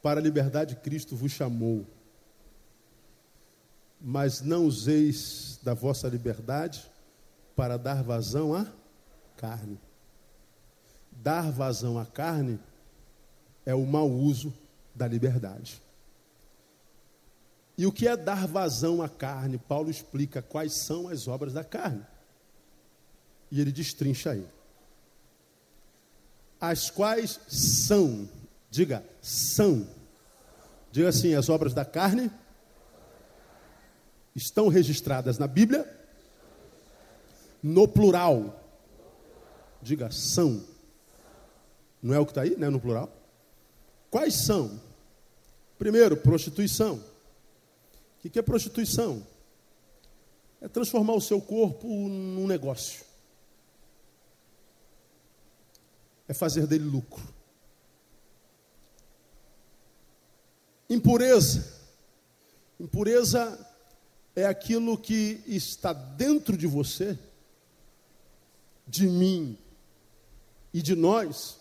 Para 0.02 0.20
a 0.20 0.22
liberdade 0.22 0.76
Cristo 0.76 1.16
vos 1.16 1.32
chamou. 1.32 1.86
mas 4.00 4.40
não 4.40 4.64
useis 4.64 5.58
da 5.62 5.74
vossa 5.74 6.08
liberdade 6.08 6.90
para 7.54 7.76
dar 7.76 8.02
vazão 8.02 8.54
à 8.54 8.66
carne. 9.36 9.78
Dar 11.12 11.50
vazão 11.52 11.98
à 11.98 12.06
carne 12.06 12.58
é 13.66 13.74
o 13.74 13.84
mau 13.84 14.10
uso 14.10 14.54
da 14.94 15.06
liberdade. 15.06 15.82
E 17.80 17.86
o 17.86 17.92
que 17.92 18.06
é 18.06 18.14
dar 18.14 18.46
vazão 18.46 19.00
à 19.00 19.08
carne? 19.08 19.56
Paulo 19.56 19.88
explica 19.88 20.42
quais 20.42 20.74
são 20.74 21.08
as 21.08 21.26
obras 21.26 21.54
da 21.54 21.64
carne. 21.64 22.06
E 23.50 23.58
ele 23.58 23.72
destrincha 23.72 24.32
aí. 24.32 24.46
As 26.60 26.90
quais 26.90 27.40
são, 27.48 28.28
diga, 28.70 29.02
são. 29.22 29.88
Diga 30.92 31.08
assim, 31.08 31.34
as 31.34 31.48
obras 31.48 31.72
da 31.72 31.82
carne 31.82 32.30
estão 34.36 34.68
registradas 34.68 35.38
na 35.38 35.46
Bíblia 35.46 35.90
no 37.62 37.88
plural. 37.88 38.62
Diga, 39.80 40.10
são. 40.10 40.62
Não 42.02 42.12
é 42.12 42.18
o 42.18 42.26
que 42.26 42.32
está 42.32 42.42
aí, 42.42 42.58
né, 42.58 42.68
no 42.68 42.78
plural? 42.78 43.10
Quais 44.10 44.34
são? 44.34 44.78
Primeiro, 45.78 46.14
prostituição. 46.14 47.08
O 48.22 48.28
que 48.28 48.38
é 48.38 48.42
prostituição? 48.42 49.26
É 50.60 50.68
transformar 50.68 51.14
o 51.14 51.20
seu 51.20 51.40
corpo 51.40 51.88
num 51.88 52.46
negócio. 52.46 53.04
É 56.28 56.34
fazer 56.34 56.66
dele 56.66 56.84
lucro. 56.84 57.22
Impureza. 60.88 61.72
Impureza 62.78 63.58
é 64.36 64.44
aquilo 64.44 64.98
que 64.98 65.42
está 65.46 65.92
dentro 65.92 66.56
de 66.56 66.66
você, 66.66 67.18
de 68.86 69.06
mim 69.06 69.56
e 70.74 70.82
de 70.82 70.94
nós, 70.94 71.58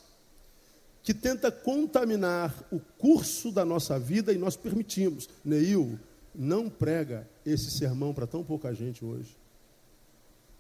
que 1.04 1.14
tenta 1.14 1.52
contaminar 1.52 2.54
o 2.72 2.80
curso 2.80 3.52
da 3.52 3.64
nossa 3.64 3.98
vida 3.98 4.34
e 4.34 4.38
nós 4.38 4.56
permitimos. 4.56 5.30
Neil, 5.44 6.00
não 6.34 6.70
prega 6.70 7.28
esse 7.46 7.72
sermão 7.72 8.14
para 8.14 8.28
tão 8.28 8.44
pouca 8.44 8.74
gente 8.74 9.04
hoje. 9.04 9.36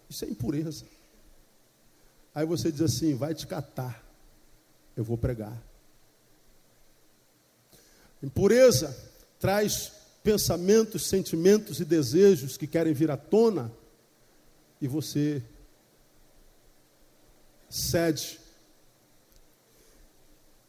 Isso 0.09 0.25
é 0.25 0.27
impureza. 0.27 0.85
Aí 2.33 2.45
você 2.45 2.71
diz 2.71 2.81
assim: 2.81 3.15
vai 3.15 3.33
te 3.33 3.45
catar, 3.45 4.03
eu 4.95 5.03
vou 5.03 5.17
pregar. 5.17 5.61
Impureza 8.21 8.95
traz 9.39 9.91
pensamentos, 10.23 11.07
sentimentos 11.07 11.79
e 11.79 11.85
desejos 11.85 12.57
que 12.57 12.67
querem 12.67 12.93
vir 12.93 13.09
à 13.09 13.17
tona 13.17 13.71
e 14.81 14.87
você 14.87 15.41
cede. 17.69 18.39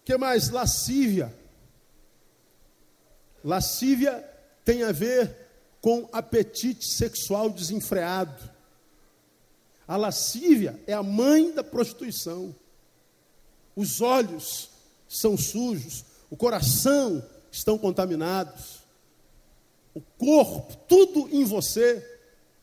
que 0.05 0.16
mais? 0.16 0.51
Lascívia. 0.51 1.34
Lascívia 3.42 4.30
tem 4.64 4.82
a 4.82 4.92
ver 4.92 5.34
com 5.80 6.08
apetite 6.12 6.86
sexual 6.86 7.50
desenfreado. 7.50 8.50
A 9.86 9.96
lascívia 9.96 10.80
é 10.86 10.92
a 10.92 11.02
mãe 11.02 11.52
da 11.52 11.64
prostituição. 11.64 12.54
Os 13.74 14.00
olhos 14.00 14.70
são 15.08 15.36
sujos, 15.36 16.04
o 16.30 16.36
coração 16.36 17.24
estão 17.50 17.76
contaminados. 17.76 18.80
O 19.94 20.00
corpo, 20.00 20.76
tudo 20.88 21.28
em 21.32 21.44
você 21.44 22.06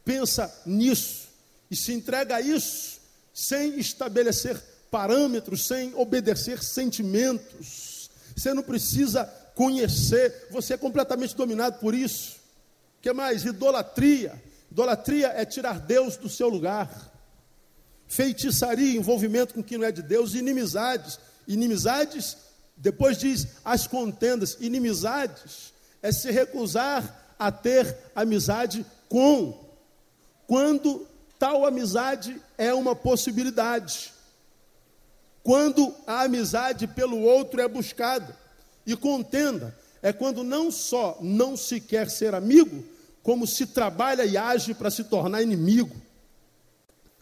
pensa 0.06 0.54
nisso 0.66 1.28
e 1.70 1.76
se 1.76 1.92
entrega 1.92 2.38
a 2.38 2.42
isso 2.42 3.02
sem 3.34 3.78
estabelecer 3.78 4.58
parâmetros, 4.90 5.68
sem 5.68 5.94
obedecer 5.96 6.64
sentimentos. 6.64 8.10
Você 8.36 8.54
não 8.54 8.64
precisa 8.64 9.26
conhecer, 9.58 10.50
você 10.52 10.76
é 10.76 10.78
completamente 10.78 11.36
dominado 11.36 11.80
por 11.80 11.96
isso. 11.96 12.36
O 13.00 13.02
que 13.02 13.12
mais? 13.12 13.44
Idolatria. 13.44 14.40
Idolatria 14.72 15.30
é 15.30 15.44
tirar 15.46 15.80
Deus 15.80 16.16
do 16.16 16.30
seu 16.30 16.48
lugar. 16.48 17.12
Feitiçaria, 18.08 18.96
envolvimento 18.96 19.56
com 19.56 19.64
quem 19.64 19.80
não 19.80 19.88
é 19.88 19.92
de 19.92 20.04
Deus, 20.04 20.36
inimizades. 20.36 21.20
Inimizades, 21.48 22.38
depois 22.78 23.18
diz 23.18 23.48
as 23.66 23.88
contendas. 23.88 24.58
Inimizades 24.60 25.74
é 26.04 26.12
se 26.12 26.30
recusar 26.30 27.34
a 27.40 27.52
ter 27.52 27.98
amizade 28.16 28.86
com, 29.10 29.60
quando 30.46 31.08
tal 31.40 31.66
amizade 31.66 32.40
é 32.60 32.72
uma 32.76 32.96
possibilidade, 32.96 34.14
quando 35.42 35.96
a 36.06 36.24
amizade 36.24 36.86
pelo 36.86 37.22
outro 37.22 37.60
é 37.60 37.68
buscada, 37.68 38.36
e 38.88 38.96
contenda 38.96 39.78
é 40.02 40.12
quando 40.12 40.44
não 40.44 40.72
só 40.72 41.20
não 41.22 41.56
se 41.56 41.80
quer 41.80 42.10
ser 42.10 42.34
amigo, 42.34 42.84
como 43.22 43.46
se 43.46 43.68
trabalha 43.68 44.26
e 44.26 44.36
age 44.36 44.74
para 44.74 44.90
se 44.90 45.04
tornar 45.04 45.44
inimigo. 45.44 45.96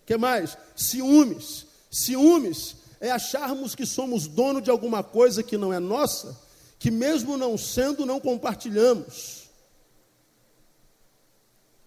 que 0.06 0.16
mais? 0.16 0.58
Ciúmes. 0.76 1.66
Ciúmes 1.92 2.78
é 3.02 3.12
acharmos 3.12 3.76
que 3.76 3.86
somos 3.86 4.28
dono 4.28 4.62
de 4.62 4.70
alguma 4.70 5.04
coisa 5.04 5.44
que 5.44 5.58
não 5.58 5.74
é 5.74 5.80
nossa 5.80 6.46
que 6.86 6.92
mesmo 6.92 7.36
não 7.36 7.58
sendo, 7.58 8.06
não 8.06 8.20
compartilhamos. 8.20 9.50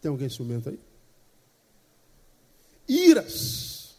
Tem 0.00 0.10
alguém 0.10 0.28
ciumento 0.28 0.70
aí? 0.70 0.80
Iras. 2.88 3.94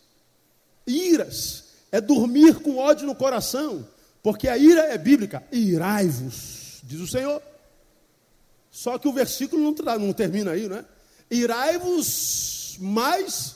Iras 0.86 1.65
é 1.89 2.01
dormir 2.01 2.61
com 2.61 2.77
ódio 2.77 3.05
no 3.05 3.15
coração, 3.15 3.88
porque 4.30 4.47
a 4.47 4.55
ira 4.55 4.82
é 4.82 4.97
bíblica. 4.97 5.43
Irai-vos, 5.51 6.82
diz 6.84 6.99
o 6.99 7.07
Senhor. 7.07 7.41
Só 8.69 8.99
que 8.99 9.07
o 9.07 9.11
versículo 9.11 9.59
não, 9.59 9.97
não 9.97 10.13
termina 10.13 10.51
aí, 10.51 10.67
não 10.67 10.77
é? 10.77 10.86
Irai-vos, 11.32 12.77
mas 12.80 13.55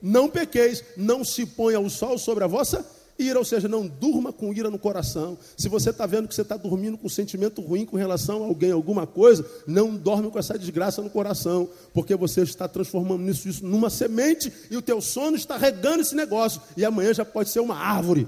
não 0.00 0.30
pequeis, 0.30 0.84
não 0.96 1.24
se 1.24 1.44
ponha 1.44 1.80
o 1.80 1.90
sol 1.90 2.16
sobre 2.18 2.44
a 2.44 2.46
vossa 2.46 2.86
Ira, 3.18 3.38
ou 3.38 3.44
seja, 3.44 3.68
não 3.68 3.86
durma 3.86 4.32
com 4.32 4.54
ira 4.54 4.70
no 4.70 4.78
coração. 4.78 5.36
Se 5.56 5.68
você 5.68 5.90
está 5.90 6.06
vendo 6.06 6.26
que 6.26 6.34
você 6.34 6.40
está 6.40 6.56
dormindo 6.56 6.96
com 6.96 7.06
um 7.06 7.10
sentimento 7.10 7.60
ruim 7.60 7.84
com 7.84 7.96
relação 7.96 8.44
a 8.44 8.46
alguém, 8.46 8.70
alguma 8.70 9.06
coisa, 9.06 9.44
não 9.66 9.94
dorme 9.94 10.30
com 10.30 10.38
essa 10.38 10.58
desgraça 10.58 11.02
no 11.02 11.10
coração, 11.10 11.68
porque 11.92 12.14
você 12.14 12.42
está 12.42 12.66
transformando 12.66 13.28
isso, 13.28 13.46
isso 13.46 13.66
numa 13.66 13.90
semente 13.90 14.50
e 14.70 14.76
o 14.76 14.80
teu 14.80 15.02
sono 15.02 15.36
está 15.36 15.58
regando 15.58 16.00
esse 16.00 16.14
negócio, 16.14 16.62
e 16.76 16.84
amanhã 16.84 17.12
já 17.12 17.24
pode 17.24 17.50
ser 17.50 17.60
uma 17.60 17.76
árvore. 17.76 18.26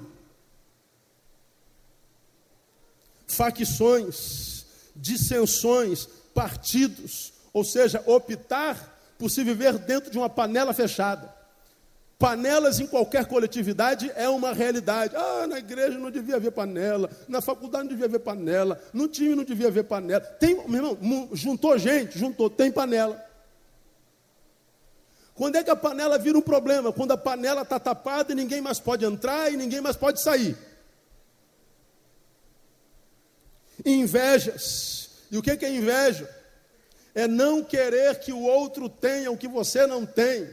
Facções, 3.33 4.67
dissensões, 4.95 6.07
partidos, 6.35 7.33
ou 7.53 7.65
seja, 7.65 8.03
optar 8.07 8.93
por 9.19 9.31
se 9.31 9.43
viver 9.43 9.79
dentro 9.79 10.11
de 10.11 10.19
uma 10.19 10.29
panela 10.29 10.75
fechada. 10.75 11.33
Panelas 12.19 12.79
em 12.79 12.87
qualquer 12.87 13.25
coletividade 13.27 14.13
é 14.15 14.29
uma 14.29 14.53
realidade. 14.53 15.17
Ah, 15.17 15.47
na 15.47 15.59
igreja 15.59 15.99
não 15.99 16.11
devia 16.11 16.37
haver 16.37 16.53
panela, 16.53 17.11
na 17.27 17.41
faculdade 17.41 17.85
não 17.85 17.91
devia 17.91 18.07
haver 18.07 18.21
panela, 18.21 18.81
no 18.93 19.09
time 19.09 19.35
não 19.35 19.45
devia 19.45 19.69
haver 19.69 19.85
panela. 19.85 20.21
Tem, 20.21 20.55
meu 20.69 20.85
irmão, 20.85 21.29
juntou 21.33 21.77
gente, 21.79 22.19
juntou, 22.19 22.51
tem 22.51 22.71
panela. 22.71 23.21
Quando 25.35 25.57
é 25.57 25.65
que 25.65 25.71
a 25.71 25.77
panela 25.77 26.19
vira 26.19 26.37
um 26.37 26.43
problema? 26.43 26.93
Quando 26.93 27.13
a 27.13 27.17
panela 27.17 27.63
está 27.63 27.81
tapada 27.81 28.33
e 28.33 28.35
ninguém 28.35 28.61
mais 28.61 28.79
pode 28.79 29.05
entrar 29.05 29.51
e 29.51 29.57
ninguém 29.57 29.81
mais 29.81 29.97
pode 29.97 30.21
sair. 30.23 30.57
Invejas. 33.85 35.11
E 35.31 35.39
o 35.39 35.43
que 35.43 35.51
é 35.51 35.71
inveja? 35.71 36.29
É 37.15 37.27
não 37.29 37.63
querer 37.63 38.21
que 38.21 38.33
o 38.33 38.41
outro 38.41 38.89
tenha 38.89 39.31
o 39.31 39.37
que 39.37 39.49
você 39.49 39.87
não 39.87 40.07
tem 40.07 40.49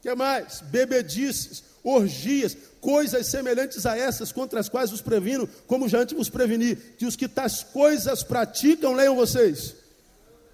que 0.00 0.14
mais? 0.14 0.60
Bebedices, 0.60 1.62
orgias, 1.82 2.56
coisas 2.80 3.26
semelhantes 3.26 3.84
a 3.84 3.96
essas, 3.96 4.32
contra 4.32 4.60
as 4.60 4.68
quais 4.68 4.92
os 4.92 5.00
previno, 5.00 5.48
como 5.66 5.88
já 5.88 5.98
antes 5.98 6.16
vos 6.16 6.30
preveni, 6.30 6.76
que 6.76 7.06
os 7.06 7.16
que 7.16 7.28
tais 7.28 7.62
coisas 7.62 8.22
praticam, 8.22 8.94
leiam 8.94 9.16
vocês, 9.16 9.74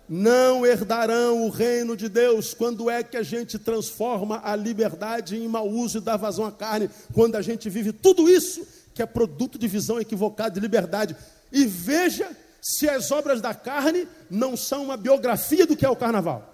não 0.09 0.64
herdarão 0.64 1.47
o 1.47 1.51
reino 1.51 1.97
de 1.97 2.09
Deus. 2.09 2.55
Quando 2.55 2.91
é 2.91 3.03
que 3.03 3.16
a 3.16 3.22
gente 3.22 3.59
transforma 3.59 4.41
a 4.43 4.57
liberdade 4.57 5.37
em 5.37 5.47
mau 5.47 5.68
uso 5.68 5.99
e 5.99 6.01
dá 6.01 6.16
vazão 6.16 6.47
à 6.47 6.53
carne? 6.53 6.91
Quando 7.12 7.37
a 7.37 7.43
gente 7.43 7.68
vive 7.70 7.93
tudo 7.93 8.29
isso 8.29 8.66
que 8.95 9.03
é 9.03 9.07
produto 9.07 9.59
de 9.59 9.66
visão 9.66 10.01
equivocada 10.01 10.53
de 10.53 10.61
liberdade. 10.61 11.16
E 11.51 11.66
veja 11.66 12.30
se 12.62 12.88
as 12.88 13.11
obras 13.11 13.40
da 13.40 13.55
carne 13.55 14.09
não 14.30 14.57
são 14.57 14.84
uma 14.84 14.97
biografia 14.97 15.66
do 15.66 15.76
que 15.76 15.84
é 15.84 15.88
o 15.88 15.97
carnaval. 15.97 16.53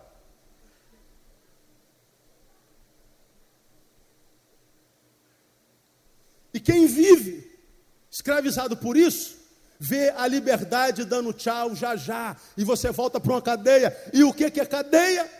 E 6.52 6.58
quem 6.58 6.86
vive 6.86 7.48
escravizado 8.10 8.76
por 8.76 8.96
isso, 8.96 9.38
vê 9.78 10.10
a 10.10 10.26
liberdade 10.26 11.04
dando 11.04 11.32
tchau 11.32 11.76
já 11.76 11.94
já, 11.94 12.36
e 12.56 12.64
você 12.64 12.90
volta 12.90 13.20
para 13.20 13.32
uma 13.32 13.40
cadeia. 13.40 13.96
E 14.12 14.24
o 14.24 14.32
que, 14.32 14.44
é 14.44 14.66
cadeia? 14.66 15.30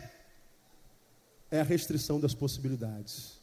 É 1.50 1.60
a 1.60 1.64
restrição 1.64 2.20
das 2.20 2.32
possibilidades, 2.32 3.40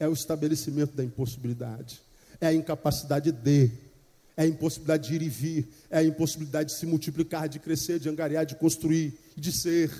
é 0.00 0.08
o 0.08 0.12
estabelecimento 0.12 0.94
da 0.94 1.04
impossibilidade, 1.04 2.02
é 2.40 2.48
a 2.48 2.54
incapacidade 2.54 3.32
de, 3.32 3.70
é 4.36 4.42
a 4.42 4.46
impossibilidade 4.46 5.08
de 5.08 5.14
ir 5.14 5.22
e 5.22 5.28
vir, 5.28 5.68
é 5.90 5.98
a 5.98 6.04
impossibilidade 6.04 6.70
de 6.70 6.78
se 6.78 6.86
multiplicar, 6.86 7.48
de 7.48 7.58
crescer, 7.58 7.98
de 7.98 8.08
angariar, 8.08 8.46
de 8.46 8.54
construir, 8.54 9.18
de 9.36 9.52
ser. 9.52 9.90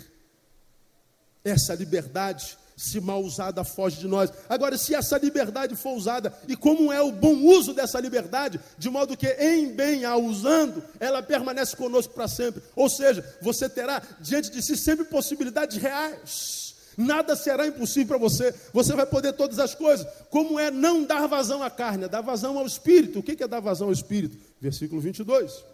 Essa 1.44 1.74
liberdade 1.74 2.56
se 2.78 3.00
mal 3.00 3.20
usada, 3.20 3.64
foge 3.64 3.98
de 3.98 4.06
nós. 4.06 4.30
Agora, 4.48 4.78
se 4.78 4.94
essa 4.94 5.18
liberdade 5.18 5.74
for 5.74 5.96
usada, 5.96 6.32
e 6.46 6.56
como 6.56 6.92
é 6.92 7.02
o 7.02 7.10
bom 7.10 7.34
uso 7.42 7.74
dessa 7.74 7.98
liberdade, 7.98 8.60
de 8.78 8.88
modo 8.88 9.16
que 9.16 9.26
em 9.26 9.72
bem 9.72 10.04
a 10.04 10.16
usando, 10.16 10.82
ela 11.00 11.20
permanece 11.20 11.74
conosco 11.76 12.14
para 12.14 12.28
sempre. 12.28 12.62
Ou 12.76 12.88
seja, 12.88 13.24
você 13.42 13.68
terá 13.68 14.00
diante 14.20 14.50
de 14.50 14.62
si 14.62 14.76
sempre 14.76 15.04
possibilidades 15.04 15.76
reais. 15.76 16.67
Nada 17.00 17.36
será 17.36 17.64
impossível 17.64 18.08
para 18.08 18.18
você. 18.18 18.52
Você 18.72 18.92
vai 18.92 19.06
poder 19.06 19.32
todas 19.34 19.60
as 19.60 19.72
coisas. 19.72 20.04
Como 20.30 20.58
é 20.58 20.68
não 20.68 21.04
dar 21.04 21.28
vazão 21.28 21.62
à 21.62 21.70
carne, 21.70 22.04
é 22.04 22.08
dar 22.08 22.22
vazão 22.22 22.58
ao 22.58 22.66
espírito. 22.66 23.20
O 23.20 23.22
que 23.22 23.40
é 23.40 23.46
dar 23.46 23.60
vazão 23.60 23.86
ao 23.86 23.92
espírito? 23.92 24.36
Versículo 24.60 25.00
22. 25.00 25.64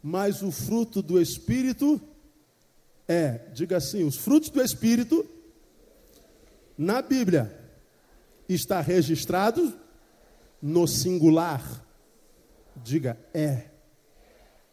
Mas 0.00 0.40
o 0.40 0.52
fruto 0.52 1.02
do 1.02 1.20
espírito 1.20 2.00
é, 3.08 3.40
diga 3.52 3.78
assim, 3.78 4.04
os 4.04 4.16
frutos 4.16 4.50
do 4.50 4.62
espírito 4.62 5.26
na 6.78 7.02
Bíblia 7.02 7.52
está 8.48 8.80
registrado 8.80 9.74
no 10.62 10.86
singular. 10.86 11.84
Diga 12.76 13.18
é. 13.34 13.64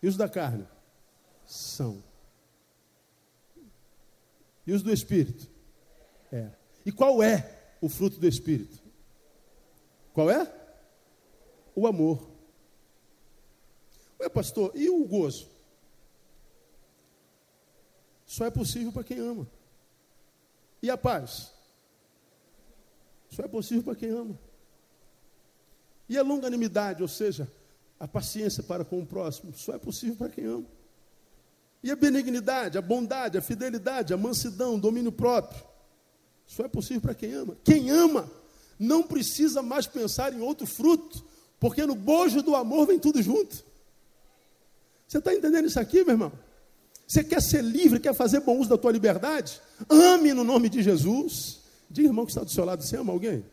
E 0.04 0.08
os 0.08 0.16
da 0.16 0.30
carne? 0.30 0.68
São. 1.48 2.11
E 4.66 4.74
os 4.74 4.84
do 4.84 4.92
espírito? 4.92 5.50
É. 6.32 6.50
E 6.86 6.92
qual 6.92 7.22
é 7.22 7.76
o 7.82 7.90
fruto 7.90 8.20
do 8.20 8.28
espírito? 8.28 8.82
Qual 10.14 10.30
é? 10.30 10.52
O 11.76 11.88
amor. 11.88 12.30
Ué, 14.20 14.30
pastor, 14.30 14.72
e 14.76 14.90
o 14.90 15.06
gozo? 15.06 15.50
Só 18.26 18.46
é 18.46 18.52
possível 18.52 18.92
para 18.92 19.04
quem 19.04 19.20
ama. 19.20 19.48
E 20.82 20.90
a 20.90 20.98
paz? 20.98 21.52
Só 23.30 23.44
é 23.44 23.48
possível 23.48 23.84
para 23.84 23.96
quem 23.96 24.10
ama. 24.10 24.38
E 26.08 26.18
a 26.18 26.24
longanimidade, 26.24 27.02
ou 27.02 27.08
seja, 27.08 27.50
a 28.00 28.08
paciência 28.08 28.64
para 28.64 28.84
com 28.84 29.00
o 29.00 29.06
próximo, 29.06 29.54
só 29.54 29.74
é 29.74 29.78
possível 29.78 30.16
para 30.16 30.30
quem 30.30 30.46
ama. 30.46 30.66
E 31.84 31.90
a 31.90 31.96
benignidade, 31.96 32.78
a 32.78 32.82
bondade, 32.82 33.38
a 33.38 33.42
fidelidade, 33.42 34.14
a 34.14 34.18
mansidão, 34.18 34.76
o 34.76 34.80
domínio 34.80 35.12
próprio, 35.12 35.64
só 36.46 36.64
é 36.64 36.68
possível 36.68 37.02
para 37.02 37.16
quem 37.16 37.34
ama. 37.34 37.58
Quem 37.64 37.90
ama 37.90 38.30
não 38.78 39.02
precisa 39.02 39.62
mais 39.62 39.88
pensar 39.88 40.34
em 40.34 40.42
outro 40.42 40.68
fruto, 40.68 41.26
porque 41.60 41.86
no 41.86 41.96
bojo 41.96 42.42
do 42.42 42.56
amor 42.56 42.88
vem 42.88 43.00
tudo 43.00 43.22
junto. 43.22 43.64
Você 45.08 45.18
está 45.18 45.34
entendendo 45.34 45.68
isso 45.68 45.80
aqui, 45.80 46.04
meu 46.04 46.14
irmão? 46.14 46.32
Você 47.08 47.24
quer 47.24 47.42
ser 47.42 47.64
livre, 47.64 48.00
quer 48.00 48.14
fazer 48.14 48.40
bom 48.42 48.58
uso 48.58 48.70
da 48.70 48.78
tua 48.78 48.92
liberdade? 48.92 49.62
Ame 49.90 50.34
no 50.34 50.44
nome 50.44 50.70
de 50.70 50.82
Jesus. 50.82 51.60
Diga, 51.90 52.08
irmão, 52.08 52.26
que 52.26 52.32
está 52.32 52.44
do 52.44 52.50
seu 52.50 52.64
lado, 52.64 52.84
você 52.84 52.96
ama 52.96 53.12
alguém? 53.12 53.44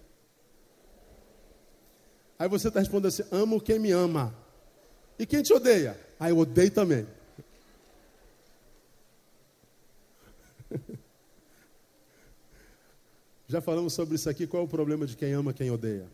Aí 2.39 2.49
você 2.49 2.69
está 2.69 2.79
respondendo 2.79 3.09
assim: 3.09 3.25
amo 3.33 3.61
quem 3.61 3.79
me 3.79 3.91
ama. 3.91 4.35
E 5.19 5.27
quem 5.27 5.43
te 5.43 5.53
odeia? 5.53 5.99
Ah, 6.21 6.31
eu 6.31 6.39
odeio 6.39 6.71
também. 6.71 7.07
Já 13.49 13.63
falamos 13.63 13.95
sobre 13.95 14.15
isso 14.15 14.29
aqui. 14.29 14.47
Qual 14.47 14.63
é 14.63 14.67
o 14.67 14.69
problema 14.69 15.07
de 15.07 15.17
quem 15.17 15.33
ama 15.33 15.55
quem 15.55 15.71
odeia? 15.71 16.07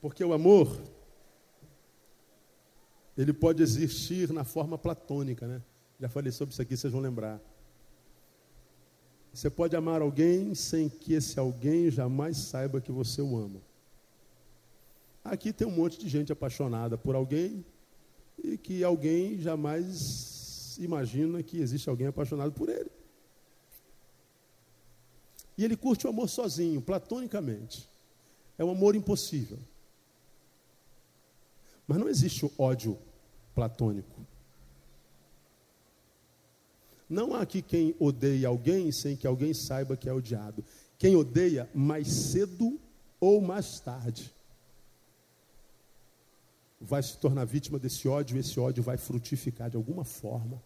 Porque 0.00 0.24
o 0.24 0.32
amor, 0.32 0.80
ele 3.18 3.34
pode 3.34 3.62
existir 3.62 4.32
na 4.32 4.44
forma 4.44 4.78
platônica, 4.78 5.46
né? 5.46 5.62
Já 6.00 6.08
falei 6.08 6.32
sobre 6.32 6.52
isso 6.52 6.62
aqui, 6.62 6.74
vocês 6.74 6.92
vão 6.92 7.02
lembrar. 7.02 7.38
Você 9.32 9.50
pode 9.50 9.76
amar 9.76 10.00
alguém 10.00 10.54
sem 10.54 10.88
que 10.88 11.12
esse 11.12 11.38
alguém 11.38 11.90
jamais 11.90 12.38
saiba 12.38 12.80
que 12.80 12.90
você 12.90 13.20
o 13.20 13.36
ama. 13.36 13.60
Aqui 15.22 15.52
tem 15.52 15.66
um 15.66 15.72
monte 15.72 15.98
de 15.98 16.08
gente 16.08 16.32
apaixonada 16.32 16.96
por 16.96 17.14
alguém 17.14 17.62
e 18.42 18.56
que 18.56 18.82
alguém 18.82 19.38
jamais 19.38 20.78
imagina 20.80 21.42
que 21.42 21.58
existe 21.58 21.90
alguém 21.90 22.06
apaixonado 22.06 22.52
por 22.52 22.70
ele. 22.70 22.95
E 25.56 25.64
ele 25.64 25.76
curte 25.76 26.06
o 26.06 26.10
amor 26.10 26.28
sozinho, 26.28 26.82
platonicamente. 26.82 27.88
É 28.58 28.64
um 28.64 28.70
amor 28.70 28.94
impossível. 28.94 29.58
Mas 31.86 31.98
não 31.98 32.08
existe 32.08 32.44
o 32.44 32.52
ódio 32.58 32.98
platônico. 33.54 34.26
Não 37.08 37.34
há 37.34 37.40
aqui 37.40 37.62
quem 37.62 37.94
odeie 37.98 38.44
alguém 38.44 38.90
sem 38.90 39.16
que 39.16 39.26
alguém 39.26 39.54
saiba 39.54 39.96
que 39.96 40.08
é 40.08 40.12
odiado. 40.12 40.64
Quem 40.98 41.14
odeia, 41.14 41.70
mais 41.72 42.08
cedo 42.08 42.80
ou 43.20 43.40
mais 43.40 43.78
tarde, 43.78 44.34
vai 46.80 47.02
se 47.02 47.16
tornar 47.18 47.44
vítima 47.44 47.78
desse 47.78 48.08
ódio 48.08 48.36
e 48.36 48.40
esse 48.40 48.58
ódio 48.58 48.82
vai 48.82 48.96
frutificar 48.96 49.70
de 49.70 49.76
alguma 49.76 50.04
forma. 50.04 50.60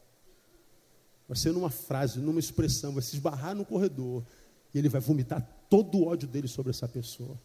Vai 1.28 1.36
ser 1.36 1.52
numa 1.52 1.70
frase, 1.70 2.18
numa 2.18 2.40
expressão, 2.40 2.92
vai 2.92 3.02
se 3.02 3.14
esbarrar 3.14 3.54
no 3.54 3.64
corredor 3.64 4.24
e 4.74 4.78
ele 4.78 4.88
vai 4.88 5.00
vomitar 5.00 5.46
todo 5.68 5.98
o 5.98 6.06
ódio 6.06 6.28
dele 6.28 6.48
sobre 6.48 6.70
essa 6.70 6.88
pessoa. 6.88 7.38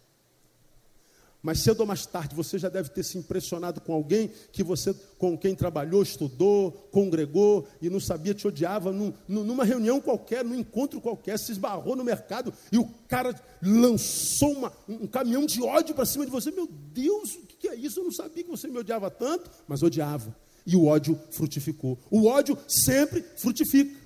Mas 1.45 1.59
cedo 1.59 1.81
ou 1.81 1.85
mais 1.85 2.07
tarde 2.07 2.33
você 2.33 2.57
já 2.57 2.69
deve 2.69 2.89
ter 2.89 3.03
se 3.03 3.19
impressionado 3.19 3.79
com 3.79 3.93
alguém 3.93 4.31
que 4.51 4.63
você, 4.63 4.95
com 5.19 5.37
quem 5.37 5.53
trabalhou, 5.53 6.01
estudou, 6.01 6.71
congregou 6.91 7.67
e 7.79 7.87
não 7.87 7.99
sabia, 7.99 8.33
te 8.33 8.47
odiava 8.47 8.91
num, 8.91 9.13
numa 9.27 9.63
reunião 9.63 10.01
qualquer, 10.01 10.43
num 10.43 10.55
encontro 10.55 10.99
qualquer, 10.99 11.37
se 11.37 11.51
esbarrou 11.51 11.95
no 11.95 12.03
mercado 12.03 12.51
e 12.71 12.79
o 12.79 12.89
cara 13.07 13.39
lançou 13.61 14.53
uma, 14.53 14.73
um 14.89 15.05
caminhão 15.05 15.45
de 15.45 15.61
ódio 15.61 15.93
para 15.93 16.07
cima 16.07 16.25
de 16.25 16.31
você. 16.31 16.49
Meu 16.49 16.67
Deus, 16.67 17.35
o 17.35 17.41
que 17.45 17.67
é 17.67 17.75
isso? 17.75 17.99
Eu 17.99 18.05
não 18.05 18.11
sabia 18.11 18.43
que 18.43 18.49
você 18.49 18.67
me 18.67 18.79
odiava 18.79 19.11
tanto, 19.11 19.51
mas 19.67 19.83
odiava. 19.83 20.35
E 20.65 20.75
o 20.75 20.85
ódio 20.85 21.19
frutificou. 21.29 21.99
O 22.09 22.25
ódio 22.25 22.57
sempre 22.67 23.23
frutifica. 23.37 24.04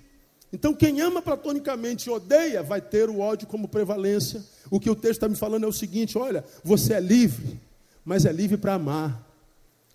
Então, 0.51 0.73
quem 0.73 0.99
ama 0.99 1.21
platonicamente 1.21 2.09
e 2.09 2.11
odeia, 2.11 2.63
vai 2.63 2.81
ter 2.81 3.09
o 3.09 3.19
ódio 3.19 3.47
como 3.47 3.67
prevalência. 3.67 4.43
O 4.71 4.79
que 4.79 4.89
o 4.89 4.95
texto 4.95 5.17
está 5.17 5.29
me 5.29 5.35
falando 5.35 5.65
é 5.65 5.67
o 5.67 5.73
seguinte: 5.73 6.17
olha, 6.17 6.43
você 6.63 6.93
é 6.93 6.99
livre, 6.99 7.59
mas 8.03 8.25
é 8.25 8.31
livre 8.31 8.57
para 8.57 8.73
amar. 8.73 9.27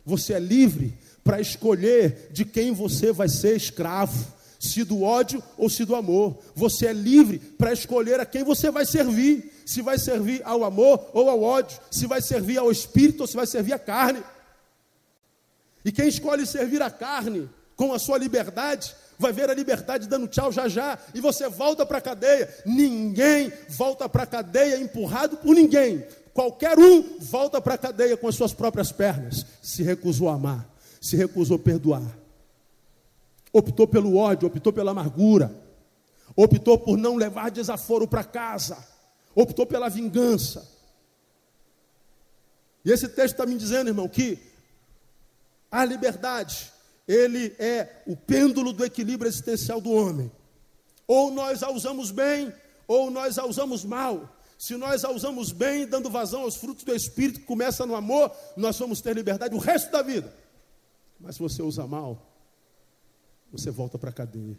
Você 0.05 0.35
é 0.35 0.39
livre 0.39 0.95
para 1.25 1.41
escolher 1.41 2.29
de 2.31 2.45
quem 2.45 2.73
você 2.73 3.13
vai 3.13 3.29
ser 3.29 3.57
escravo, 3.57 4.33
se 4.61 4.85
do 4.85 5.03
ódio 5.03 5.43
ou 5.57 5.69
se 5.69 5.85
do 5.85 5.97
amor. 5.97 6.39
Você 6.55 6.87
é 6.87 6.93
livre 6.93 7.39
para 7.39 7.73
escolher 7.73 8.21
a 8.21 8.27
quem 8.27 8.45
você 8.45 8.71
vai 8.71 8.85
servir, 8.85 9.51
se 9.65 9.83
vai 9.83 9.99
servir 9.99 10.43
ao 10.45 10.63
amor 10.63 11.11
ou 11.13 11.31
ao 11.31 11.43
ódio, 11.43 11.81
se 11.91 12.07
vai 12.07 12.21
servir 12.21 12.59
ao 12.59 12.71
espírito 12.71 13.23
ou 13.23 13.27
se 13.27 13.35
vai 13.35 13.47
servir 13.47 13.73
à 13.73 13.79
carne. 13.79 14.23
E 15.85 15.91
quem 15.91 16.09
escolhe 16.09 16.47
servir 16.47 16.81
a 16.81 16.91
carne 16.91 17.49
com 17.77 17.93
a 17.93 17.99
sua 17.99 18.19
liberdade, 18.19 18.95
vai 19.19 19.33
ver 19.33 19.49
a 19.49 19.55
liberdade 19.55 20.09
dando 20.09 20.29
tchau 20.29 20.51
já 20.51 20.69
já, 20.69 20.99
e 21.15 21.21
você 21.21 21.49
volta 21.49 21.87
para 21.87 21.99
a 21.99 22.01
cadeia. 22.01 22.49
Ninguém 22.65 23.53
volta 23.69 24.09
para 24.09 24.25
a 24.25 24.27
cadeia 24.27 24.79
empurrado 24.79 25.37
por 25.37 25.55
ninguém. 25.55 26.05
Qualquer 26.33 26.79
um 26.79 27.19
volta 27.21 27.61
para 27.61 27.75
a 27.75 27.79
cadeia 27.79 28.17
com 28.17 28.29
as 28.29 28.35
suas 28.35 28.53
próprias 28.53 28.91
pernas. 28.91 29.47
Se 29.63 29.83
recusou 29.83 30.29
a 30.29 30.35
amar, 30.35 30.69
se 31.01 31.17
recusou 31.17 31.57
a 31.57 31.61
perdoar. 31.61 32.19
Optou 33.53 33.87
pelo 33.87 34.17
ódio, 34.17 34.49
optou 34.49 34.73
pela 34.73 34.91
amargura, 34.91 35.55
optou 36.35 36.77
por 36.77 36.99
não 36.99 37.15
levar 37.15 37.53
desaforo 37.53 38.09
para 38.09 38.25
casa, 38.25 38.77
optou 39.33 39.65
pela 39.65 39.89
vingança. 39.89 40.69
E 42.85 42.91
esse 42.91 43.09
texto 43.09 43.35
está 43.35 43.47
me 43.47 43.57
dizendo, 43.57 43.89
irmão, 43.89 44.09
que 44.09 44.39
a 45.71 45.85
liberdade 45.85 46.74
ele 47.07 47.55
é 47.59 48.03
o 48.07 48.17
pêndulo 48.17 48.73
do 48.73 48.85
equilíbrio 48.85 49.29
existencial 49.29 49.81
do 49.81 49.93
homem. 49.93 50.31
Ou 51.07 51.31
nós 51.31 51.63
a 51.63 51.71
usamos 51.71 52.11
bem, 52.11 52.53
ou 52.89 53.11
nós 53.11 53.39
a 53.39 53.45
usamos 53.45 53.85
mal. 53.85 54.37
Se 54.59 54.77
nós 54.77 55.05
a 55.05 55.11
usamos 55.11 55.53
bem, 55.53 55.87
dando 55.87 56.09
vazão 56.09 56.43
aos 56.43 56.57
frutos 56.57 56.85
do 56.85 56.95
Espírito, 56.95 57.41
que 57.41 57.47
começa 57.47 57.85
no 57.85 57.95
amor, 57.95 58.35
nós 58.57 58.79
vamos 58.79 59.01
ter 59.01 59.15
liberdade 59.15 59.55
o 59.55 59.59
resto 59.59 59.91
da 59.93 60.01
vida. 60.01 60.33
Mas 61.21 61.37
se 61.37 61.43
você 61.43 61.63
usa 61.63 61.87
mal, 61.87 62.31
você 63.53 63.71
volta 63.71 63.99
para 63.99 64.11
a 64.11 64.13
cadeia. 64.13 64.59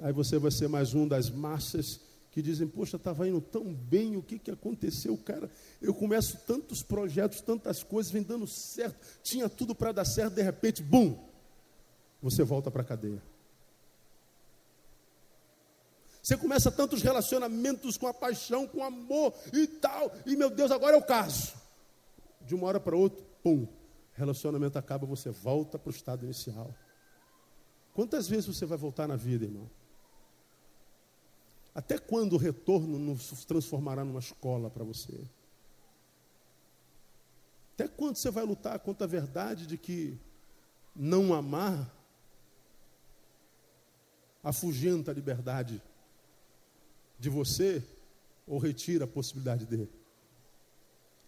Aí 0.00 0.12
você 0.12 0.38
vai 0.38 0.50
ser 0.50 0.68
mais 0.68 0.94
um 0.94 1.06
das 1.06 1.30
massas 1.30 2.00
que 2.34 2.42
dizem, 2.42 2.66
poxa, 2.66 2.96
estava 2.96 3.28
indo 3.28 3.40
tão 3.40 3.72
bem, 3.72 4.16
o 4.16 4.22
que, 4.22 4.40
que 4.40 4.50
aconteceu, 4.50 5.16
cara? 5.16 5.48
Eu 5.80 5.94
começo 5.94 6.36
tantos 6.44 6.82
projetos, 6.82 7.40
tantas 7.40 7.84
coisas, 7.84 8.10
vem 8.10 8.24
dando 8.24 8.44
certo, 8.44 8.98
tinha 9.22 9.48
tudo 9.48 9.72
para 9.72 9.92
dar 9.92 10.04
certo, 10.04 10.34
de 10.34 10.42
repente, 10.42 10.82
bum, 10.82 11.16
você 12.20 12.42
volta 12.42 12.72
para 12.72 12.82
a 12.82 12.84
cadeia. 12.84 13.22
Você 16.20 16.36
começa 16.36 16.72
tantos 16.72 17.02
relacionamentos 17.02 17.96
com 17.96 18.08
a 18.08 18.12
paixão, 18.12 18.66
com 18.66 18.82
amor 18.82 19.32
e 19.52 19.68
tal, 19.68 20.12
e 20.26 20.34
meu 20.34 20.50
Deus, 20.50 20.72
agora 20.72 20.96
é 20.96 20.98
o 20.98 21.06
caso. 21.06 21.54
De 22.40 22.52
uma 22.52 22.66
hora 22.66 22.80
para 22.80 22.96
outra, 22.96 23.24
pum, 23.44 23.68
relacionamento 24.12 24.76
acaba, 24.76 25.06
você 25.06 25.30
volta 25.30 25.78
para 25.78 25.88
o 25.88 25.94
estado 25.94 26.24
inicial. 26.24 26.74
Quantas 27.92 28.26
vezes 28.26 28.46
você 28.46 28.66
vai 28.66 28.76
voltar 28.76 29.06
na 29.06 29.14
vida, 29.14 29.44
irmão? 29.44 29.70
Até 31.74 31.98
quando 31.98 32.34
o 32.34 32.38
retorno 32.38 32.98
nos 32.98 33.44
transformará 33.44 34.04
numa 34.04 34.20
escola 34.20 34.70
para 34.70 34.84
você? 34.84 35.28
Até 37.74 37.88
quando 37.88 38.14
você 38.14 38.30
vai 38.30 38.44
lutar 38.44 38.78
contra 38.78 39.04
a 39.04 39.08
verdade 39.08 39.66
de 39.66 39.76
que 39.76 40.16
não 40.94 41.34
amar 41.34 41.92
afugenta 44.40 45.10
a 45.10 45.14
liberdade 45.14 45.82
de 47.18 47.28
você 47.28 47.82
ou 48.46 48.58
retira 48.58 49.04
a 49.04 49.08
possibilidade 49.08 49.66
dele? 49.66 49.90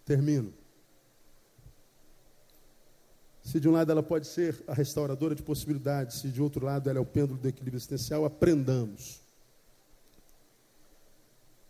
Termino. 0.05 0.53
Se 3.43 3.59
de 3.59 3.67
um 3.67 3.73
lado 3.73 3.91
ela 3.91 4.03
pode 4.03 4.27
ser 4.27 4.63
a 4.65 4.73
restauradora 4.73 5.35
de 5.35 5.43
possibilidades, 5.43 6.19
se 6.19 6.29
de 6.29 6.41
outro 6.41 6.65
lado 6.65 6.89
ela 6.89 6.99
é 6.99 7.01
o 7.01 7.05
pêndulo 7.05 7.37
do 7.37 7.47
equilíbrio 7.49 7.77
existencial, 7.77 8.23
aprendamos 8.23 9.26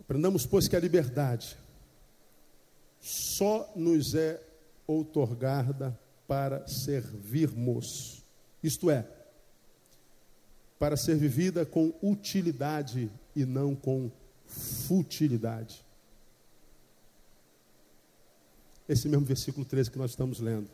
Aprendamos, 0.08 0.46
pois, 0.46 0.70
que 0.70 0.76
a 0.76 0.80
liberdade 0.80 1.58
só 3.02 3.70
nos 3.76 4.16
é 4.16 4.42
outorgada 4.88 6.00
para 6.26 6.66
servirmos, 6.66 8.24
isto 8.64 8.90
é, 8.90 9.06
para 10.80 10.96
ser 10.96 11.18
vivida 11.18 11.66
com 11.66 11.94
utilidade 12.02 13.12
e 13.36 13.44
não 13.44 13.76
com 13.76 14.10
futilidade. 14.46 15.86
Esse 18.88 19.10
mesmo 19.10 19.26
versículo 19.26 19.66
13 19.66 19.92
que 19.92 19.98
nós 19.98 20.12
estamos 20.12 20.40
lendo. 20.40 20.70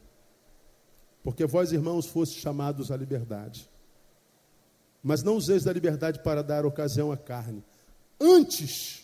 Porque 1.23 1.43
vós, 1.47 1.71
irmãos, 1.71 2.05
fostes 2.05 2.39
chamados 2.39 2.91
à 2.91 2.97
liberdade. 2.97 3.67
Mas 5.01 5.23
não 5.23 5.37
useis 5.37 5.63
da 5.63 5.73
liberdade 5.73 6.19
para 6.21 6.43
dar 6.43 6.67
ocasião 6.67 7.11
à 7.11 7.17
carne. 7.17 7.63
Antes, 8.21 9.02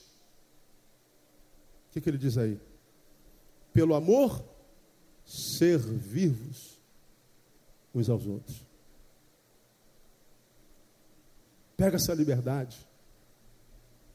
o 1.89 1.91
que, 1.91 1.99
que 1.99 2.09
ele 2.09 2.19
diz 2.19 2.37
aí? 2.37 2.59
Pelo 3.73 3.95
amor, 3.95 4.43
servir-vos 5.25 6.79
uns 7.93 8.09
aos 8.09 8.27
outros. 8.27 8.63
Pega 11.75 11.95
essa 11.95 12.13
liberdade 12.13 12.85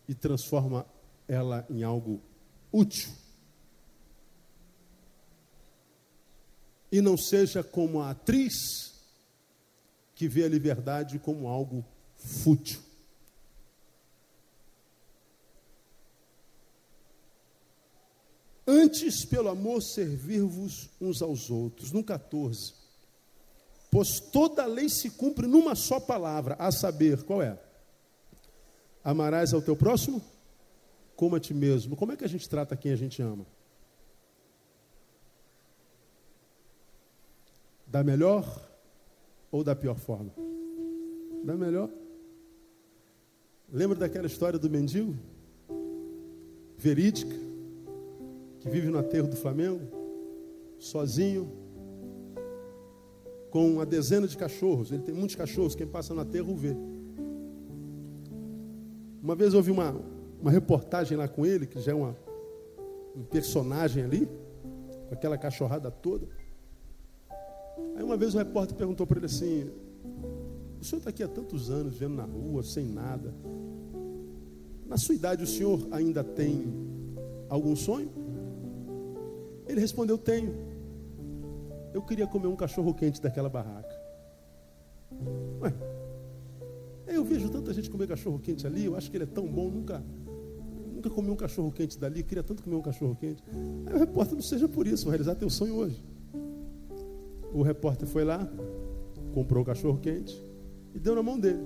e 0.07 0.15
transforma 0.15 0.87
ela 1.27 1.67
em 1.69 1.83
algo 1.83 2.21
útil. 2.71 3.11
E 6.93 7.01
não 7.01 7.17
seja 7.17 7.65
como 7.65 8.01
a 8.01 8.11
atriz 8.11 8.55
que 10.15 10.29
vê 10.29 10.45
a 10.45 10.49
liberdade 10.49 11.19
como 11.19 11.49
algo 11.49 11.85
fútil. 12.17 12.84
Antes, 18.67 19.25
pelo 19.25 19.51
amor, 19.51 19.83
servir-vos 19.83 20.91
uns 21.01 21.21
aos 21.21 21.51
outros. 21.51 21.93
No 21.93 22.03
14. 22.03 22.73
Pois 23.91 24.19
toda 24.19 24.63
a 24.63 24.67
lei 24.67 24.89
se 24.89 25.11
cumpre 25.11 25.47
numa 25.47 25.75
só 25.75 26.01
palavra, 26.01 26.57
a 26.59 26.73
saber, 26.73 27.23
qual 27.25 27.43
é? 27.43 27.59
Amarás 29.05 29.53
ao 29.53 29.61
teu 29.61 29.77
próximo 29.77 30.23
como 31.15 31.37
a 31.37 31.41
ti 31.41 31.53
mesmo. 31.53 31.95
Como 31.95 32.13
é 32.13 32.17
que 32.17 32.25
a 32.25 32.29
gente 32.29 32.49
trata 32.49 32.77
quem 32.77 32.93
a 32.93 32.97
gente 32.97 33.21
ama? 33.21 33.47
Da 37.87 38.03
melhor 38.03 38.45
ou 39.53 39.63
da 39.63 39.77
pior 39.77 39.97
forma? 39.97 40.33
Da 41.45 41.55
melhor. 41.55 41.91
Lembra 43.71 43.99
daquela 43.99 44.27
história 44.27 44.59
do 44.59 44.71
mendigo? 44.71 45.17
Verídica 46.77 47.44
que 48.65 48.71
vive 48.71 48.89
no 48.89 48.97
aterro 48.97 49.29
do 49.29 49.37
Flamengo, 49.37 49.83
sozinho, 50.79 51.53
com 53.51 53.69
uma 53.75 53.85
dezena 53.85 54.27
de 54.27 54.39
cachorros. 54.39 54.91
Ele 54.91 55.03
tem 55.03 55.15
muitos 55.15 55.37
cachorros, 55.37 55.75
quem 55.75 55.87
passa 55.87 56.15
no 56.15 56.23
aterro 56.23 56.57
vê. 56.57 56.75
Uma 59.23 59.35
vez 59.35 59.53
eu 59.53 59.59
ouvi 59.59 59.71
uma, 59.71 59.95
uma 60.41 60.51
reportagem 60.51 61.15
lá 61.15 61.29
com 61.29 61.45
ele, 61.45 61.67
que 61.67 61.79
já 61.79 61.93
é 61.93 61.95
uma, 61.95 62.17
um 63.15 63.23
personagem 63.23 64.03
ali, 64.03 64.27
com 65.09 65.13
aquela 65.13 65.37
cachorrada 65.37 65.91
toda. 65.91 66.27
Aí 67.97 68.03
uma 68.03 68.17
vez 68.17 68.35
o 68.35 68.39
repórter 68.39 68.75
perguntou 68.75 69.07
para 69.07 69.19
ele 69.19 69.27
assim: 69.27 69.71
O 70.81 70.85
senhor 70.85 71.01
está 71.01 71.11
aqui 71.11 71.23
há 71.23 71.29
tantos 71.29 71.69
anos, 71.69 71.95
vendo 71.95 72.15
na 72.15 72.25
rua, 72.25 72.63
sem 72.63 72.87
nada. 72.87 73.35
Na 74.87 74.97
sua 74.97 75.15
idade, 75.15 75.45
o 75.45 75.47
senhor 75.47 75.87
ainda 75.91 76.25
tem 76.25 76.73
algum 77.51 77.77
sonho? 77.77 78.24
Ele 79.67 79.81
respondeu: 79.81 80.19
Tenho. 80.19 80.55
Eu 81.93 82.03
queria 82.03 82.27
comer 82.27 82.49
um 82.49 82.57
cachorro 82.57 82.93
quente 82.93 83.23
daquela 83.23 83.49
barraca. 83.49 83.95
Ué, 85.61 85.73
eu 87.07 87.25
vejo 87.25 87.49
tanta 87.49 87.73
gente 87.73 87.89
comer 87.89 88.09
cachorro 88.09 88.39
quente 88.39 88.67
ali, 88.67 88.85
eu 88.85 88.97
acho 88.97 89.11
que 89.11 89.17
ele 89.17 89.25
é 89.25 89.27
tão 89.27 89.47
bom, 89.47 89.71
nunca, 89.71 90.03
nunca 90.93 91.09
comi 91.09 91.31
um 91.31 91.37
cachorro 91.37 91.71
quente 91.71 91.99
dali, 91.99 92.23
queria 92.23 92.43
tanto 92.43 92.63
comer 92.63 92.77
um 92.77 92.83
cachorro 92.83 93.15
quente. 93.15 93.43
Aí 93.87 93.95
o 93.95 93.99
repórter 93.99 94.35
não 94.35 94.43
seja 94.43 94.69
por 94.69 94.87
isso, 94.87 95.05
vai 95.05 95.13
realizar 95.13 95.37
teu 95.37 95.49
sonho 95.49 95.77
hoje. 95.77 96.05
O 97.53 97.63
repórter 97.63 98.09
foi 98.09 98.25
lá, 98.25 98.51
comprou 99.33 99.63
o 99.63 99.67
cachorro 99.67 99.99
quente 99.99 100.37
e 100.93 100.99
deu 100.99 101.15
na 101.15 101.23
mão 101.23 101.39
dele. 101.39 101.65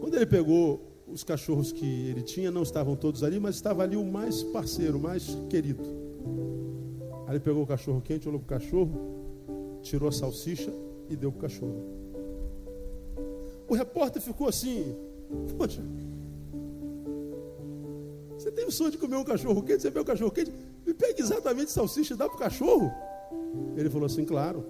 Quando 0.00 0.14
ele 0.14 0.26
pegou 0.26 0.91
os 1.12 1.22
cachorros 1.22 1.70
que 1.70 2.08
ele 2.08 2.22
tinha 2.22 2.50
não 2.50 2.62
estavam 2.62 2.96
todos 2.96 3.22
ali, 3.22 3.38
mas 3.38 3.56
estava 3.56 3.82
ali 3.82 3.96
o 3.96 4.04
mais 4.04 4.42
parceiro, 4.42 4.96
o 4.96 5.00
mais 5.00 5.36
querido. 5.50 5.82
Aí 7.26 7.34
ele 7.34 7.40
pegou 7.40 7.62
o 7.62 7.66
cachorro 7.66 8.00
quente, 8.00 8.26
olhou 8.26 8.40
para 8.40 8.56
o 8.56 8.60
cachorro, 8.60 9.78
tirou 9.82 10.08
a 10.08 10.12
salsicha 10.12 10.72
e 11.10 11.14
deu 11.14 11.30
para 11.30 11.38
o 11.38 11.42
cachorro. 11.42 11.84
O 13.68 13.74
repórter 13.74 14.22
ficou 14.22 14.48
assim: 14.48 14.96
Poxa, 15.58 15.82
você 18.38 18.50
tem 18.50 18.66
o 18.66 18.72
sonho 18.72 18.90
de 18.90 18.98
comer 18.98 19.16
um 19.16 19.24
cachorro 19.24 19.62
quente? 19.62 19.82
Você 19.82 19.90
vê 19.90 20.00
o 20.00 20.04
cachorro 20.04 20.30
quente? 20.30 20.52
Me 20.86 20.94
pega 20.94 21.20
exatamente 21.20 21.70
salsicha 21.70 22.14
e 22.14 22.16
dá 22.16 22.26
para 22.26 22.36
o 22.36 22.38
cachorro. 22.38 22.90
Ele 23.76 23.90
falou 23.90 24.06
assim: 24.06 24.24
Claro, 24.24 24.64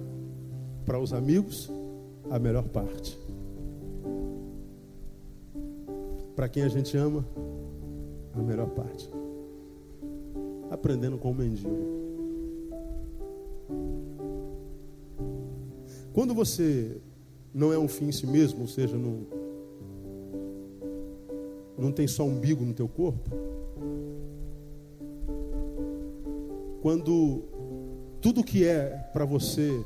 para 0.85 0.99
os 0.99 1.13
amigos, 1.13 1.71
a 2.29 2.39
melhor 2.39 2.65
parte 2.65 3.22
para 6.35 6.49
quem 6.49 6.63
a 6.63 6.69
gente 6.69 6.97
ama, 6.97 7.25
a 8.35 8.43
melhor 8.43 8.69
parte. 8.71 9.09
Aprendendo 10.71 11.19
com 11.19 11.31
o 11.31 11.35
mendigo. 11.35 11.93
Quando 16.13 16.35
você 16.35 17.01
não 17.55 17.73
é 17.73 17.79
um 17.79 17.89
fim 17.89 18.09
em 18.09 18.13
si 18.13 18.27
mesmo, 18.27 18.63
ou 18.63 18.69
seja, 18.69 18.97
não, 18.97 19.27
não 21.79 21.93
tem 21.93 22.07
só 22.07 22.25
umbigo 22.25 22.65
no 22.65 22.75
teu 22.75 22.89
corpo, 22.89 23.31
quando 26.81 27.43
tudo 28.21 28.43
que 28.43 28.65
é 28.67 28.89
para 29.13 29.25
você 29.25 29.85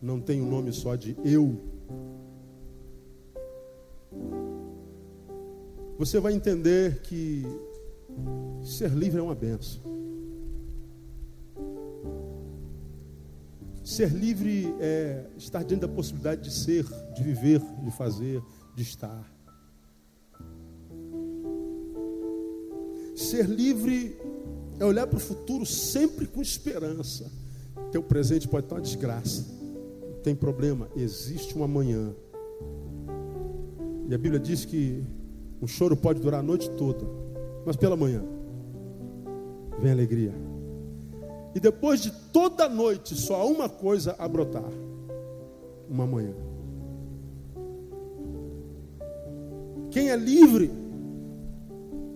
não 0.00 0.20
tem 0.20 0.40
um 0.40 0.48
nome 0.48 0.72
só 0.72 0.94
de 0.96 1.16
eu, 1.24 1.56
você 6.00 6.18
vai 6.18 6.32
entender 6.32 7.02
que 7.02 7.44
ser 8.62 8.88
livre 8.88 9.20
é 9.20 9.22
uma 9.22 9.34
benção. 9.34 9.82
Ser 13.84 14.08
livre 14.08 14.74
é 14.80 15.26
estar 15.36 15.62
diante 15.62 15.82
da 15.82 15.88
possibilidade 15.88 16.40
de 16.40 16.50
ser, 16.50 16.86
de 17.14 17.22
viver, 17.22 17.60
de 17.84 17.90
fazer, 17.90 18.42
de 18.74 18.82
estar. 18.82 19.30
Ser 23.14 23.44
livre 23.44 24.16
é 24.78 24.84
olhar 24.86 25.06
para 25.06 25.18
o 25.18 25.20
futuro 25.20 25.66
sempre 25.66 26.26
com 26.26 26.40
esperança. 26.40 27.30
Teu 27.92 28.02
presente 28.02 28.48
pode 28.48 28.64
estar 28.64 28.76
uma 28.76 28.80
desgraça. 28.80 29.44
Não 30.00 30.22
tem 30.22 30.34
problema, 30.34 30.88
existe 30.96 31.58
um 31.58 31.62
amanhã. 31.62 32.14
E 34.08 34.14
a 34.14 34.16
Bíblia 34.16 34.40
diz 34.40 34.64
que 34.64 35.19
um 35.62 35.66
choro 35.66 35.96
pode 35.96 36.20
durar 36.20 36.40
a 36.40 36.42
noite 36.42 36.70
toda, 36.70 37.06
mas 37.66 37.76
pela 37.76 37.96
manhã 37.96 38.22
vem 39.78 39.92
alegria. 39.92 40.32
E 41.54 41.60
depois 41.60 42.00
de 42.00 42.10
toda 42.32 42.64
a 42.64 42.68
noite, 42.68 43.14
só 43.14 43.42
há 43.42 43.44
uma 43.44 43.68
coisa 43.68 44.14
a 44.18 44.26
brotar: 44.28 44.70
uma 45.88 46.06
manhã. 46.06 46.34
Quem 49.90 50.10
é 50.10 50.16
livre, 50.16 50.70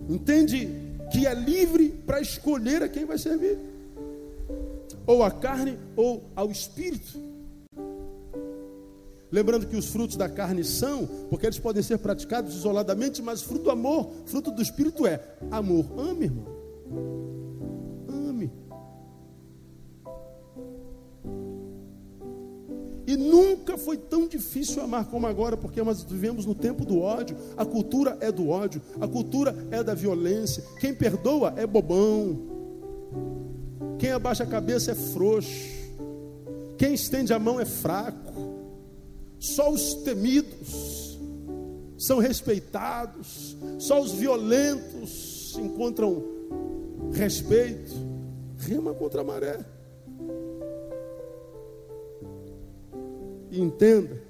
entende 0.07 0.69
que 1.11 1.27
é 1.27 1.33
livre 1.33 1.89
para 2.05 2.21
escolher 2.21 2.81
a 2.81 2.89
quem 2.89 3.05
vai 3.05 3.17
servir, 3.17 3.59
ou 5.05 5.21
a 5.23 5.29
carne 5.29 5.77
ou 5.95 6.23
ao 6.35 6.49
espírito. 6.49 7.24
Lembrando 9.35 9.67
que 9.67 9.75
os 9.75 9.87
frutos 9.87 10.15
da 10.15 10.29
carne 10.29 10.63
são, 10.63 11.05
porque 11.29 11.45
eles 11.45 11.59
podem 11.59 11.83
ser 11.83 11.97
praticados 11.97 12.55
isoladamente, 12.55 13.21
mas 13.21 13.41
fruto 13.41 13.65
do 13.65 13.69
amor, 13.69 14.09
fruto 14.25 14.49
do 14.49 14.61
espírito 14.61 15.05
é 15.05 15.19
amor. 15.51 15.87
Ame, 15.97 16.23
irmão. 16.23 16.45
Ame. 18.07 18.49
E 23.05 23.17
nunca 23.17 23.77
foi 23.77 23.97
tão 23.97 24.25
difícil 24.25 24.81
amar 24.81 25.03
como 25.07 25.27
agora, 25.27 25.57
porque 25.57 25.83
nós 25.83 26.01
vivemos 26.01 26.45
no 26.45 26.55
tempo 26.55 26.85
do 26.85 27.01
ódio. 27.01 27.35
A 27.57 27.65
cultura 27.65 28.17
é 28.21 28.31
do 28.31 28.47
ódio, 28.47 28.81
a 29.01 29.07
cultura 29.07 29.53
é 29.69 29.83
da 29.83 29.93
violência. 29.93 30.63
Quem 30.79 30.93
perdoa 30.95 31.53
é 31.57 31.67
bobão. 31.67 32.39
Quem 33.99 34.11
abaixa 34.11 34.45
a 34.45 34.47
cabeça 34.47 34.93
é 34.93 34.95
frouxo. 34.95 35.75
Quem 36.77 36.93
estende 36.93 37.33
a 37.33 37.39
mão 37.39 37.59
é 37.59 37.65
fraco. 37.65 38.24
Só 39.39 39.71
os 39.71 39.95
temidos 39.95 41.19
são 41.97 42.19
respeitados, 42.19 43.55
só 43.79 44.01
os 44.01 44.11
violentos 44.11 45.57
encontram 45.57 46.23
respeito. 47.11 47.93
Rema 48.57 48.93
contra 48.93 49.21
a 49.21 49.23
maré. 49.23 49.59
E 53.51 53.61
entenda 53.61 54.21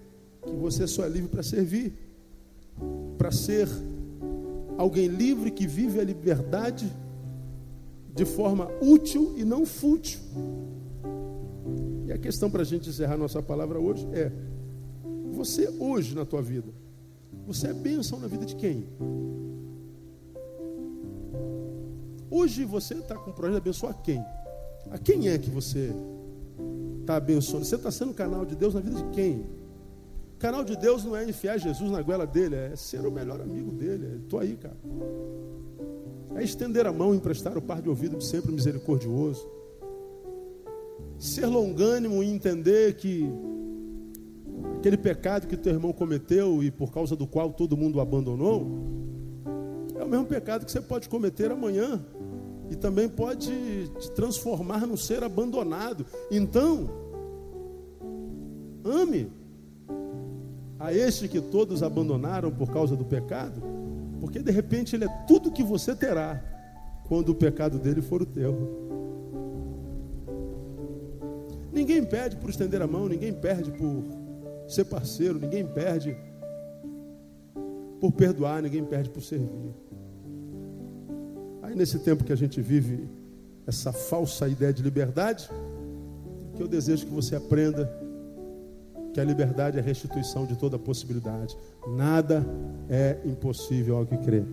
que 0.44 0.52
você 0.52 0.88
só 0.88 1.06
é 1.06 1.10
livre 1.10 1.30
para 1.30 1.44
servir, 1.44 1.94
para 3.18 3.32
ser 3.32 3.68
alguém 4.78 5.08
livre 5.08 5.52
que 5.52 5.66
vive 5.66 6.00
a 6.00 6.04
liberdade 6.04 6.92
de 8.14 8.26
forma 8.26 8.70
útil 8.82 9.34
e 9.38 9.44
não 9.44 9.66
fútil. 9.66 10.20
E 12.08 12.12
a 12.12 12.18
questão 12.18 12.50
para 12.50 12.62
a 12.62 12.66
gente 12.66 12.90
encerrar 12.90 13.18
nossa 13.18 13.42
palavra 13.42 13.80
hoje 13.80 14.08
é: 14.14 14.32
você 15.36 15.70
hoje 15.80 16.16
na 16.16 16.26
tua 16.26 16.42
vida, 16.42 16.72
você 17.46 17.68
é 17.68 17.74
bênção 17.74 18.20
na 18.20 18.28
vida 18.28 18.46
de 18.46 18.56
quem? 18.56 18.88
Hoje 22.32 22.64
você 22.64 22.96
está 22.96 23.16
com 23.16 23.30
o 23.30 23.34
projeto 23.34 23.54
de 23.54 23.70
abençoar 23.70 24.02
quem? 24.02 24.24
A 24.90 24.98
quem 24.98 25.28
é 25.28 25.38
que 25.38 25.50
você 25.50 25.94
está 27.02 27.18
abençoando? 27.18 27.66
Você 27.66 27.76
está 27.76 27.92
sendo 27.92 28.14
canal 28.14 28.46
de 28.46 28.56
Deus 28.56 28.74
na 28.74 28.80
vida 28.80 28.96
de 28.96 29.10
quem? 29.10 29.46
Canal 30.40 30.64
de 30.64 30.76
Deus 30.76 31.04
não 31.04 31.16
é 31.16 31.28
enfiar 31.28 31.58
Jesus 31.58 31.92
na 31.92 32.02
goela 32.02 32.26
dele, 32.26 32.56
é 32.56 32.76
ser 32.76 33.06
o 33.06 33.12
melhor 33.12 33.42
amigo 33.42 33.72
dele. 33.72 34.22
Estou 34.24 34.40
aí, 34.40 34.56
cara. 34.56 34.78
É 36.36 36.44
estender 36.44 36.86
a 36.86 36.92
mão 36.92 37.14
e 37.14 37.18
emprestar 37.18 37.58
o 37.58 37.62
par 37.62 37.82
de 37.82 37.90
ouvido 37.90 38.22
sempre 38.22 38.52
misericordioso. 38.52 39.48
Ser 41.18 41.46
longânimo 41.46 42.22
e 42.22 42.30
entender 42.30 42.96
que 42.96 43.30
aquele 44.86 44.98
pecado 44.98 45.48
que 45.48 45.58
teu 45.58 45.74
irmão 45.74 45.92
cometeu 45.92 46.62
e 46.62 46.70
por 46.70 46.94
causa 46.94 47.16
do 47.16 47.26
qual 47.26 47.52
todo 47.52 47.76
mundo 47.76 47.96
o 47.96 48.02
abandonou, 48.02 48.68
é 49.96 50.04
o 50.04 50.08
mesmo 50.08 50.28
pecado 50.28 50.64
que 50.64 50.72
você 50.72 50.80
pode 50.80 51.10
cometer 51.10 51.50
amanhã 51.50 52.06
e 52.70 52.76
também 52.76 53.10
pode 53.10 53.50
te 54.00 54.12
transformar 54.12 54.86
num 54.86 54.96
ser 54.96 55.24
abandonado. 55.24 56.06
Então, 56.30 56.88
ame 58.84 59.32
a 60.78 60.94
este 60.94 61.28
que 61.28 61.42
todos 61.42 61.82
abandonaram 61.82 62.52
por 62.52 62.70
causa 62.72 62.96
do 62.96 63.04
pecado, 63.04 63.64
porque 64.22 64.38
de 64.38 64.52
repente 64.52 64.96
ele 64.96 65.06
é 65.06 65.24
tudo 65.28 65.52
que 65.52 65.64
você 65.64 65.96
terá 65.96 66.40
quando 67.08 67.30
o 67.30 67.36
pecado 67.36 67.80
dele 67.80 68.04
for 68.04 68.22
o 68.22 68.26
teu. 68.26 68.86
Ninguém 71.74 72.06
pede 72.06 72.36
por 72.36 72.52
estender 72.52 72.84
a 72.84 72.88
mão, 72.88 73.10
ninguém 73.10 73.34
perde 73.34 73.72
por 73.72 74.25
ser 74.68 74.86
parceiro, 74.86 75.40
ninguém 75.40 75.66
perde 75.66 76.16
por 78.00 78.12
perdoar, 78.12 78.62
ninguém 78.62 78.84
perde 78.84 79.10
por 79.10 79.22
servir. 79.22 79.74
Aí 81.62 81.76
nesse 81.76 82.00
tempo 82.00 82.24
que 82.24 82.34
a 82.34 82.38
gente 82.38 82.62
vive 82.62 83.08
essa 83.66 83.92
falsa 83.92 84.48
ideia 84.48 84.72
de 84.74 84.84
liberdade, 84.84 85.50
que 86.56 86.62
eu 86.62 86.68
desejo 86.68 87.06
que 87.06 87.14
você 87.14 87.36
aprenda 87.36 87.92
que 89.14 89.20
a 89.20 89.24
liberdade 89.24 89.78
é 89.78 89.80
a 89.80 89.84
restituição 89.84 90.46
de 90.46 90.58
toda 90.58 90.78
possibilidade. 90.78 91.58
Nada 91.88 92.46
é 92.90 93.18
impossível 93.26 93.98
ao 93.98 94.06
que 94.06 94.18
crê. 94.18 94.44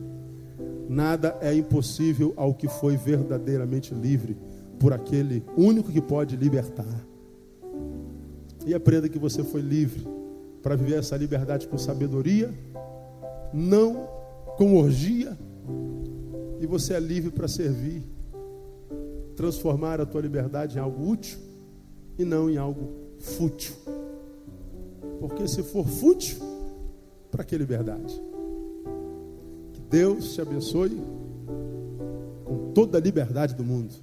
Nada 0.88 1.36
é 1.40 1.52
impossível 1.52 2.32
ao 2.36 2.54
que 2.54 2.68
foi 2.68 2.96
verdadeiramente 2.96 3.92
livre 3.92 4.36
por 4.78 4.92
aquele 4.92 5.44
único 5.56 5.90
que 5.90 6.00
pode 6.00 6.36
libertar. 6.36 7.11
E 8.66 8.74
aprenda 8.74 9.08
que 9.08 9.18
você 9.18 9.42
foi 9.42 9.60
livre 9.60 10.06
para 10.62 10.76
viver 10.76 10.98
essa 10.98 11.16
liberdade 11.16 11.66
com 11.66 11.76
sabedoria, 11.76 12.52
não 13.52 14.08
com 14.56 14.76
orgia. 14.76 15.36
E 16.60 16.66
você 16.66 16.94
é 16.94 17.00
livre 17.00 17.30
para 17.30 17.48
servir, 17.48 18.02
transformar 19.34 20.00
a 20.00 20.06
tua 20.06 20.20
liberdade 20.20 20.78
em 20.78 20.80
algo 20.80 21.10
útil 21.10 21.38
e 22.16 22.24
não 22.24 22.48
em 22.48 22.56
algo 22.56 22.92
fútil. 23.18 23.74
Porque 25.18 25.48
se 25.48 25.62
for 25.62 25.86
fútil, 25.86 26.38
para 27.30 27.42
que 27.42 27.56
liberdade? 27.56 28.20
Que 29.72 29.80
Deus 29.80 30.34
te 30.34 30.40
abençoe 30.40 31.02
com 32.44 32.72
toda 32.72 32.98
a 32.98 33.00
liberdade 33.00 33.54
do 33.54 33.64
mundo. 33.64 33.94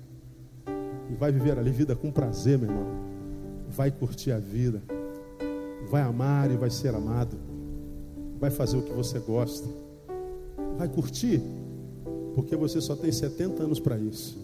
E 1.09 1.15
vai 1.15 1.31
viver 1.31 1.57
ali 1.57 1.71
vida 1.71 1.95
com 1.95 2.11
prazer, 2.11 2.57
meu 2.57 2.69
irmão 2.69 3.09
vai 3.69 3.91
curtir 3.91 4.31
a 4.31 4.39
vida, 4.39 4.81
vai 5.89 6.01
amar 6.01 6.51
e 6.51 6.57
vai 6.57 6.69
ser 6.69 6.93
amado, 6.93 7.37
vai 8.39 8.49
fazer 8.49 8.77
o 8.77 8.81
que 8.81 8.91
você 8.91 9.19
gosta, 9.19 9.67
vai 10.77 10.87
curtir, 10.87 11.41
porque 12.35 12.55
você 12.55 12.81
só 12.81 12.95
tem 12.95 13.11
70 13.11 13.63
anos 13.63 13.79
para 13.79 13.97
isso. 13.97 14.37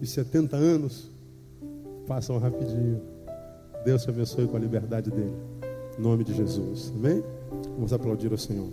E 0.00 0.06
70 0.06 0.56
anos 0.56 1.10
passam 2.06 2.38
rapidinho. 2.38 3.00
Deus 3.84 4.02
te 4.02 4.10
abençoe 4.10 4.46
com 4.46 4.56
a 4.56 4.60
liberdade 4.60 5.10
dele. 5.10 5.34
Em 5.98 6.02
nome 6.02 6.24
de 6.24 6.34
Jesus. 6.34 6.92
Amém? 6.94 7.22
Vamos 7.76 7.92
aplaudir 7.92 8.32
o 8.32 8.38
Senhor. 8.38 8.70